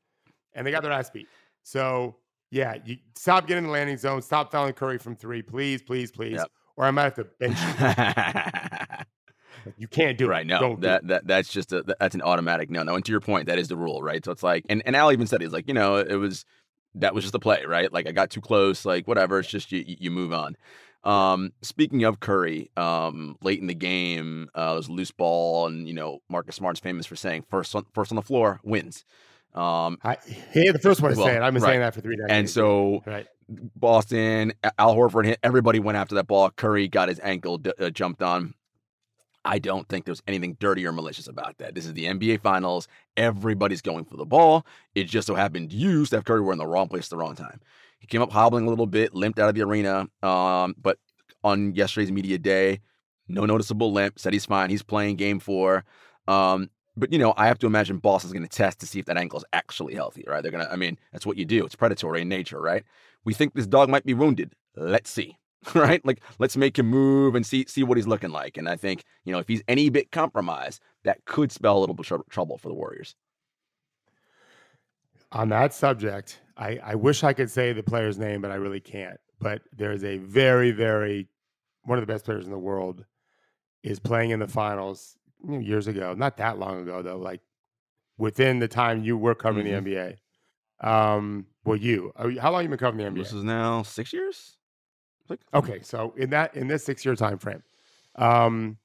And 0.54 0.66
they 0.66 0.70
got 0.70 0.82
their 0.84 0.92
ass 0.92 1.10
beat. 1.10 1.26
So 1.64 2.16
yeah, 2.52 2.76
you 2.84 2.96
stop 3.16 3.46
getting 3.48 3.64
in 3.64 3.68
the 3.68 3.72
landing 3.72 3.96
zone. 3.98 4.22
Stop 4.22 4.52
fouling 4.52 4.74
Curry 4.74 4.96
from 4.98 5.16
three, 5.16 5.42
please, 5.42 5.82
please, 5.82 6.12
please. 6.12 6.36
Yep. 6.36 6.50
Or 6.76 6.84
I 6.84 6.90
might 6.92 7.02
have 7.02 7.14
to 7.14 7.24
bench 7.24 7.58
you. 7.58 8.95
You 9.78 9.88
can't 9.88 10.16
do 10.18 10.28
right. 10.28 10.42
it. 10.42 10.48
No, 10.48 10.60
Don't 10.60 10.72
it. 10.74 10.80
that 10.82 11.06
that 11.08 11.26
that's 11.26 11.48
just 11.52 11.72
a 11.72 11.82
that's 12.00 12.14
an 12.14 12.22
automatic 12.22 12.70
no. 12.70 12.82
No, 12.82 12.94
and 12.94 13.04
to 13.04 13.10
your 13.12 13.20
point, 13.20 13.46
that 13.46 13.58
is 13.58 13.68
the 13.68 13.76
rule, 13.76 14.02
right? 14.02 14.24
So 14.24 14.32
it's 14.32 14.42
like, 14.42 14.64
and 14.68 14.82
and 14.86 14.94
Al 14.96 15.12
even 15.12 15.26
said 15.26 15.40
he's 15.40 15.52
like, 15.52 15.68
you 15.68 15.74
know, 15.74 15.96
it 15.96 16.16
was 16.16 16.44
that 16.94 17.14
was 17.14 17.24
just 17.24 17.34
a 17.34 17.38
play, 17.38 17.64
right? 17.66 17.92
Like 17.92 18.06
I 18.08 18.12
got 18.12 18.30
too 18.30 18.40
close, 18.40 18.84
like 18.84 19.06
whatever. 19.06 19.38
It's 19.38 19.48
just 19.48 19.70
you 19.72 19.84
you 19.86 20.10
move 20.10 20.32
on. 20.32 20.56
Um, 21.04 21.52
speaking 21.62 22.02
of 22.02 22.18
Curry, 22.18 22.70
um, 22.76 23.36
late 23.40 23.60
in 23.60 23.68
the 23.68 23.74
game, 23.74 24.48
uh, 24.56 24.68
there 24.70 24.76
was 24.76 24.88
a 24.88 24.92
loose 24.92 25.12
ball, 25.12 25.66
and 25.66 25.86
you 25.86 25.94
know 25.94 26.20
Marcus 26.28 26.56
Smart's 26.56 26.80
famous 26.80 27.06
for 27.06 27.14
saying 27.16 27.44
first 27.48 27.74
on 27.76 27.84
first 27.94 28.10
on 28.10 28.16
the 28.16 28.22
floor 28.22 28.60
wins. 28.64 29.04
Um, 29.54 29.98
I, 30.02 30.16
he 30.52 30.68
the 30.70 30.78
first 30.78 31.00
one 31.00 31.12
to 31.12 31.16
Well, 31.16 31.26
say 31.28 31.36
it. 31.36 31.42
I've 31.42 31.54
been 31.54 31.62
right. 31.62 31.68
saying 31.70 31.80
that 31.80 31.94
for 31.94 32.00
three 32.00 32.16
days. 32.16 32.26
and 32.28 32.50
so 32.50 33.02
right. 33.06 33.26
Boston, 33.76 34.52
Al 34.78 34.94
Horford, 34.96 35.24
hit- 35.26 35.38
everybody 35.42 35.78
went 35.78 35.96
after 35.96 36.16
that 36.16 36.26
ball. 36.26 36.50
Curry 36.50 36.88
got 36.88 37.08
his 37.08 37.20
ankle 37.22 37.58
d- 37.58 37.72
uh, 37.78 37.90
jumped 37.90 38.22
on. 38.22 38.54
I 39.46 39.58
don't 39.58 39.88
think 39.88 40.04
there's 40.04 40.22
anything 40.26 40.56
dirty 40.58 40.86
or 40.86 40.92
malicious 40.92 41.28
about 41.28 41.58
that. 41.58 41.74
This 41.74 41.86
is 41.86 41.94
the 41.94 42.06
NBA 42.06 42.40
Finals. 42.42 42.88
Everybody's 43.16 43.80
going 43.80 44.04
for 44.04 44.16
the 44.16 44.26
ball. 44.26 44.66
It 44.94 45.04
just 45.04 45.26
so 45.26 45.34
happened 45.34 45.72
you, 45.72 46.04
Steph 46.04 46.24
Curry, 46.24 46.40
were 46.40 46.52
in 46.52 46.58
the 46.58 46.66
wrong 46.66 46.88
place 46.88 47.06
at 47.06 47.10
the 47.10 47.16
wrong 47.16 47.36
time. 47.36 47.60
He 47.98 48.06
came 48.06 48.22
up 48.22 48.32
hobbling 48.32 48.66
a 48.66 48.70
little 48.70 48.86
bit, 48.86 49.14
limped 49.14 49.38
out 49.38 49.48
of 49.48 49.54
the 49.54 49.62
arena. 49.62 50.08
Um, 50.22 50.74
but 50.80 50.98
on 51.44 51.74
yesterday's 51.74 52.12
media 52.12 52.38
day, 52.38 52.80
no 53.28 53.46
noticeable 53.46 53.92
limp. 53.92 54.18
Said 54.18 54.32
he's 54.32 54.46
fine. 54.46 54.70
He's 54.70 54.82
playing 54.82 55.16
Game 55.16 55.40
Four. 55.40 55.84
Um, 56.28 56.70
but 56.96 57.12
you 57.12 57.18
know, 57.18 57.34
I 57.36 57.46
have 57.46 57.58
to 57.60 57.66
imagine 57.66 57.98
Boston's 57.98 58.32
going 58.32 58.42
to 58.42 58.48
test 58.48 58.80
to 58.80 58.86
see 58.86 58.98
if 58.98 59.06
that 59.06 59.16
ankle 59.16 59.38
is 59.38 59.44
actually 59.52 59.94
healthy, 59.94 60.24
right? 60.26 60.42
They're 60.42 60.52
gonna. 60.52 60.68
I 60.70 60.76
mean, 60.76 60.98
that's 61.12 61.26
what 61.26 61.36
you 61.36 61.44
do. 61.44 61.64
It's 61.64 61.74
predatory 61.74 62.22
in 62.22 62.28
nature, 62.28 62.60
right? 62.60 62.84
We 63.24 63.34
think 63.34 63.54
this 63.54 63.66
dog 63.66 63.88
might 63.88 64.04
be 64.04 64.14
wounded. 64.14 64.52
Let's 64.76 65.10
see, 65.10 65.36
right? 65.74 66.04
Like, 66.04 66.20
let's 66.38 66.56
make 66.56 66.78
him 66.78 66.86
move 66.86 67.34
and 67.34 67.44
see 67.44 67.64
see 67.68 67.82
what 67.82 67.96
he's 67.98 68.06
looking 68.06 68.30
like. 68.30 68.56
And 68.56 68.68
I 68.68 68.76
think 68.76 69.04
you 69.24 69.32
know, 69.32 69.38
if 69.38 69.48
he's 69.48 69.62
any 69.68 69.88
bit 69.88 70.10
compromised, 70.12 70.80
that 71.04 71.24
could 71.24 71.52
spell 71.52 71.78
a 71.78 71.80
little 71.80 71.94
bit 71.94 72.06
trouble 72.30 72.58
for 72.58 72.68
the 72.68 72.74
Warriors. 72.74 73.14
on 75.32 75.48
that 75.50 75.74
subject, 75.74 76.40
I, 76.56 76.78
I 76.82 76.94
wish 76.94 77.24
I 77.24 77.32
could 77.32 77.50
say 77.50 77.72
the 77.72 77.82
player's 77.82 78.18
name, 78.18 78.40
but 78.40 78.50
I 78.50 78.54
really 78.54 78.80
can't. 78.80 79.18
But 79.40 79.62
there's 79.76 80.04
a 80.04 80.18
very, 80.18 80.70
very 80.70 81.28
one 81.82 81.98
of 81.98 82.06
the 82.06 82.12
best 82.12 82.24
players 82.24 82.46
in 82.46 82.50
the 82.50 82.58
world 82.58 83.04
is 83.82 83.98
playing 83.98 84.30
in 84.30 84.40
the 84.40 84.48
finals 84.48 85.16
you 85.44 85.52
know, 85.52 85.58
years 85.60 85.86
ago, 85.86 86.14
not 86.14 86.36
that 86.38 86.58
long 86.58 86.80
ago 86.80 87.02
though, 87.02 87.18
like 87.18 87.40
within 88.18 88.58
the 88.58 88.68
time 88.68 89.04
you 89.04 89.16
were 89.16 89.34
covering 89.34 89.66
Mhm. 89.66 89.84
the 89.84 89.90
NBA. 89.90 90.16
Um, 90.80 91.46
well, 91.64 91.76
you, 91.76 92.12
uh, 92.16 92.30
how 92.40 92.50
long 92.50 92.62
you 92.62 92.68
been 92.68 92.78
covering 92.78 93.04
the 93.04 93.10
NBA? 93.10 93.24
This 93.24 93.32
is 93.32 93.44
now 93.44 93.82
six 93.82 94.12
years. 94.12 94.56
Like, 95.28 95.40
Okay, 95.54 95.80
so 95.82 96.14
in 96.16 96.30
that 96.30 96.54
in 96.56 96.68
this 96.68 96.84
six 96.84 97.04
year 97.04 97.16
time 97.16 97.38
frame, 97.38 97.62
um, 98.16 98.76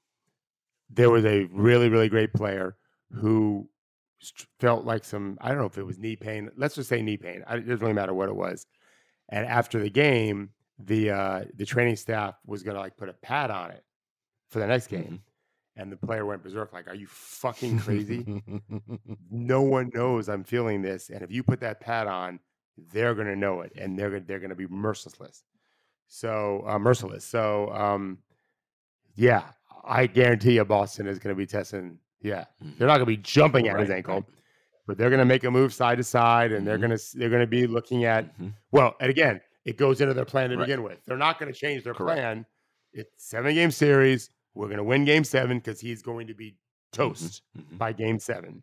there 0.90 1.10
was 1.10 1.24
a 1.24 1.44
really 1.52 1.88
really 1.88 2.08
great 2.08 2.32
player 2.32 2.76
who 3.12 3.68
felt 4.60 4.84
like 4.84 5.04
some 5.04 5.36
I 5.40 5.48
don't 5.48 5.58
know 5.58 5.66
if 5.66 5.78
it 5.78 5.86
was 5.86 5.98
knee 5.98 6.16
pain. 6.16 6.50
Let's 6.56 6.74
just 6.74 6.88
say 6.88 7.02
knee 7.02 7.16
pain. 7.16 7.44
I, 7.46 7.56
it 7.56 7.66
doesn't 7.66 7.80
really 7.80 7.92
matter 7.92 8.14
what 8.14 8.28
it 8.28 8.36
was. 8.36 8.66
And 9.28 9.46
after 9.46 9.80
the 9.80 9.90
game, 9.90 10.50
the 10.78 11.10
uh, 11.10 11.44
the 11.56 11.66
training 11.66 11.96
staff 11.96 12.36
was 12.46 12.62
gonna 12.62 12.78
like 12.80 12.96
put 12.96 13.08
a 13.08 13.14
pad 13.14 13.50
on 13.50 13.70
it 13.70 13.84
for 14.50 14.58
the 14.58 14.66
next 14.66 14.88
game, 14.88 15.22
and 15.76 15.90
the 15.90 15.96
player 15.96 16.26
went 16.26 16.42
berserk. 16.42 16.72
Like, 16.72 16.88
are 16.88 16.94
you 16.94 17.06
fucking 17.06 17.78
crazy? 17.80 18.42
no 19.30 19.62
one 19.62 19.90
knows 19.94 20.28
I'm 20.28 20.44
feeling 20.44 20.82
this, 20.82 21.10
and 21.10 21.22
if 21.22 21.30
you 21.30 21.42
put 21.42 21.60
that 21.60 21.80
pad 21.80 22.06
on, 22.06 22.40
they're 22.92 23.14
gonna 23.14 23.36
know 23.36 23.60
it, 23.60 23.72
and 23.76 23.98
they're 23.98 24.10
gonna 24.10 24.24
they're 24.26 24.40
gonna 24.40 24.54
be 24.54 24.66
merciless. 24.66 25.44
So 26.14 26.62
uh, 26.66 26.78
merciless. 26.78 27.24
So 27.24 27.72
um, 27.72 28.18
yeah, 29.14 29.44
I 29.82 30.06
guarantee 30.06 30.56
you, 30.56 30.64
Boston 30.66 31.06
is 31.06 31.18
gonna 31.18 31.34
be 31.34 31.46
testing. 31.46 31.98
Yeah, 32.20 32.44
they're 32.76 32.86
not 32.86 32.96
gonna 32.96 33.06
be 33.06 33.16
jumping 33.16 33.66
at 33.68 33.80
his 33.80 33.88
ankle, 33.88 34.16
right. 34.16 34.24
but 34.86 34.98
they're 34.98 35.08
gonna 35.08 35.24
make 35.24 35.44
a 35.44 35.50
move 35.50 35.72
side 35.72 35.96
to 35.96 36.04
side, 36.04 36.52
and 36.52 36.66
they're 36.66 36.76
Mhm. 36.76 36.82
gonna 36.82 36.98
they're 37.14 37.30
gonna 37.30 37.46
be 37.46 37.66
looking 37.66 38.04
at 38.04 38.38
Mhm. 38.38 38.52
well, 38.72 38.94
and 39.00 39.08
again, 39.08 39.40
it 39.64 39.78
goes 39.78 40.02
into 40.02 40.12
their 40.12 40.26
plan 40.26 40.50
to 40.50 40.56
Right. 40.58 40.66
begin 40.66 40.82
with. 40.82 41.02
They're 41.06 41.16
not 41.16 41.38
gonna 41.38 41.50
change 41.54 41.82
their 41.82 41.94
Correct. 41.94 42.18
plan. 42.18 42.44
It's 42.92 43.24
seven 43.24 43.54
game 43.54 43.70
series. 43.70 44.28
We're 44.52 44.68
gonna 44.68 44.84
win 44.84 45.06
game 45.06 45.24
seven 45.24 45.60
because 45.60 45.80
he's 45.80 46.02
going 46.02 46.26
to 46.26 46.34
be 46.34 46.58
toast 46.92 47.40
Mhm. 47.56 47.78
by 47.78 47.94
game 47.94 48.18
seven. 48.18 48.62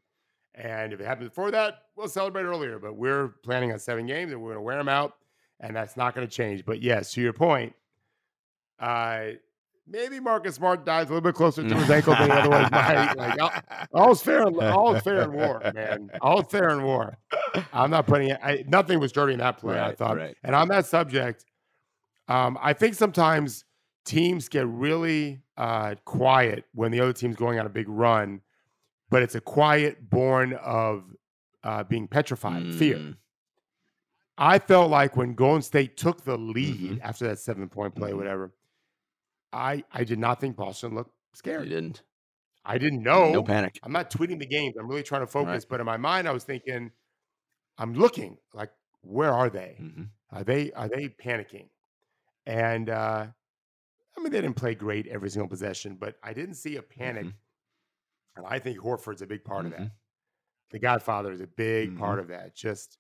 And 0.54 0.94
if 0.94 1.00
it 1.02 1.06
happens 1.08 1.30
before 1.30 1.50
that, 1.50 1.86
we'll 1.96 2.08
celebrate 2.10 2.44
earlier. 2.44 2.78
But 2.78 2.94
we're 2.96 3.30
planning 3.44 3.72
on 3.72 3.80
seven 3.80 4.06
games 4.06 4.32
and 4.32 4.40
we're 4.40 4.50
going 4.50 4.58
to 4.58 4.62
wear 4.62 4.78
them 4.78 4.90
out. 4.90 5.16
And 5.60 5.76
that's 5.76 5.98
not 5.98 6.16
going 6.16 6.28
to 6.28 6.34
change. 6.34 6.66
But 6.66 6.82
yes, 6.82 7.12
to 7.14 7.22
your 7.22 7.34
point, 7.34 7.74
uh, 8.80 9.32
maybe 9.86 10.20
Marcus 10.20 10.56
Smart 10.56 10.86
dies 10.86 11.08
a 11.08 11.10
little 11.10 11.22
bit 11.22 11.36
closer 11.36 11.68
to 11.68 11.76
his 11.76 11.90
ankle 11.90 12.16
than 12.16 12.30
he 12.30 12.32
otherwise 12.32 12.72
might. 12.72 13.14
Like, 13.18 13.42
all, 13.42 13.52
all's 13.94 14.22
fair, 14.22 14.44
all's 14.44 15.02
fair 15.02 15.24
in 15.24 15.34
war, 15.34 15.62
man. 15.74 16.12
All's 16.22 16.50
fair 16.50 16.70
in 16.70 16.84
war. 16.84 17.18
I'm 17.74 17.92
not 17.92 18.08
putting 18.08 18.30
it, 18.30 18.40
I, 18.42 18.64
nothing 18.68 19.00
was 19.00 19.12
dirty 19.12 19.34
in 19.34 19.40
that 19.40 19.58
play, 19.58 19.80
I 19.80 19.96
thought. 19.96 20.16
right. 20.18 20.38
And 20.44 20.56
on 20.56 20.70
that 20.70 20.86
subject, 20.86 21.44
um, 22.30 22.58
I 22.62 22.74
think 22.74 22.96
sometimes 22.96 23.66
teams 24.06 24.48
get 24.48 24.66
really 24.68 25.42
uh, 25.58 25.96
quiet 26.06 26.64
when 26.74 26.92
the 26.92 27.02
other 27.02 27.12
team's 27.14 27.36
going 27.36 27.60
on 27.60 27.66
a 27.66 27.70
big 27.70 27.90
run, 27.90 28.42
but 29.10 29.24
it's 29.24 29.36
a 29.36 29.42
quiet 29.42 30.10
born 30.10 30.54
of 30.54 31.04
uh, 31.64 31.84
being 31.84 32.08
petrified, 32.08 32.74
fear. 32.76 33.16
I 34.40 34.60
felt 34.60 34.90
like 34.90 35.18
when 35.18 35.36
Golden 35.36 35.62
State 35.62 35.98
took 35.98 36.24
the 36.24 36.38
lead 36.38 37.02
Mhm. 37.02 37.02
after 37.02 37.28
that 37.28 37.40
seven 37.40 37.70
point 37.70 37.96
play, 37.96 38.12
Mhm. 38.12 38.18
whatever, 38.18 38.56
I 39.54 39.84
I 39.92 40.04
did 40.04 40.20
not 40.20 40.40
think 40.40 40.56
Boston 40.56 40.96
looked 40.96 41.14
They 41.34 41.38
scared. 41.38 41.70
didn't. 41.70 42.04
I 42.66 42.78
didn't 42.80 43.04
know. 43.04 43.32
No 43.34 43.44
panic. 43.44 43.80
I'm 43.84 43.92
not 43.94 44.12
tweeting 44.12 44.40
the 44.40 44.48
games. 44.48 44.78
I'm 44.78 44.88
really 44.90 45.04
trying 45.04 45.22
to 45.24 45.28
focus. 45.28 45.66
Right. 45.66 45.70
But 45.70 45.80
in 45.82 45.86
my 45.88 45.98
mind, 45.98 46.28
I 46.28 46.32
was 46.32 46.44
thinking, 46.46 46.92
I'm 47.78 47.94
looking 47.94 48.40
like, 48.54 48.72
where 49.02 49.34
are 49.34 49.50
they? 49.50 49.78
Mhm. 49.82 50.12
Are 50.32 50.44
they 50.44 50.72
are 50.74 50.90
they 50.90 51.10
panicking? 51.10 51.70
And 52.46 52.90
uh, 52.90 53.32
I 54.18 54.22
mean, 54.22 54.32
they 54.32 54.42
didn't 54.42 54.58
play 54.58 54.76
great 54.76 55.08
every 55.08 55.30
single 55.30 55.50
possession, 55.50 55.98
but 55.98 56.18
I 56.24 56.34
didn't 56.34 56.56
see 56.56 56.78
a 56.78 56.84
panic. 56.84 57.28
Mhm. 57.28 57.36
And 58.36 58.46
I 58.48 58.60
think 58.60 58.80
Horford's 58.80 59.22
a 59.22 59.28
big 59.28 59.44
part 59.44 59.66
of 59.66 59.72
that. 59.74 59.82
Mhm. 59.82 59.92
The 60.72 60.80
Godfather 60.80 61.32
is 61.32 61.42
a 61.42 61.48
big 61.48 61.92
Mhm. 61.92 61.98
part 61.98 62.20
of 62.20 62.28
that. 62.30 62.56
Just 62.56 63.00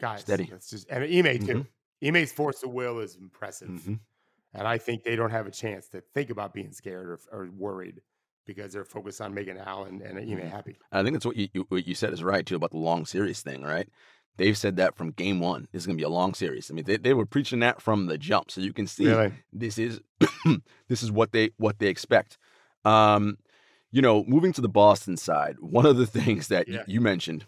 guys, 0.00 0.20
Steady. 0.22 0.48
That's 0.50 0.70
just 0.70 0.88
and 0.90 1.04
Ime 1.04 1.38
too. 1.38 1.66
Mhm. 2.02 2.08
Ime's 2.16 2.32
force 2.32 2.62
of 2.62 2.70
will 2.72 3.00
is 3.00 3.16
impressive, 3.16 3.68
Mhm. 3.68 3.98
and 4.54 4.66
I 4.68 4.78
think 4.78 5.02
they 5.04 5.16
don't 5.16 5.30
have 5.30 5.46
a 5.46 5.50
chance 5.50 5.88
to 5.88 6.00
think 6.14 6.30
about 6.30 6.54
being 6.54 6.72
scared 6.72 7.08
or, 7.08 7.18
or 7.32 7.50
worried 7.50 8.00
because 8.46 8.72
they're 8.72 8.84
focused 8.84 9.20
on 9.20 9.34
making 9.34 9.58
Al 9.58 9.84
and, 9.84 10.00
and 10.00 10.18
Ime 10.18 10.48
happy. 10.48 10.78
I 10.92 11.02
think 11.02 11.14
that's 11.14 11.26
what 11.26 11.36
you, 11.36 11.48
you 11.52 11.66
what 11.68 11.86
you 11.86 11.94
said 11.94 12.12
is 12.12 12.22
right 12.22 12.46
too 12.46 12.56
about 12.56 12.70
the 12.70 12.78
long 12.78 13.04
series 13.04 13.42
thing, 13.42 13.62
right? 13.62 13.88
They've 14.36 14.56
said 14.56 14.76
that 14.76 14.94
from 14.94 15.10
game 15.10 15.40
one. 15.40 15.66
This 15.72 15.82
is 15.82 15.86
gonna 15.86 15.96
be 15.96 16.04
a 16.04 16.08
long 16.08 16.32
series. 16.34 16.70
I 16.70 16.74
mean, 16.74 16.84
they, 16.84 16.96
they 16.96 17.12
were 17.12 17.26
preaching 17.26 17.58
that 17.60 17.82
from 17.82 18.06
the 18.06 18.16
jump, 18.16 18.50
so 18.52 18.60
you 18.60 18.72
can 18.72 18.86
see 18.86 19.06
Really? 19.08 19.32
this 19.52 19.78
is 19.78 20.00
this 20.88 21.02
is 21.02 21.10
what 21.10 21.32
they 21.32 21.50
what 21.56 21.78
they 21.80 21.88
expect. 21.88 22.38
Um, 22.84 23.38
you 23.90 24.00
know, 24.02 24.22
moving 24.28 24.52
to 24.52 24.60
the 24.60 24.68
Boston 24.68 25.16
side, 25.16 25.56
one 25.60 25.84
of 25.86 25.96
the 25.96 26.06
things 26.20 26.46
that 26.48 26.66
y- 26.68 26.84
you 26.86 27.00
mentioned, 27.00 27.46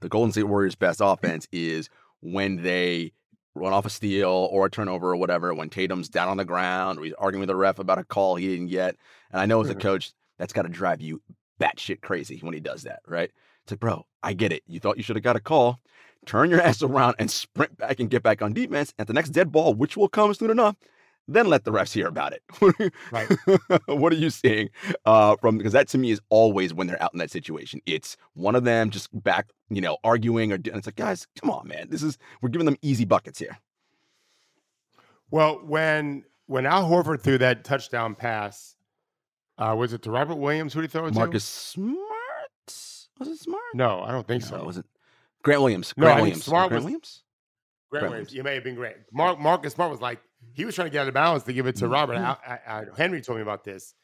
the 0.00 0.08
Golden 0.08 0.32
State 0.32 0.44
Warriors' 0.44 0.74
best 0.74 1.00
offense 1.02 1.48
is 1.52 1.88
when 2.20 2.62
they 2.62 3.12
run 3.54 3.72
off 3.72 3.86
a 3.86 3.90
steal 3.90 4.28
or 4.28 4.66
a 4.66 4.70
turnover 4.70 5.10
or 5.10 5.16
whatever. 5.16 5.54
When 5.54 5.70
Tatum's 5.70 6.08
down 6.08 6.28
on 6.28 6.36
the 6.36 6.44
ground, 6.44 6.98
or 6.98 7.04
he's 7.04 7.14
arguing 7.14 7.40
with 7.40 7.48
the 7.48 7.56
ref 7.56 7.78
about 7.78 7.98
a 7.98 8.04
call 8.04 8.36
he 8.36 8.48
didn't 8.48 8.66
get. 8.68 8.96
And 9.30 9.40
I 9.40 9.46
know 9.46 9.60
as 9.62 9.70
a 9.70 9.74
Mhm. 9.74 9.80
coach, 9.80 10.12
that's 10.38 10.52
got 10.52 10.62
to 10.62 10.68
drive 10.68 11.00
you 11.00 11.22
batshit 11.60 12.02
crazy 12.02 12.38
when 12.42 12.52
he 12.52 12.60
does 12.60 12.82
that, 12.82 13.00
right? 13.06 13.30
It's 13.62 13.72
like, 13.72 13.80
bro, 13.80 14.04
I 14.22 14.34
get 14.34 14.52
it. 14.52 14.62
You 14.66 14.78
thought 14.78 14.98
you 14.98 15.02
should 15.02 15.16
have 15.16 15.22
got 15.22 15.36
a 15.36 15.40
call. 15.40 15.80
Turn 16.26 16.50
your 16.50 16.60
ass 16.62 16.82
around 16.82 17.14
and 17.18 17.30
sprint 17.30 17.76
back 17.78 17.98
and 17.98 18.10
get 18.10 18.22
back 18.22 18.42
on 18.42 18.52
defense. 18.52 18.92
At 18.98 19.06
the 19.06 19.14
next 19.14 19.30
dead 19.30 19.50
ball, 19.50 19.72
which 19.72 19.96
will 19.96 20.08
come 20.08 20.34
soon 20.34 20.50
enough, 20.50 20.76
then 21.28 21.48
let 21.48 21.64
the 21.64 21.72
refs 21.72 21.92
hear 21.92 22.06
about 22.06 22.32
it. 22.32 22.92
Right. 23.10 23.28
what 23.86 24.12
are 24.12 24.16
you 24.16 24.30
seeing 24.30 24.70
uh, 25.04 25.36
from? 25.36 25.58
Because 25.58 25.72
that 25.72 25.88
to 25.88 25.98
me 25.98 26.10
is 26.10 26.20
always 26.28 26.72
when 26.72 26.86
they're 26.86 27.02
out 27.02 27.12
in 27.12 27.18
that 27.18 27.30
situation. 27.30 27.80
It's 27.86 28.16
one 28.34 28.54
of 28.54 28.64
them 28.64 28.90
just 28.90 29.08
back, 29.24 29.50
you 29.70 29.80
know, 29.80 29.96
arguing 30.04 30.52
or 30.52 30.56
and 30.56 30.68
it's 30.68 30.86
like, 30.86 30.96
guys, 30.96 31.26
come 31.40 31.50
on, 31.50 31.66
man. 31.68 31.88
This 31.90 32.02
is 32.02 32.16
we're 32.42 32.48
giving 32.50 32.66
them 32.66 32.76
easy 32.82 33.04
buckets 33.04 33.38
here. 33.38 33.58
Well, 35.30 35.60
when 35.64 36.24
when 36.46 36.66
Al 36.66 36.88
Horford 36.88 37.20
threw 37.22 37.38
that 37.38 37.64
touchdown 37.64 38.14
pass, 38.14 38.76
Uh, 39.58 39.74
was 39.76 39.92
it 39.92 40.02
to 40.02 40.10
Robert 40.10 40.36
Williams? 40.36 40.72
Who 40.74 40.80
did 40.80 40.90
he 40.90 40.92
throw 40.92 41.06
it 41.06 41.14
Marcus 41.14 41.44
Smart? 41.44 41.96
Was 43.18 43.28
it 43.28 43.38
Smart? 43.38 43.62
No, 43.74 44.02
I 44.02 44.12
don't 44.12 44.26
think 44.26 44.42
No, 44.44 44.48
so. 44.50 44.56
it 44.56 44.64
wasn't. 44.64 44.86
Grant 45.42 45.60
Williams. 45.62 45.92
Grant 45.92 46.16
think 46.16 46.22
Williams. 46.22 46.44
Smart 46.44 46.68
Grant 46.68 46.74
was- 46.74 46.84
Williams. 46.84 47.22
Grant 47.90 48.02
Grant 48.02 48.10
Williams. 48.12 48.28
Williams. 48.30 48.34
You 48.34 48.42
may 48.44 48.54
have 48.54 48.64
been 48.64 48.74
Grant. 48.74 48.96
Mark 49.12 49.38
Marcus 49.40 49.72
Smart 49.74 49.90
was 49.90 50.00
like 50.00 50.20
he 50.56 50.64
was 50.64 50.74
trying 50.74 50.86
to 50.86 50.90
get 50.90 51.02
out 51.02 51.08
of 51.08 51.14
balance 51.14 51.42
to 51.44 51.52
give 51.52 51.66
it 51.66 51.76
to 51.76 51.84
Mhm. 51.86 51.92
Robert. 51.92 52.16
I, 52.16 52.36
I, 52.66 52.78
I, 52.80 52.84
Henry 52.96 53.20
told 53.20 53.36
me 53.36 53.42
about 53.42 53.62
this, 53.62 53.94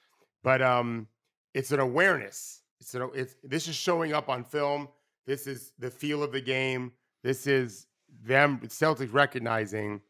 but 0.42 0.60
um, 0.60 1.08
it's 1.54 1.72
an 1.72 1.80
awareness. 1.80 2.62
It's 2.78 2.94
an 2.94 3.10
it's 3.14 3.36
this 3.42 3.66
is 3.68 3.74
showing 3.74 4.12
up 4.12 4.28
on 4.28 4.44
film. 4.44 4.88
This 5.26 5.46
is 5.46 5.72
the 5.78 5.90
feel 5.90 6.22
of 6.22 6.30
the 6.32 6.40
game. 6.40 6.92
This 7.22 7.46
is 7.46 7.86
them 8.22 8.58
Celtics 8.66 9.12
recognizing 9.12 10.02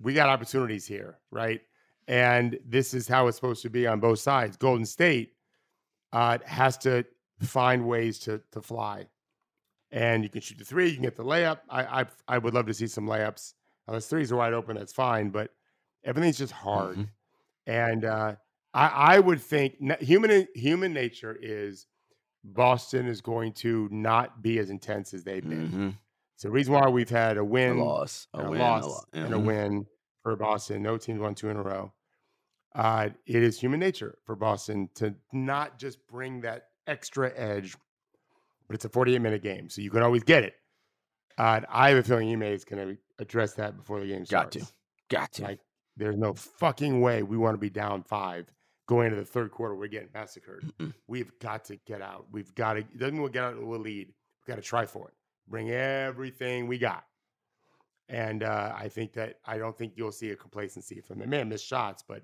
we 0.00 0.14
got 0.14 0.28
opportunities 0.28 0.86
here, 0.86 1.18
right? 1.30 1.60
And 2.08 2.58
this 2.66 2.94
is 2.94 3.06
how 3.06 3.28
it's 3.28 3.36
supposed 3.36 3.62
to 3.62 3.70
be 3.70 3.86
on 3.86 4.00
both 4.00 4.18
sides. 4.18 4.56
Golden 4.56 4.86
State 4.86 5.34
uh, 6.12 6.38
has 6.46 6.76
to 6.78 7.04
find 7.42 7.86
ways 7.86 8.18
to 8.20 8.40
to 8.52 8.60
fly 8.60 9.06
and 9.92 10.22
you 10.22 10.28
can 10.28 10.40
shoot 10.42 10.58
the 10.58 10.64
three, 10.64 10.88
you 10.88 10.94
can 10.94 11.02
get 11.02 11.16
the 11.16 11.24
layup. 11.24 11.60
I 11.70 12.00
I, 12.00 12.06
I 12.26 12.38
would 12.38 12.52
love 12.54 12.66
to 12.66 12.74
see 12.74 12.86
some 12.88 13.06
layups. 13.06 13.54
Unless 13.86 14.06
threes 14.08 14.30
are 14.32 14.36
wide 14.36 14.52
open, 14.52 14.76
that's 14.76 14.92
fine. 14.92 15.30
But 15.30 15.50
everything's 16.04 16.38
just 16.38 16.52
hard. 16.52 16.96
Mhm. 16.96 17.08
And 17.66 18.04
uh, 18.04 18.36
I 18.74 18.86
I 19.16 19.18
would 19.20 19.40
think 19.40 19.74
human 20.00 20.46
human 20.54 20.92
nature 20.92 21.36
is 21.40 21.86
Boston 22.44 23.06
is 23.06 23.20
going 23.20 23.52
to 23.54 23.88
not 23.90 24.42
be 24.42 24.58
as 24.58 24.70
intense 24.70 25.12
as 25.14 25.24
they've 25.24 25.46
been. 25.46 25.68
Mhm. 25.70 25.98
It's 26.34 26.44
the 26.44 26.50
reason 26.50 26.72
why 26.74 26.88
we've 26.88 27.08
had 27.10 27.36
a 27.36 27.40
A 27.40 27.44
win, 27.44 27.78
loss. 27.78 28.28
A 28.32 28.40
a 28.46 28.50
win. 28.50 28.60
loss, 28.60 28.84
a 28.84 28.88
lo- 28.88 29.04
and 29.12 29.34
a 29.34 29.36
Mhm. 29.38 29.44
win 29.46 29.86
for 30.22 30.36
Boston. 30.36 30.82
No 30.82 30.96
teams 30.96 31.20
won 31.20 31.34
two 31.34 31.48
in 31.48 31.56
a 31.56 31.62
row. 31.62 31.92
Uh, 32.74 33.10
it 33.26 33.42
is 33.42 33.58
human 33.58 33.80
nature 33.80 34.18
for 34.24 34.36
Boston 34.36 34.88
to 34.94 35.14
not 35.32 35.78
just 35.78 36.06
bring 36.06 36.42
that 36.42 36.68
extra 36.86 37.32
edge, 37.36 37.76
but 38.68 38.74
it's 38.74 38.84
a 38.84 38.88
48 38.88 39.18
minute 39.18 39.42
game, 39.42 39.68
so 39.68 39.80
you 39.82 39.90
can 39.90 40.02
always 40.02 40.22
get 40.22 40.44
it. 40.44 40.54
Uh, 41.36 41.60
I 41.68 41.88
have 41.90 41.98
a 41.98 42.02
feeling 42.02 42.30
Ime 42.32 42.42
is 42.44 42.64
going 42.64 42.86
to 42.96 42.98
address 43.18 43.54
that 43.54 43.76
before 43.76 44.00
the 44.00 44.06
game 44.06 44.20
Got 44.20 44.52
starts. 44.52 44.56
Got 44.56 44.66
to. 44.66 44.72
Got 45.08 45.32
to. 45.32 45.42
Like, 45.42 45.60
there's 45.98 46.16
no 46.16 46.32
fucking 46.32 47.00
way 47.00 47.22
we 47.22 47.36
want 47.36 47.54
to 47.54 47.58
be 47.58 47.70
down 47.70 48.02
five 48.02 48.50
going 48.86 49.06
into 49.08 49.18
the 49.18 49.26
third 49.26 49.50
quarter. 49.50 49.74
We're 49.74 49.88
getting 49.88 50.08
massacred. 50.14 50.72
We've 51.06 51.30
got 51.40 51.64
to 51.66 51.76
get 51.86 52.00
out. 52.00 52.26
We've 52.32 52.54
got 52.54 52.74
to. 52.74 52.80
It 52.80 52.98
doesn't 52.98 53.14
mean 53.14 53.22
we'll 53.22 53.32
get 53.32 53.44
out 53.44 53.54
of 53.54 53.60
the 53.60 53.66
lead. 53.66 54.06
We've 54.06 54.46
got 54.46 54.56
to 54.56 54.62
try 54.62 54.86
for 54.86 55.08
it. 55.08 55.14
Bring 55.48 55.70
everything 55.70 56.66
we 56.66 56.78
got. 56.78 57.04
And 58.08 58.42
uh, 58.42 58.72
I 58.74 58.88
think 58.88 59.12
that 59.14 59.36
I 59.44 59.58
don't 59.58 59.76
think 59.76 59.92
you'll 59.96 60.12
see 60.12 60.30
a 60.30 60.36
complacency 60.36 61.00
from 61.00 61.18
them. 61.18 61.28
Man, 61.28 61.48
missed 61.50 61.66
shots, 61.66 62.02
but 62.06 62.22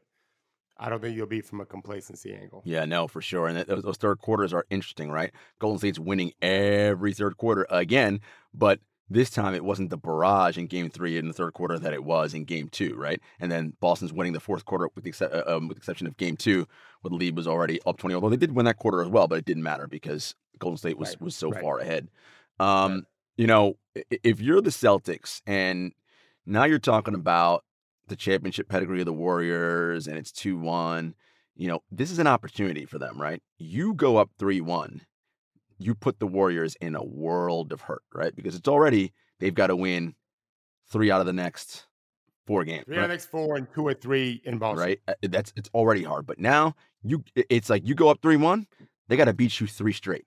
I 0.79 0.89
don't 0.89 1.01
think 1.01 1.17
you'll 1.17 1.27
be 1.27 1.43
from 1.43 1.61
a 1.61 1.67
complacency 1.67 2.35
angle. 2.35 2.63
Yeah, 2.65 2.85
no, 2.87 3.07
for 3.07 3.21
sure. 3.21 3.49
And 3.49 3.59
those, 3.59 3.83
those 3.83 3.97
third 3.99 4.19
quarters 4.19 4.55
are 4.55 4.65
interesting, 4.71 5.11
right? 5.11 5.33
Golden 5.59 5.79
State's 5.79 5.99
winning 5.99 6.33
every 6.41 7.13
third 7.13 7.37
quarter 7.37 7.67
again, 7.69 8.21
but 8.55 8.81
this 9.11 9.29
time 9.31 9.55
it 9.55 9.65
wasn't 9.65 9.91
the 9.91 9.99
barrage 9.99 10.57
in 10.57 10.67
game 10.67 10.89
three 10.89 11.19
in 11.19 11.29
the 11.29 11.35
third 11.35 11.53
quarter 11.53 11.79
that 11.79 11.93
it 11.93 12.05
was 12.05 12.33
in 12.35 12.45
game 12.45 12.69
two, 12.69 12.95
right? 12.97 13.21
And 13.39 13.53
then 13.53 13.75
Boston's 13.81 14.13
winning 14.13 14.33
the 14.33 14.41
fourth 14.41 14.65
quarter 14.65 14.89
with 14.95 15.05
the, 15.05 15.13
exce- 15.13 15.35
uh, 15.35 15.57
um, 15.57 15.69
with 15.69 15.77
the 15.77 15.81
exception 15.81 16.07
of 16.07 16.17
game 16.17 16.37
two, 16.37 16.67
where 17.03 17.11
the 17.11 17.17
lead 17.17 17.37
was 17.37 17.47
already 17.47 17.81
up 17.87 17.99
20, 17.99 18.15
although 18.15 18.31
they 18.31 18.37
did 18.37 18.55
win 18.55 18.65
that 18.65 18.79
quarter 18.79 19.03
as 19.03 19.09
well, 19.09 19.29
but 19.29 19.39
it 19.39 19.45
didn't 19.45 19.63
matter 19.63 19.87
because 19.87 20.35
Golden 20.59 20.79
State 20.79 20.99
was, 20.99 21.11
Right, 21.11 21.21
was 21.21 21.37
so 21.37 21.51
right. 21.51 21.63
far 21.63 21.79
ahead. 21.81 22.09
Um, 22.59 23.07
You 23.37 23.47
know, 23.47 23.75
if 24.23 24.41
you're 24.41 24.61
the 24.63 24.71
Celtics 24.71 25.43
and 25.47 25.93
now 26.47 26.65
you're 26.65 26.79
talking 26.79 27.15
about 27.15 27.65
the 28.07 28.17
championship 28.17 28.69
pedigree 28.69 29.01
of 29.01 29.07
the 29.07 29.13
Warriors 29.13 30.07
and 30.07 30.17
it's 30.17 30.31
2 30.33 30.57
1, 30.59 31.15
you 31.57 31.69
know, 31.69 31.83
this 31.91 32.11
is 32.11 32.19
an 32.19 32.27
opportunity 32.27 32.85
for 32.87 32.99
them, 32.99 33.21
right? 33.21 33.43
You 33.59 33.93
go 33.95 34.17
up 34.17 34.31
3 34.39 34.61
1, 34.61 35.01
you 35.79 35.95
put 35.95 36.19
the 36.19 36.27
Warriors 36.27 36.77
in 36.81 36.95
a 36.95 37.05
world 37.05 37.73
of 37.73 37.83
hurt, 37.83 38.03
right? 38.15 38.35
Because 38.35 38.55
it's 38.55 38.69
already, 38.69 39.13
they've 39.41 39.55
got 39.55 39.69
to 39.69 39.77
win 39.77 40.15
three 40.89 41.11
out 41.11 41.21
of 41.21 41.27
the 41.27 41.33
next 41.33 41.87
four 42.47 42.65
games. 42.65 42.85
Three 42.87 42.97
out 42.99 43.05
of 43.05 43.09
the 43.09 43.15
next 43.15 43.27
four 43.27 43.57
and 43.57 43.67
two 43.75 43.87
or 43.87 43.95
three 43.95 44.43
in 44.45 44.59
Boston. 44.59 44.97
right? 45.07 45.19
That's 45.23 45.53
it's 45.57 45.71
already 45.75 46.03
hard. 46.03 46.27
But 46.27 46.39
now 46.39 46.75
you 47.03 47.25
it's 47.35 47.71
like 47.71 47.87
you 47.87 47.95
go 47.95 48.09
up 48.09 48.21
3-1, 48.21 48.67
they 49.09 49.17
got 49.17 49.27
to 49.27 49.33
beat 49.33 49.61
you 49.61 49.67
three 49.67 49.93
straight. 49.93 50.27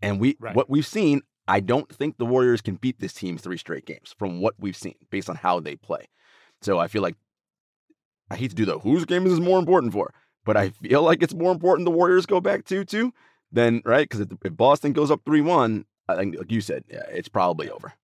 And 0.00 0.20
we 0.20 0.36
Right. 0.40 0.54
what 0.54 0.70
we've 0.70 0.86
seen, 0.86 1.22
I 1.46 1.60
don't 1.60 1.92
think 1.92 2.18
the 2.18 2.26
Warriors 2.26 2.60
can 2.60 2.76
beat 2.76 3.00
this 3.00 3.12
team 3.12 3.38
three 3.38 3.56
straight 3.58 3.86
games 3.86 4.14
from 4.18 4.40
what 4.40 4.54
we've 4.58 4.76
seen 4.76 4.94
based 5.10 5.28
on 5.28 5.36
how 5.36 5.60
they 5.60 5.76
play. 5.76 6.06
So 6.62 6.78
I 6.78 6.88
feel 6.88 7.02
like 7.02 7.16
I 8.30 8.36
hate 8.36 8.50
to 8.50 8.56
do 8.56 8.64
the 8.64 8.78
whose 8.78 9.04
game 9.04 9.26
is 9.26 9.32
this 9.32 9.40
more 9.40 9.58
important 9.58 9.92
for, 9.92 10.12
but 10.44 10.56
I 10.56 10.70
feel 10.70 11.02
like 11.02 11.22
it's 11.22 11.34
more 11.34 11.52
important 11.52 11.86
the 11.86 11.90
Warriors 11.90 12.26
go 12.26 12.40
back 12.40 12.64
2-2 12.64 13.12
than 13.52 13.82
right 13.84 14.08
because 14.08 14.20
if, 14.20 14.28
if 14.44 14.56
Boston 14.56 14.92
goes 14.92 15.10
up 15.10 15.24
3-1, 15.24 15.84
I 16.08 16.16
think 16.16 16.36
like 16.38 16.50
you 16.52 16.60
said, 16.60 16.84
yeah, 16.88 17.04
it's 17.10 17.28
probably 17.28 17.70
over. 17.70 17.94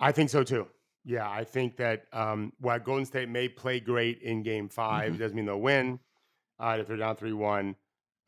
I 0.00 0.12
think 0.12 0.30
so 0.30 0.42
too. 0.44 0.68
Yeah, 1.04 1.30
I 1.30 1.44
think 1.44 1.76
that 1.76 2.06
um, 2.12 2.52
while 2.58 2.78
Golden 2.80 3.06
State 3.06 3.28
may 3.28 3.48
play 3.48 3.78
great 3.80 4.20
in 4.22 4.42
Game 4.42 4.68
5 4.68 5.14
Mhm. 5.14 5.18
doesn't 5.18 5.36
mean 5.36 5.46
they'll 5.46 5.60
win. 5.60 6.00
Uh, 6.58 6.78
if 6.80 6.86
they're 6.86 6.96
down 6.96 7.16
three 7.16 7.32
one, 7.34 7.76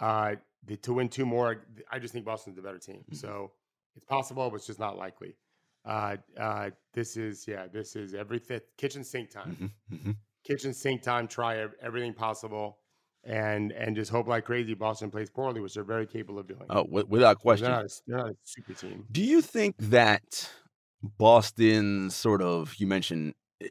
uh, 0.01 0.37
the, 0.65 0.77
to 0.77 0.93
win 0.95 1.09
two 1.09 1.25
more, 1.27 1.65
I 1.91 1.99
just 1.99 2.13
think 2.13 2.25
Boston's 2.25 2.57
the 2.57 2.63
better 2.63 2.79
team. 2.79 3.05
Mhm. 3.11 3.17
So 3.17 3.53
it's 3.97 4.05
possible, 4.05 4.49
but 4.51 4.57
it's 4.57 4.67
just 4.67 4.79
not 4.79 4.97
likely. 4.97 5.37
Uh, 5.85 6.19
uh, 6.37 6.71
this 6.93 7.17
is 7.17 7.49
yeah, 7.49 7.67
this 7.67 7.97
is 7.97 8.15
everything 8.15 8.61
kitchen 8.77 9.03
sink 9.03 9.31
time. 9.31 9.73
Mhm, 9.91 9.99
mhm. 9.99 10.17
Kitchen 10.45 10.75
sink 10.75 11.03
time. 11.03 11.27
Try 11.27 11.67
everything 11.81 12.13
possible, 12.15 12.79
and 13.29 13.73
and 13.73 13.95
just 13.95 14.11
hope 14.11 14.27
like 14.27 14.45
crazy. 14.45 14.75
Boston 14.75 15.11
plays 15.11 15.31
poorly, 15.31 15.61
which 15.61 15.75
they're 15.75 15.85
very 15.85 16.07
capable 16.07 16.41
of 16.41 16.49
doing. 16.49 16.63
Oh, 16.71 16.85
wi- 16.85 17.07
without 17.09 17.29
they're 17.29 17.35
question. 17.37 17.71
not, 17.71 17.85
a, 17.85 17.89
they're 18.07 18.17
not 18.19 18.31
a 18.31 18.37
super 18.43 18.75
team. 18.75 19.05
Do 19.13 19.23
you 19.23 19.43
think 19.43 19.77
that 19.79 20.51
Boston 21.03 22.11
sort 22.11 22.43
of 22.43 22.75
you 22.77 22.87
mentioned 22.87 23.35
eh, 23.63 23.69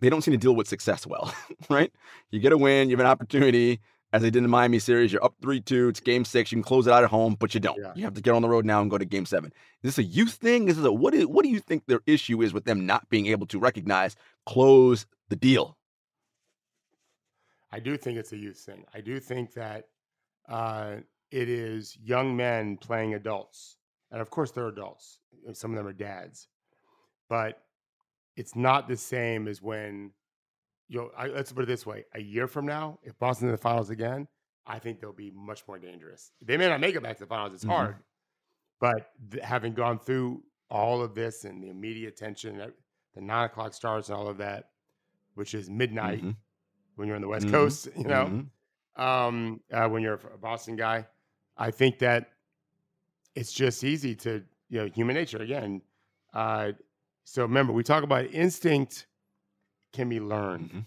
they 0.00 0.10
don't 0.10 0.22
seem 0.22 0.32
to 0.32 0.38
deal 0.38 0.54
with 0.54 0.68
success 0.68 1.06
well, 1.06 1.32
right? 1.68 1.92
You 2.30 2.40
get 2.40 2.52
a 2.52 2.58
win, 2.58 2.88
you 2.88 2.96
have 2.96 3.04
an 3.04 3.10
opportunity, 3.10 3.80
as 4.12 4.22
they 4.22 4.30
did 4.30 4.38
in 4.38 4.44
the 4.44 4.48
Miami 4.48 4.78
series. 4.78 5.12
You're 5.12 5.24
up 5.24 5.34
three 5.42 5.60
two. 5.60 5.88
It's 5.88 6.00
game 6.00 6.24
six. 6.24 6.50
You 6.50 6.56
can 6.56 6.62
close 6.62 6.86
it 6.86 6.92
out 6.92 7.04
at 7.04 7.10
home, 7.10 7.36
but 7.38 7.54
you 7.54 7.60
don't. 7.60 7.78
Yeah. 7.78 7.92
You 7.94 8.04
have 8.04 8.14
to 8.14 8.22
get 8.22 8.34
on 8.34 8.42
the 8.42 8.48
road 8.48 8.64
now 8.64 8.80
and 8.80 8.90
go 8.90 8.98
to 8.98 9.04
game 9.04 9.26
seven. 9.26 9.52
Is 9.82 9.96
this 9.96 9.98
a 9.98 10.08
youth 10.08 10.34
thing? 10.34 10.68
Is 10.68 10.76
this 10.76 10.84
a 10.84 10.92
what? 10.92 11.14
Is, 11.14 11.26
what 11.26 11.44
do 11.44 11.50
you 11.50 11.60
think 11.60 11.86
their 11.86 12.00
issue 12.06 12.42
is 12.42 12.52
with 12.52 12.64
them 12.64 12.86
not 12.86 13.08
being 13.10 13.26
able 13.26 13.46
to 13.48 13.58
recognize 13.58 14.16
close 14.46 15.06
the 15.28 15.36
deal? 15.36 15.76
I 17.70 17.80
do 17.80 17.96
think 17.96 18.18
it's 18.18 18.32
a 18.32 18.36
youth 18.36 18.58
thing. 18.58 18.84
I 18.94 19.00
do 19.00 19.20
think 19.20 19.52
that 19.54 19.84
uh, 20.48 20.96
it 21.30 21.48
is 21.48 21.96
young 21.98 22.36
men 22.36 22.76
playing 22.78 23.14
adults, 23.14 23.78
and 24.10 24.20
of 24.20 24.30
course 24.30 24.50
they're 24.52 24.68
adults. 24.68 25.20
Some 25.52 25.72
of 25.72 25.76
them 25.76 25.86
are 25.86 25.92
dads, 25.92 26.48
but 27.28 27.62
it's 28.36 28.56
not 28.56 28.88
the 28.88 28.96
same 28.96 29.48
as 29.48 29.62
when 29.62 30.12
you 30.88 30.98
know. 31.00 31.10
I, 31.16 31.28
let's 31.28 31.52
put 31.52 31.64
it 31.64 31.66
this 31.66 31.86
way: 31.86 32.04
a 32.14 32.20
year 32.20 32.46
from 32.48 32.66
now, 32.66 32.98
if 33.02 33.18
Boston's 33.18 33.48
in 33.48 33.52
the 33.52 33.58
finals 33.58 33.90
again, 33.90 34.28
I 34.66 34.78
think 34.78 35.00
they'll 35.00 35.12
be 35.12 35.30
much 35.32 35.66
more 35.68 35.78
dangerous. 35.78 36.32
They 36.42 36.56
may 36.56 36.68
not 36.68 36.80
make 36.80 36.94
it 36.96 37.02
back 37.02 37.18
to 37.18 37.24
the 37.24 37.28
finals; 37.28 37.54
it's 37.54 37.64
Mhm. 37.64 37.68
hard, 37.68 37.96
but 38.80 39.12
th- 39.30 39.44
having 39.44 39.74
gone 39.74 39.98
through 39.98 40.44
all 40.70 41.02
of 41.02 41.14
this 41.14 41.44
and 41.44 41.62
the 41.62 41.70
immediate 41.70 42.16
tension, 42.16 42.60
uh, 42.60 42.70
the 43.14 43.20
nine 43.22 43.46
o'clock 43.46 43.74
starts, 43.74 44.08
and 44.08 44.18
all 44.18 44.28
of 44.28 44.38
that, 44.38 44.72
which 45.34 45.54
is 45.54 45.70
midnight 45.70 46.24
Mhm, 46.24 46.36
when 46.98 47.06
you're 47.06 47.14
on 47.16 47.22
the 47.22 47.28
West 47.28 47.46
Mhm, 47.46 47.50
Coast, 47.52 47.88
you 47.96 48.04
know 48.08 48.26
mhm. 48.96 49.02
um, 49.02 49.60
uh, 49.72 49.88
when 49.88 50.02
you're 50.02 50.20
a 50.34 50.38
Boston 50.38 50.74
guy. 50.76 51.06
I 51.56 51.70
think 51.70 51.98
that 52.00 52.30
it's 53.34 53.52
just 53.52 53.84
easy 53.84 54.14
to, 54.16 54.42
you 54.68 54.80
know, 54.80 54.86
human 54.86 55.14
nature 55.14 55.38
again. 55.38 55.82
Uh, 56.34 56.72
so 57.24 57.42
remember, 57.42 57.72
we 57.72 57.84
talk 57.84 58.02
about 58.02 58.26
instinct 58.32 59.06
can 59.92 60.08
be 60.08 60.18
learned. 60.18 60.70
Mhm. 60.70 60.84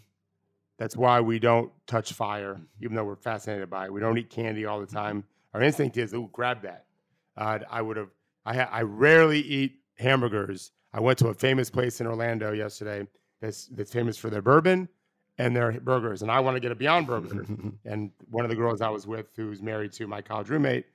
That's 0.77 0.97
why 0.97 1.21
we 1.21 1.39
don't 1.39 1.71
touch 1.87 2.11
fire, 2.13 2.55
Mhm. 2.55 2.67
even 2.81 2.95
though 2.95 3.05
we're 3.05 3.15
fascinated 3.15 3.69
by 3.69 3.85
it. 3.85 3.93
We 3.93 4.01
don't 4.01 4.17
eat 4.17 4.29
candy 4.29 4.65
all 4.65 4.79
the 4.81 4.87
time. 4.87 5.23
Our 5.53 5.61
instinct 5.61 5.97
is, 5.97 6.13
oh, 6.13 6.27
grab 6.27 6.61
that. 6.63 6.87
Uh, 7.37 7.59
I 7.69 7.81
would 7.81 7.97
have. 7.97 8.09
I 8.45 8.55
ha- 8.55 8.69
I 8.71 8.81
rarely 8.81 9.39
eat 9.39 9.79
hamburgers. 9.97 10.71
I 10.91 10.99
went 10.99 11.19
to 11.19 11.27
a 11.29 11.33
famous 11.33 11.69
place 11.69 12.01
in 12.01 12.07
Orlando 12.07 12.51
yesterday 12.51 13.07
that's 13.39 13.67
that's 13.67 13.93
famous 13.93 14.17
for 14.17 14.29
their 14.29 14.41
bourbon 14.41 14.89
and 15.37 15.55
their 15.55 15.71
burgers, 15.79 16.21
and 16.21 16.31
I 16.31 16.39
want 16.39 16.55
to 16.55 16.59
get 16.59 16.71
a 16.71 16.75
Beyond 16.75 17.07
Burger. 17.07 17.45
And 17.85 18.11
one 18.29 18.45
of 18.45 18.49
the 18.49 18.55
girls 18.55 18.81
I 18.81 18.89
was 18.89 19.07
with, 19.07 19.27
who's 19.35 19.61
married 19.61 19.91
to 19.93 20.07
my 20.07 20.21
college 20.21 20.49
roommate, 20.49 20.85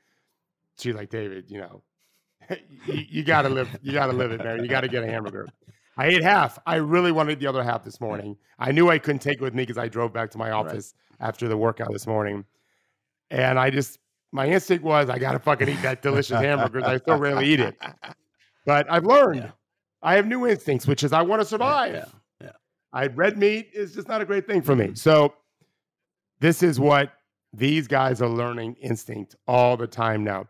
she's 0.78 0.94
like, 0.94 1.10
David, 1.10 1.50
you 1.50 1.58
know, 1.58 1.82
you, 2.50 3.04
you 3.08 3.22
got 3.24 3.42
to 3.42 3.48
live, 3.48 3.68
you 3.82 3.92
got 3.92 4.06
to 4.06 4.12
live 4.12 4.30
it, 4.32 4.42
man. 4.44 4.62
You 4.62 4.68
got 4.68 4.82
to 4.82 4.88
get 4.88 5.02
a 5.02 5.06
hamburger. 5.06 5.48
I 5.96 6.06
ate 6.08 6.22
half. 6.22 6.58
I 6.66 6.76
really 6.76 7.10
wanted 7.10 7.40
the 7.40 7.46
other 7.46 7.64
half 7.64 7.82
this 7.82 8.00
morning. 8.00 8.36
I 8.58 8.70
knew 8.70 8.90
I 8.90 8.98
couldn't 8.98 9.20
take 9.20 9.36
it 9.38 9.40
with 9.40 9.54
me 9.54 9.62
because 9.62 9.78
I 9.78 9.88
drove 9.88 10.12
back 10.12 10.30
to 10.32 10.38
my 10.38 10.50
Right. 10.50 10.66
office 10.66 10.94
after 11.20 11.48
the 11.48 11.56
workout 11.56 11.90
this 11.92 12.06
morning, 12.06 12.44
and 13.30 13.58
I 13.58 13.70
just, 13.70 13.98
my 14.32 14.46
instinct 14.46 14.84
was, 14.84 15.08
I 15.08 15.18
got 15.18 15.32
to 15.32 15.38
fucking 15.38 15.68
eat 15.68 15.80
that 15.82 16.02
delicious 16.02 16.38
hamburger. 16.38 16.84
I 16.84 16.98
still 16.98 17.18
rarely 17.18 17.46
eat 17.48 17.60
it, 17.60 17.74
but 18.66 18.86
I've 18.90 19.04
learned. 19.06 19.40
Yeah. 19.40 19.50
I 20.02 20.14
have 20.14 20.26
new 20.26 20.46
instincts, 20.46 20.86
which 20.86 21.02
is 21.02 21.12
I 21.12 21.22
want 21.22 21.40
to 21.40 21.46
survive. 21.46 21.94
Yeah. 21.94 22.04
I 22.96 23.08
red 23.08 23.36
meat 23.36 23.68
is 23.74 23.94
just 23.94 24.08
not 24.08 24.22
a 24.22 24.24
great 24.24 24.46
thing 24.46 24.62
for 24.62 24.74
me. 24.74 24.94
So 24.94 25.34
this 26.40 26.62
is 26.62 26.80
what 26.80 27.12
these 27.52 27.86
guys 27.86 28.22
are 28.22 28.28
learning 28.28 28.76
instinct 28.80 29.36
all 29.46 29.76
the 29.76 29.86
time 29.86 30.24
now. 30.24 30.46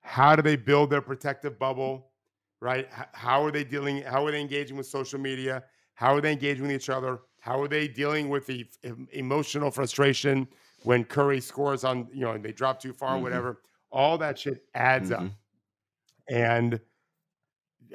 How 0.00 0.34
do 0.34 0.40
they 0.40 0.56
build 0.56 0.88
their 0.88 1.02
protective 1.02 1.58
bubble? 1.58 2.06
Right? 2.62 2.88
How 3.12 3.44
are 3.44 3.50
they 3.50 3.64
dealing? 3.64 4.00
How 4.02 4.24
are 4.24 4.32
they 4.32 4.40
engaging 4.40 4.78
with 4.78 4.86
social 4.86 5.20
media? 5.20 5.62
How 5.92 6.14
are 6.14 6.22
they 6.22 6.32
engaging 6.32 6.62
with 6.62 6.72
each 6.72 6.88
other? 6.88 7.20
How 7.40 7.60
are 7.60 7.68
they 7.68 7.86
dealing 7.86 8.30
with 8.30 8.46
the 8.46 8.66
emotional 9.12 9.70
frustration 9.70 10.48
when 10.84 11.04
Curry 11.04 11.40
scores 11.40 11.84
on, 11.84 12.08
you 12.14 12.20
know, 12.20 12.32
and 12.32 12.42
they 12.42 12.52
drop 12.52 12.80
too 12.80 12.94
far, 12.94 13.14
mm-hmm. 13.14 13.24
whatever? 13.24 13.60
All 13.92 14.16
that 14.16 14.38
shit 14.38 14.64
adds 14.74 15.10
mm-hmm. 15.10 15.26
up. 15.26 15.32
And 16.30 16.80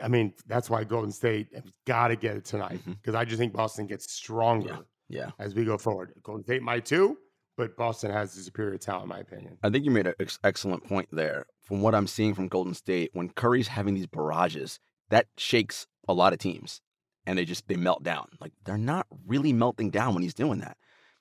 I 0.01 0.07
mean, 0.07 0.33
that's 0.47 0.69
why 0.69 0.83
Golden 0.83 1.11
State 1.11 1.47
has 1.53 1.63
got 1.85 2.09
to 2.09 2.15
get 2.15 2.37
it 2.37 2.45
tonight 2.45 2.79
because 2.85 3.13
mm-hmm. 3.13 3.15
I 3.15 3.25
just 3.25 3.39
think 3.39 3.53
Boston 3.53 3.87
gets 3.87 4.11
stronger 4.11 4.79
yeah. 5.09 5.25
yeah. 5.25 5.29
as 5.39 5.55
we 5.55 5.65
go 5.65 5.77
forward. 5.77 6.13
Golden 6.23 6.43
State 6.43 6.61
might 6.61 6.85
too, 6.85 7.17
but 7.57 7.75
Boston 7.77 8.11
has 8.11 8.35
the 8.35 8.41
superior 8.41 8.77
talent, 8.77 9.03
in 9.03 9.09
my 9.09 9.19
opinion. 9.19 9.57
I 9.63 9.69
think 9.69 9.85
you 9.85 9.91
made 9.91 10.07
an 10.07 10.13
ex- 10.19 10.39
excellent 10.43 10.83
point 10.83 11.09
there. 11.11 11.45
From 11.63 11.81
what 11.81 11.95
I'm 11.95 12.07
seeing 12.07 12.33
from 12.35 12.47
Golden 12.47 12.75
State, 12.75 13.09
when 13.13 13.29
Curry's 13.29 13.67
having 13.67 13.95
these 13.95 14.07
barrages, 14.07 14.79
that 15.09 15.27
shakes 15.37 15.87
a 16.07 16.13
lot 16.13 16.33
of 16.33 16.39
teams 16.39 16.81
and 17.25 17.37
they 17.37 17.45
just 17.45 17.67
they 17.67 17.75
melt 17.75 18.03
down. 18.03 18.27
Like 18.39 18.53
they're 18.63 18.77
not 18.77 19.07
really 19.25 19.53
melting 19.53 19.89
down 19.89 20.13
when 20.13 20.23
he's 20.23 20.33
doing 20.33 20.59
that. 20.59 20.77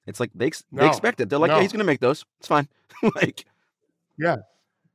It's 0.07 0.21
like 0.21 0.31
they 0.35 0.51
no, 0.71 0.83
they 0.83 0.89
expect 0.89 1.21
it. 1.21 1.29
They're 1.29 1.39
like, 1.39 1.51
no. 1.51 1.57
yeah, 1.57 1.63
he's 1.63 1.73
gonna 1.73 1.85
make 1.85 2.01
those. 2.01 2.25
It's 2.39 2.49
fine. 2.49 2.69
like, 3.17 3.45
yeah, 4.19 4.37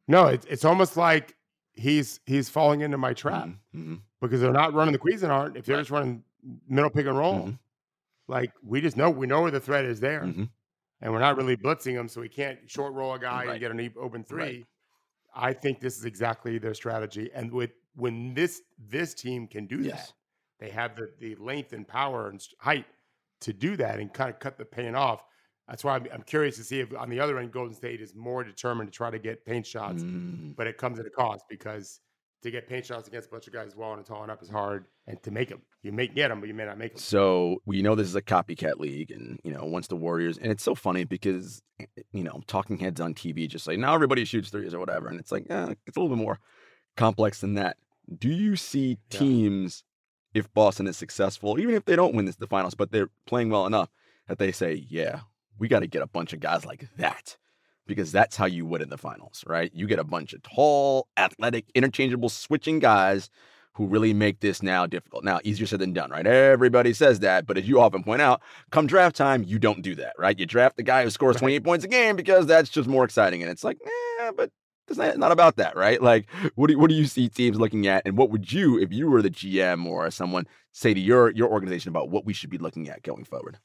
no, 0.07 0.27
it's 0.27 0.45
it's 0.45 0.65
almost 0.65 0.97
like 0.97 1.35
he's 1.79 2.19
he's 2.25 2.49
falling 2.49 2.81
into 2.81 2.97
my 2.97 3.13
trap 3.13 3.47
mm-hmm. 3.47 3.79
mm-hmm. 3.79 3.95
because 4.21 4.41
they're 4.41 4.51
not 4.51 4.73
running 4.73 4.91
the 4.91 4.99
Cuisinart. 4.99 5.55
If 5.55 5.65
they're 5.65 5.77
right. 5.77 5.81
just 5.81 5.91
running 5.91 6.23
middle 6.67 6.89
pick 6.89 7.05
and 7.05 7.17
roll, 7.17 7.35
mm-hmm. 7.35 7.51
like 8.27 8.51
we 8.63 8.81
just 8.81 8.97
know 8.97 9.09
we 9.09 9.27
know 9.27 9.41
where 9.41 9.51
the 9.51 9.59
threat 9.59 9.85
is 9.85 9.99
there, 9.99 10.21
mm-hmm. 10.21 10.45
and 11.01 11.11
we're 11.11 11.19
not 11.19 11.37
really 11.37 11.55
blitzing 11.57 11.95
them, 11.95 12.07
so 12.07 12.21
we 12.21 12.29
can't 12.29 12.59
short 12.67 12.93
roll 12.93 13.13
a 13.13 13.19
guy 13.19 13.45
right. 13.45 13.49
and 13.49 13.59
get 13.59 13.71
an 13.71 13.93
open 13.99 14.23
three. 14.23 14.43
Right. 14.43 14.65
I 15.35 15.53
think 15.53 15.79
this 15.79 15.97
is 15.97 16.05
exactly 16.05 16.57
their 16.57 16.73
strategy, 16.73 17.29
and 17.33 17.51
with 17.51 17.71
when 17.95 18.33
this 18.33 18.61
this 18.89 19.13
team 19.13 19.47
can 19.47 19.65
do 19.65 19.79
yes. 19.79 20.07
that, 20.07 20.65
they 20.65 20.71
have 20.71 20.95
the 20.95 21.11
the 21.19 21.35
length 21.35 21.73
and 21.73 21.87
power 21.87 22.29
and 22.29 22.45
height 22.59 22.85
to 23.41 23.53
do 23.53 23.77
that 23.77 23.99
and 23.99 24.11
kind 24.13 24.29
of 24.29 24.39
cut 24.39 24.57
the 24.57 24.65
paint 24.65 24.95
off. 24.95 25.23
That's 25.69 25.83
why 25.83 25.95
I'm, 25.95 26.07
I'm, 26.11 26.23
curious 26.23 26.57
to 26.57 26.63
see 26.63 26.79
if 26.79 26.93
on 26.97 27.09
the 27.09 27.19
other 27.19 27.37
end, 27.37 27.51
Golden 27.51 27.75
State 27.75 28.01
is 28.01 28.15
more 28.15 28.43
determined 28.43 28.91
to 28.91 28.95
try 28.95 29.11
to 29.11 29.19
get 29.19 29.45
paint 29.45 29.67
shots, 29.67 30.01
mm. 30.01 30.55
but 30.55 30.65
it 30.65 30.77
comes 30.77 30.99
at 30.99 31.05
a 31.05 31.11
cost 31.11 31.45
because 31.47 31.99
to 32.41 32.49
get 32.49 32.67
paint 32.67 32.85
shots 32.85 33.07
against 33.07 33.27
a 33.27 33.31
bunch 33.31 33.47
of 33.47 33.53
guys 33.53 33.75
walling 33.75 33.97
and 33.97 34.05
tall 34.05 34.29
up 34.29 34.41
is 34.41 34.49
hard, 34.49 34.85
and 35.07 35.21
to 35.23 35.31
make 35.31 35.49
them, 35.49 35.61
you 35.83 35.91
may 35.91 36.07
get 36.07 36.29
them, 36.29 36.39
but 36.39 36.47
you 36.47 36.55
may 36.55 36.65
not 36.65 36.77
make 36.77 36.93
them. 36.93 36.99
So 36.99 37.57
we 37.65 37.81
know 37.81 37.95
this 37.95 38.07
is 38.07 38.15
a 38.15 38.21
copycat 38.21 38.77
league, 38.77 39.11
and 39.11 39.39
you 39.43 39.51
know 39.51 39.65
once 39.65 39.87
the 39.87 39.95
Warriors, 39.95 40.37
and 40.37 40.51
it's 40.51 40.63
so 40.63 40.73
funny 40.73 41.03
because 41.03 41.61
you 42.11 42.23
know 42.23 42.41
talking 42.47 42.79
heads 42.79 42.99
on 42.99 43.13
TV 43.13 43.47
just 43.47 43.65
say 43.65 43.75
now 43.75 43.93
everybody 43.93 44.25
shoots 44.25 44.49
threes 44.49 44.73
or 44.73 44.79
whatever, 44.79 45.07
and 45.07 45.19
it's 45.19 45.31
like 45.31 45.45
eh, 45.49 45.73
it's 45.85 45.97
a 45.97 45.99
little 45.99 46.15
bit 46.15 46.21
more 46.21 46.39
complex 46.97 47.41
than 47.41 47.55
that. 47.55 47.77
Do 48.17 48.29
you 48.29 48.55
see 48.55 48.97
teams 49.11 49.83
if 50.33 50.51
Boston 50.53 50.87
is 50.87 50.97
successful, 50.97 51.59
even 51.59 51.75
if 51.75 51.85
they 51.85 51.95
don't 51.95 52.15
win 52.15 52.25
this 52.25 52.37
the 52.37 52.47
finals, 52.47 52.75
but 52.75 52.91
they're 52.91 53.09
playing 53.27 53.49
well 53.49 53.65
enough 53.65 53.89
that 54.27 54.39
they 54.39 54.51
say, 54.51 54.85
yeah, 54.87 55.21
we 55.59 55.67
got 55.67 55.79
to 55.79 55.87
get 55.87 56.01
a 56.01 56.07
bunch 56.07 56.33
of 56.33 56.39
guys 56.39 56.65
like 56.65 56.87
that 56.97 57.37
because 57.85 58.11
that's 58.11 58.35
how 58.35 58.45
you 58.45 58.65
win 58.65 58.81
in 58.81 58.89
the 58.89 58.97
finals, 58.97 59.43
right? 59.47 59.71
You 59.73 59.87
get 59.87 59.99
a 59.99 60.03
bunch 60.03 60.33
of 60.33 60.43
tall, 60.43 61.07
athletic, 61.17 61.65
interchangeable, 61.73 62.29
switching 62.29 62.79
guys 62.79 63.29
who 63.73 63.87
really 63.87 64.13
make 64.13 64.41
this 64.41 64.61
now 64.61 64.85
difficult. 64.85 65.23
Now, 65.23 65.39
easier 65.43 65.65
said 65.65 65.79
than 65.79 65.93
done, 65.93 66.11
right? 66.11 66.25
Everybody 66.25 66.93
says 66.93 67.19
that, 67.21 67.47
but 67.47 67.57
as 67.57 67.67
you 67.67 67.79
often 67.79 68.03
point 68.03 68.21
out, 68.21 68.41
come 68.71 68.87
draft 68.87 69.15
time, 69.15 69.43
you 69.43 69.57
don't 69.57 69.81
do 69.81 69.95
that, 69.95 70.13
right? 70.17 70.37
You 70.37 70.45
draft 70.45 70.77
the 70.77 70.83
guy 70.83 71.03
who 71.03 71.09
scores 71.09 71.37
28 71.37 71.63
points 71.63 71.85
a 71.85 71.87
game 71.87 72.15
because 72.15 72.45
that's 72.45 72.69
just 72.69 72.89
more 72.89 73.05
exciting. 73.05 73.41
And 73.41 73.51
it's 73.51 73.63
like, 73.63 73.77
eh, 73.85 74.31
but 74.35 74.51
it's 74.89 74.97
not, 74.97 75.17
not 75.17 75.31
about 75.31 75.55
that, 75.57 75.75
right? 75.75 76.01
Like, 76.01 76.27
what 76.55 76.67
do, 76.67 76.77
what 76.77 76.89
do 76.89 76.95
you 76.95 77.05
see 77.05 77.29
teams 77.29 77.59
looking 77.59 77.87
at, 77.87 78.03
and 78.05 78.17
what 78.17 78.29
would 78.31 78.51
you, 78.51 78.79
if 78.79 78.91
you 78.91 79.09
were 79.09 79.21
the 79.21 79.29
GM 79.29 79.85
or 79.85 80.09
someone, 80.11 80.45
say 80.71 80.93
to 80.93 80.99
your 80.99 81.31
your 81.31 81.49
organization 81.49 81.89
about 81.89 82.09
what 82.09 82.25
we 82.25 82.33
should 82.33 82.49
be 82.49 82.57
looking 82.57 82.89
at 82.89 83.03
going 83.03 83.23
forward? 83.23 83.59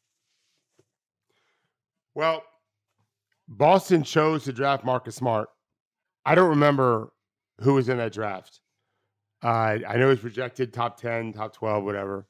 Well, 2.14 2.42
Boston 3.48 4.02
chose 4.02 4.44
to 4.44 4.52
draft 4.52 4.84
Marcus 4.84 5.16
Smart. 5.16 5.48
I 6.24 6.34
don't 6.34 6.50
remember 6.50 7.12
who 7.60 7.74
was 7.74 7.88
in 7.88 7.98
that 7.98 8.12
draft. 8.12 8.60
Uh, 9.42 9.78
I 9.86 9.96
know 9.96 10.10
he's 10.10 10.20
projected 10.20 10.72
top 10.72 10.98
10, 10.98 11.34
top 11.34 11.52
12, 11.54 11.84
whatever, 11.84 12.26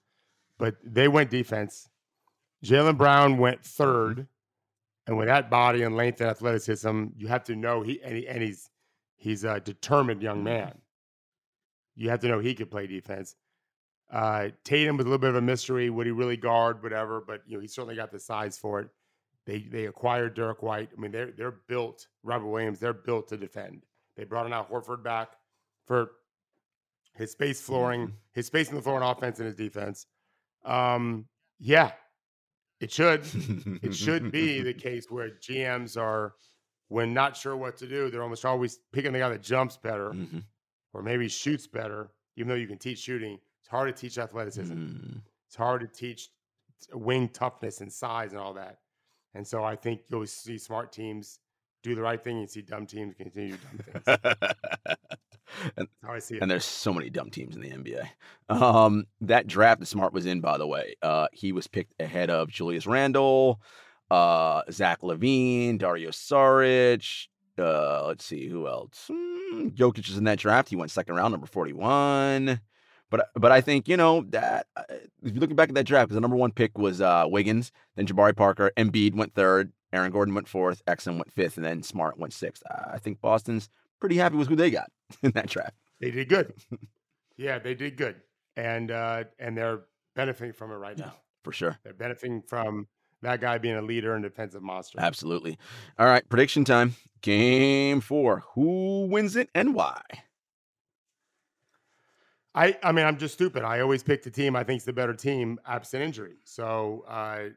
but 0.59 0.76
they 0.85 1.07
went 1.07 1.30
defense. 1.30 1.89
Jaylen 2.64 2.97
Brown 2.97 3.39
went 3.39 3.64
third. 3.64 4.26
And 5.07 5.18
with 5.18 5.28
that 5.28 5.51
body 5.51 5.82
and 5.82 5.97
length 5.97 6.22
and 6.22 6.30
athleticism, 6.30 7.07
you 7.16 7.28
have 7.28 7.45
to 7.45 7.55
know 7.55 7.82
he 7.82 8.03
and, 8.03 8.16
he, 8.16 8.26
and 8.26 8.43
he's 8.43 8.70
he's 9.16 9.45
a 9.45 9.61
determined 9.61 10.22
young 10.22 10.43
man. 10.43 10.72
You 11.95 12.09
have 12.09 12.20
to 12.20 12.28
know 12.28 12.39
he 12.39 12.55
could 12.55 12.70
play 12.70 12.87
defense. 12.87 13.37
Uh, 14.11 14.49
Tatum 14.64 14.97
was 14.97 15.05
a 15.05 15.09
little 15.09 15.18
bit 15.18 15.30
of 15.30 15.37
a 15.37 15.43
mystery. 15.43 15.91
Would 15.91 16.07
he 16.07 16.12
really 16.12 16.39
guard, 16.39 16.82
whatever? 16.82 17.20
But 17.20 17.43
you 17.47 17.57
know, 17.57 17.61
he 17.61 17.66
certainly 17.66 17.97
got 17.97 18.12
the 18.12 18.18
size 18.18 18.57
for 18.57 18.80
it. 18.80 18.89
They 19.47 19.61
they 19.61 19.86
acquired 19.86 20.34
Derrick 20.34 20.62
White. 20.62 20.90
I 20.97 21.01
mean, 21.01 21.12
they're 21.12 21.32
they're 21.32 21.57
built. 21.68 22.07
Robert 22.22 22.49
Williams. 22.49 22.80
They're 22.80 22.92
built 22.92 23.28
to 23.28 23.36
defend. 23.36 23.84
They 24.16 24.24
brought 24.24 24.47
in 24.47 24.53
Al 24.53 24.64
Horford 24.64 25.03
back 25.03 25.32
for 25.86 26.12
his 27.14 27.32
space 27.32 27.61
flooring, 27.61 28.07
mm-hmm. 28.07 28.16
his 28.32 28.47
space 28.47 28.70
in 28.70 28.76
the 28.76 28.82
floor 28.82 29.03
on 29.03 29.16
offense 29.16 29.38
and 29.38 29.47
his 29.47 29.57
defense. 29.57 30.07
Um, 30.64 31.26
yeah, 31.59 31.92
it 32.80 32.90
should. 32.90 33.22
it 33.82 33.95
should 33.95 34.32
be 34.32 34.62
the 34.62 34.74
case 34.88 35.07
where 35.11 35.30
GMs 35.30 36.01
are 36.01 36.34
when 36.88 37.12
not 37.12 37.36
sure 37.36 37.57
what 37.57 37.76
to 37.78 37.86
do, 37.86 38.11
they're 38.11 38.22
almost 38.22 38.45
always 38.45 38.78
picking 38.92 39.12
the 39.12 39.18
guy 39.18 39.28
that 39.28 39.42
jumps 39.42 39.76
better 39.76 40.11
mm-hmm. 40.11 40.38
or 40.92 41.03
maybe 41.03 41.28
shoots 41.28 41.66
better, 41.66 42.11
even 42.36 42.49
though 42.49 42.55
you 42.55 42.66
can 42.66 42.78
teach 42.78 42.99
shooting. 42.99 43.38
It's 43.61 43.68
hard 43.68 43.95
to 43.95 44.01
teach 44.01 44.18
athleticism. 44.18 44.74
Mm. 44.74 45.20
It's 45.49 45.57
hard 45.57 45.80
to 45.80 45.86
teach 45.86 46.28
wing 46.92 47.28
toughness 47.30 47.80
and 47.80 47.92
size 47.92 48.32
and 48.32 48.40
all 48.40 48.55
that. 48.55 48.78
And 49.35 49.47
so 49.47 49.64
I 49.64 49.76
think 49.76 50.03
you'll 50.09 50.26
see 50.26 50.59
smart 50.59 50.93
teams 50.93 51.41
do 51.82 51.95
the 51.95 52.03
right 52.03 52.22
thing 52.22 52.39
and 52.39 52.49
see 52.49 52.62
dumb 52.62 52.87
teams 52.87 53.14
continue 53.14 53.57
dumb 53.57 54.03
things. 54.05 54.18
and, 55.76 55.89
how 56.03 56.12
I 56.12 56.18
see 56.18 56.37
it. 56.37 56.43
And 56.43 56.51
there's 56.51 56.64
so 56.64 56.93
many 56.93 57.11
dumb 57.11 57.30
teams 57.30 57.55
in 57.57 57.62
the 57.62 57.70
NBA. 57.70 58.09
Um, 58.49 59.05
that 59.20 59.47
draft 59.47 59.80
that 59.80 59.87
Smart 59.87 60.12
was 60.12 60.26
in, 60.26 60.41
by 60.41 60.59
the 60.59 60.66
way, 60.66 60.95
uh, 61.03 61.28
he 61.32 61.53
was 61.53 61.66
picked 61.66 61.95
ahead 62.01 62.30
of 62.30 62.49
Julius 62.49 62.87
Randle, 62.87 63.61
uh, 64.11 64.62
Zach 64.70 65.03
LaVine, 65.03 65.78
Dario 65.78 66.11
Saric. 66.11 67.28
Uh, 67.59 68.07
let's 68.07 68.24
see 68.24 68.49
who 68.49 68.66
else. 68.66 69.07
Mm, 69.11 69.74
Jokic 69.74 70.09
is 70.09 70.16
in 70.16 70.24
that 70.24 70.39
draft. 70.39 70.68
He 70.68 70.76
went 70.76 70.91
second 70.91 71.14
round, 71.14 71.32
number 71.32 71.47
forty-one. 71.47 72.61
But 73.11 73.28
but 73.34 73.52
I 73.52 73.61
think 73.61 73.88
you 73.88 73.96
know 73.96 74.22
that 74.30 74.66
uh, 74.76 74.82
if 75.22 75.34
you 75.34 75.40
look 75.40 75.55
back 75.55 75.68
at 75.68 75.74
that 75.74 75.86
draft, 75.86 76.09
because 76.09 76.16
the 76.16 76.20
number 76.20 76.36
one 76.36 76.52
pick 76.52 76.78
was 76.78 77.00
uh, 77.00 77.26
Wiggins, 77.28 77.70
then 77.96 78.07
Jabari 78.07 78.34
Parker, 78.34 78.72
Embiid 78.76 79.14
went 79.14 79.34
third, 79.34 79.72
Aaron 79.92 80.11
Gordon 80.11 80.34
went 80.34 80.48
fourth, 80.48 80.84
Exum 80.86 81.14
went 81.14 81.32
fifth, 81.32 81.57
and 81.57 81.64
then 81.64 81.82
Smart 81.82 82.18
went 82.18 82.32
sixth. 82.32 82.62
I 82.68 82.98
think 82.98 83.20
Boston's 83.20 83.68
pretty 84.00 84.16
happy 84.16 84.36
with 84.36 84.48
who 84.48 84.57
they 84.57 84.70
got 84.70 84.90
in 85.22 85.30
that 85.32 85.48
draft. 85.48 85.74
They 86.00 86.11
did 86.11 86.28
good. 86.28 86.55
yeah, 87.36 87.59
they 87.59 87.74
did 87.74 87.96
good, 87.96 88.16
and 88.57 88.90
uh, 88.90 89.24
and 89.38 89.57
they're 89.57 89.82
benefiting 90.16 90.52
from 90.52 90.72
it 90.72 90.76
right 90.76 90.98
yeah, 90.98 91.07
now 91.07 91.14
for 91.44 91.52
sure. 91.52 91.78
They're 91.84 91.92
benefiting 91.92 92.42
from 92.42 92.88
that 93.22 93.40
guy 93.40 93.59
being 93.59 93.76
a 93.76 93.82
leader 93.82 94.14
and 94.14 94.22
defensive 94.22 94.62
monster. 94.62 94.98
Absolutely. 95.00 95.59
All 95.98 96.07
right, 96.07 96.28
prediction 96.28 96.64
time. 96.64 96.96
Game 97.20 98.00
four. 98.00 98.44
Who 98.55 99.07
wins 99.07 99.36
it 99.36 99.50
and 99.55 99.74
why? 99.74 100.02
I, 102.55 102.78
I 102.82 102.92
mean, 102.92 103.05
I'm 103.05 103.18
just 103.18 103.34
stupid. 103.34 103.64
I 103.64 103.80
always 103.80 104.02
pick 104.02 104.22
the 104.22 104.30
team 104.30 104.55
I 104.55 104.62
think 104.62 104.78
is 104.78 104.84
the 104.84 104.92
better 104.92 105.14
team, 105.14 105.59
absent 105.66 106.02
injury. 106.02 106.34
So 106.44 107.05
uh, 107.09 107.50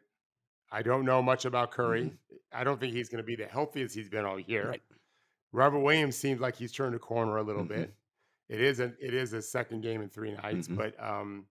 I 0.71 0.81
don't 0.81 1.05
know 1.05 1.21
much 1.21 1.45
about 1.45 1.71
Curry. 1.71 2.05
Mm-hmm. 2.05 2.35
I 2.51 2.63
don't 2.63 2.79
think 2.79 2.93
he's 2.93 3.09
going 3.09 3.23
to 3.23 3.27
be 3.27 3.35
the 3.35 3.45
healthiest 3.45 3.93
he's 3.93 4.09
been 4.09 4.25
all 4.25 4.39
year. 4.39 4.69
Right. 4.69 4.81
Robert 5.51 5.79
Williams 5.79 6.15
seems 6.15 6.41
like 6.41 6.55
he's 6.55 6.71
turned 6.71 6.95
a 6.95 6.99
corner 6.99 7.37
a 7.37 7.43
little 7.43 7.63
mm-hmm. 7.63 7.81
bit. 7.81 7.93
It 8.49 8.61
is 8.61 8.79
a 8.79 8.93
it 8.99 9.13
is 9.13 9.33
a 9.33 9.41
second 9.41 9.81
game 9.81 10.01
in 10.01 10.09
three 10.09 10.31
nights, 10.31 10.67
mm-hmm. 10.67 10.75
but 10.75 11.03
um, 11.03 11.45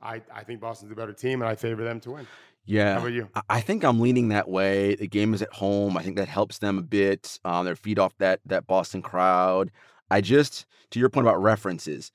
I 0.00 0.22
I 0.32 0.44
think 0.44 0.60
Boston's 0.60 0.92
a 0.92 0.94
better 0.94 1.12
team, 1.12 1.42
and 1.42 1.48
I 1.48 1.56
favor 1.56 1.82
them 1.82 2.00
to 2.00 2.12
win. 2.12 2.26
Yeah. 2.64 2.94
How 2.94 3.00
about 3.00 3.12
you? 3.12 3.28
I 3.48 3.60
think 3.60 3.84
I'm 3.84 4.00
leaning 4.00 4.28
that 4.28 4.48
way. 4.48 4.94
The 4.94 5.08
game 5.08 5.34
is 5.34 5.42
at 5.42 5.52
home. 5.52 5.96
I 5.96 6.02
think 6.02 6.16
that 6.16 6.28
helps 6.28 6.58
them 6.58 6.78
a 6.78 6.82
bit. 6.82 7.38
Um, 7.44 7.64
their 7.64 7.74
feed 7.74 7.98
off 7.98 8.16
that 8.18 8.40
that 8.46 8.66
Boston 8.66 9.02
crowd. 9.02 9.70
I 10.10 10.20
just, 10.20 10.66
to 10.90 11.00
your 11.00 11.08
point 11.08 11.26
about 11.26 11.40
references, 11.42 12.12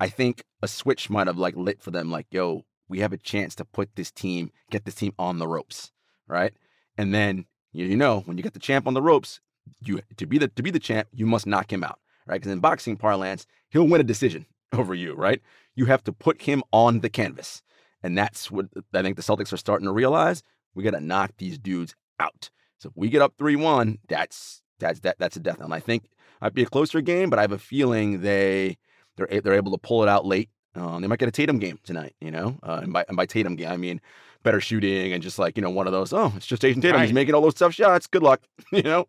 I 0.00 0.08
think 0.08 0.42
a 0.62 0.68
switch 0.68 1.10
might 1.10 1.26
have 1.26 1.38
like 1.38 1.56
lit 1.56 1.82
for 1.82 1.90
them. 1.90 2.10
Like, 2.10 2.26
yo, 2.30 2.64
we 2.88 3.00
have 3.00 3.12
a 3.12 3.18
chance 3.18 3.54
to 3.56 3.64
put 3.64 3.94
this 3.94 4.10
team, 4.10 4.50
get 4.70 4.84
this 4.84 4.94
team 4.94 5.12
on 5.18 5.38
the 5.38 5.46
ropes, 5.46 5.92
right? 6.26 6.52
And 6.96 7.14
then 7.14 7.44
you 7.72 7.96
know 7.96 8.20
when 8.20 8.36
you 8.36 8.42
get 8.42 8.54
the 8.54 8.58
champ 8.58 8.86
on 8.86 8.94
the 8.94 9.02
ropes, 9.02 9.40
you 9.84 10.00
to 10.16 10.26
be 10.26 10.38
the 10.38 10.48
to 10.48 10.62
be 10.62 10.70
the 10.70 10.80
champ, 10.80 11.08
you 11.12 11.26
must 11.26 11.46
knock 11.46 11.72
him 11.72 11.84
out, 11.84 12.00
right? 12.26 12.40
Because 12.40 12.52
in 12.52 12.60
boxing 12.60 12.96
parlance, 12.96 13.46
he'll 13.68 13.86
win 13.86 14.00
a 14.00 14.04
decision 14.04 14.46
over 14.72 14.94
you, 14.94 15.14
right? 15.14 15.40
You 15.76 15.84
have 15.86 16.02
to 16.04 16.12
put 16.12 16.42
him 16.42 16.62
on 16.72 17.00
the 17.00 17.10
canvas. 17.10 17.62
And 18.02 18.16
that's 18.16 18.50
what 18.50 18.66
I 18.94 19.02
think 19.02 19.16
the 19.16 19.22
Celtics 19.22 19.52
are 19.52 19.58
starting 19.58 19.84
to 19.84 19.92
realize. 19.92 20.42
We 20.74 20.82
got 20.82 20.92
to 20.92 21.00
knock 21.00 21.32
these 21.36 21.58
dudes 21.58 21.94
out. 22.18 22.48
So 22.78 22.88
if 22.88 22.96
we 22.96 23.10
get 23.10 23.20
up 23.20 23.34
three 23.36 23.56
one, 23.56 23.98
that's 24.08 24.62
that's 24.78 25.00
that 25.00 25.18
that's 25.18 25.36
a 25.36 25.40
death 25.40 25.60
knell. 25.60 25.72
I 25.72 25.80
think 25.80 26.08
might 26.40 26.54
be 26.54 26.62
a 26.62 26.66
closer 26.66 27.02
game, 27.02 27.28
but 27.28 27.38
I 27.38 27.42
have 27.42 27.52
a 27.52 27.58
feeling 27.58 28.22
they 28.22 28.78
they're 29.16 29.40
they're 29.40 29.54
able 29.54 29.72
to 29.72 29.78
pull 29.78 30.02
it 30.02 30.08
out 30.08 30.26
late. 30.26 30.50
Um, 30.74 31.02
they 31.02 31.08
might 31.08 31.18
get 31.18 31.28
a 31.28 31.32
Tatum 31.32 31.58
game 31.58 31.78
tonight, 31.84 32.14
you 32.20 32.30
know. 32.30 32.58
Uh, 32.62 32.80
and 32.82 32.92
by 32.92 33.04
and 33.08 33.16
by 33.16 33.26
Tatum 33.26 33.56
game, 33.56 33.68
I 33.68 33.76
mean 33.76 34.00
better 34.42 34.60
shooting 34.60 35.12
and 35.12 35.22
just 35.22 35.38
like 35.38 35.56
you 35.56 35.62
know 35.62 35.70
one 35.70 35.86
of 35.86 35.92
those. 35.92 36.12
Oh, 36.12 36.32
it's 36.36 36.46
just 36.46 36.62
Jayson 36.62 36.80
Tatum. 36.80 36.96
Right. 36.96 37.06
He's 37.06 37.14
making 37.14 37.34
all 37.34 37.42
those 37.42 37.54
tough 37.54 37.74
shots. 37.74 38.06
Good 38.06 38.22
luck, 38.22 38.42
you 38.72 38.82
know. 38.82 39.08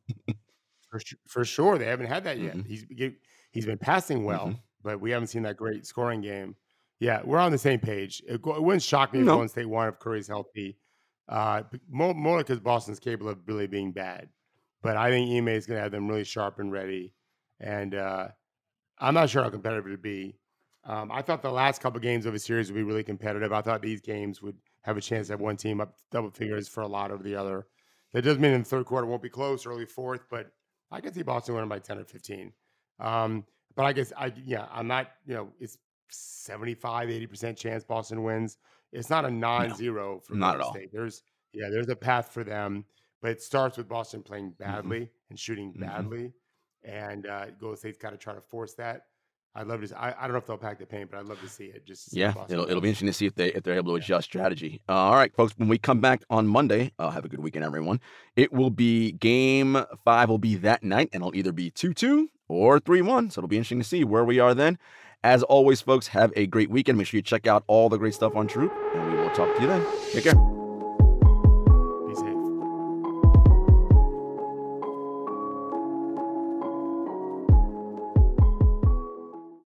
for, 0.90 1.00
for 1.28 1.46
sure, 1.46 1.78
they 1.78 1.86
haven't 1.86 2.08
had 2.08 2.24
that 2.24 2.40
yet. 2.40 2.58
Mm-hmm. 2.58 2.70
He's 2.70 2.86
he's 3.52 3.66
been 3.66 3.78
passing 3.78 4.24
well, 4.24 4.48
mm-hmm. 4.48 4.60
but 4.84 5.00
we 5.00 5.12
haven't 5.12 5.28
seen 5.28 5.44
that 5.44 5.58
great 5.58 5.86
scoring 5.86 6.22
game. 6.22 6.56
Yeah, 7.00 7.22
we're 7.24 7.40
on 7.40 7.52
the 7.52 7.58
same 7.58 7.80
page. 7.80 8.22
It, 8.28 8.36
it 8.36 8.64
wouldn't 8.64 8.84
shock 8.84 9.14
me 9.14 9.22
if 9.22 9.26
Golden 9.26 9.50
State 9.50 9.68
won 9.68 9.88
if 9.88 10.00
Curry's 10.00 10.28
healthy. 10.28 10.78
Uh, 11.28 11.64
more, 11.90 12.14
more 12.14 12.40
because 12.40 12.60
Boston's 12.60 13.00
capable 13.00 13.32
of 13.32 13.40
really 13.48 13.66
being 13.66 13.92
bad. 13.92 14.30
But 14.84 14.98
I 14.98 15.10
think 15.10 15.36
Ime 15.36 15.48
is 15.48 15.66
going 15.66 15.78
to 15.78 15.82
have 15.82 15.92
them 15.92 16.08
really 16.08 16.24
sharp 16.24 16.60
and 16.60 16.72
ready. 16.72 17.14
And 17.60 17.96
uh, 17.96 18.28
I'm 19.02 19.14
not 19.16 19.30
sure 19.30 19.44
how 19.44 19.50
competitive 19.50 19.88
it'd 19.88 20.02
be. 20.02 20.36
Um, 20.84 21.12
I 21.12 21.22
thought 21.22 21.42
the 21.42 21.52
last 21.52 21.82
couple 21.82 21.98
of 21.98 22.04
games 22.04 22.26
of 22.26 22.34
a 22.34 22.40
series 22.40 22.72
would 22.72 22.78
be 22.78 22.84
really 22.84 23.04
competitive. 23.04 23.52
I 23.52 23.62
thought 23.62 23.82
these 23.82 24.02
games 24.02 24.42
would 24.42 24.56
have 24.82 24.98
a 24.98 25.02
chance 25.02 25.28
to 25.28 25.34
have 25.34 25.42
one 25.42 25.58
team 25.58 25.82
up 25.82 25.96
double 26.12 26.32
figures 26.32 26.68
for 26.68 26.82
a 26.82 26.88
lot 26.88 27.12
over 27.12 27.22
the 27.22 27.36
other. 27.36 27.68
That 28.14 28.24
doesn't 28.24 28.42
mean 28.42 28.54
in 28.54 28.62
the 28.62 28.68
third 28.68 28.86
quarter 28.86 29.06
won't 29.06 29.22
be 29.22 29.30
close, 29.30 29.66
early 29.66 29.86
fourth, 29.86 30.26
but 30.30 30.52
I 30.92 31.02
could 31.02 31.14
see 31.14 31.22
Boston 31.24 31.56
winning 31.56 31.70
by 31.70 31.80
10 31.80 32.00
or 32.00 32.06
15. 32.06 32.52
Um, 33.00 33.46
but 33.76 33.84
I 33.84 33.94
guess 33.94 34.12
I 34.18 34.34
yeah, 34.46 34.68
I'm 34.72 34.88
not, 34.88 35.12
you 35.26 35.34
know, 35.34 35.50
it's 35.60 35.78
75, 36.10 37.10
80% 37.10 37.58
chance 37.58 37.84
Boston 37.84 38.24
wins. 38.24 38.58
It's 38.92 39.10
not 39.10 39.24
a 39.24 39.32
non-zero 39.32 40.16
no, 40.16 40.20
for 40.20 40.36
not 40.36 40.56
at 40.56 40.62
all. 40.62 40.74
State. 40.74 40.92
There's 40.92 41.24
yeah, 41.54 41.70
there's 41.70 41.90
a 41.90 41.96
path 41.96 42.34
for 42.34 42.44
them, 42.44 42.86
but 43.22 43.32
it 43.32 43.42
starts 43.42 43.78
with 43.78 43.88
Boston 43.88 44.24
playing 44.24 44.52
mm-hmm. 44.52 44.64
badly 44.64 45.00
mm-hmm. 45.00 45.30
and 45.30 45.40
shooting 45.40 45.74
mm-hmm. 45.74 45.84
And 46.84 47.28
uh, 47.28 47.48
Golden 47.60 47.78
State's 47.78 47.98
got 47.98 48.12
to 48.12 48.18
try 48.18 48.34
to 48.34 48.42
force 48.42 48.74
that. 48.76 49.06
I'd 49.54 49.68
love 49.68 49.86
to. 49.86 50.00
I, 50.00 50.16
I 50.18 50.24
don't 50.24 50.32
know 50.32 50.38
if 50.38 50.46
they'll 50.46 50.58
pack 50.58 50.80
the 50.80 50.86
paint, 50.86 51.12
but 51.12 51.20
I'd 51.20 51.26
love 51.26 51.42
to 51.42 51.50
see 51.50 51.66
it. 51.66 51.86
Just 51.86 52.14
yeah, 52.14 52.34
it'll, 52.48 52.64
it'll 52.70 52.80
be 52.80 52.88
interesting 52.88 53.08
to 53.08 53.14
see 53.14 53.26
if 53.26 53.36
they 53.36 53.52
if 53.52 53.64
they're 53.64 53.76
able 53.76 53.92
to 53.92 54.02
adjust 54.02 54.26
strategy. 54.26 54.82
Uh, 54.88 54.94
all 54.94 55.16
right, 55.16 55.36
folks. 55.36 55.54
When 55.58 55.68
we 55.68 55.78
come 55.78 56.00
back 56.00 56.24
on 56.30 56.48
Monday, 56.48 56.94
uh, 56.98 57.10
have 57.10 57.26
a 57.26 57.28
good 57.28 57.42
weekend, 57.42 57.66
everyone. 57.66 58.00
It 58.38 58.54
will 58.54 58.70
be 58.70 59.12
game 59.12 59.78
five. 60.06 60.30
Will 60.30 60.38
be 60.38 60.56
that 60.56 60.84
night, 60.84 61.10
and 61.12 61.22
it'll 61.22 61.36
either 61.36 61.52
be 61.52 61.70
two 61.70 61.94
two 61.94 62.30
or 62.48 62.80
three 62.80 63.02
one. 63.02 63.30
So 63.30 63.40
it'll 63.40 63.50
be 63.50 63.58
interesting 63.58 63.80
to 63.80 63.86
see 63.86 64.06
where 64.06 64.24
we 64.24 64.40
are 64.40 64.54
then. 64.54 64.78
As 65.24 65.44
always, 65.44 65.82
folks, 65.82 66.08
have 66.08 66.32
a 66.36 66.48
great 66.48 66.70
weekend. 66.70 66.98
Make 66.98 67.08
sure 67.08 67.18
you 67.18 67.22
check 67.22 67.46
out 67.46 67.64
all 67.68 67.90
the 67.90 67.98
great 67.98 68.14
stuff 68.14 68.36
on 68.36 68.48
TrueHoop, 68.48 68.96
and 68.96 69.12
we 69.12 69.20
will 69.20 69.30
talk 69.32 69.54
to 69.56 69.62
you 69.62 69.68
then. 69.68 69.86
Take 70.14 70.24
care. 70.24 70.61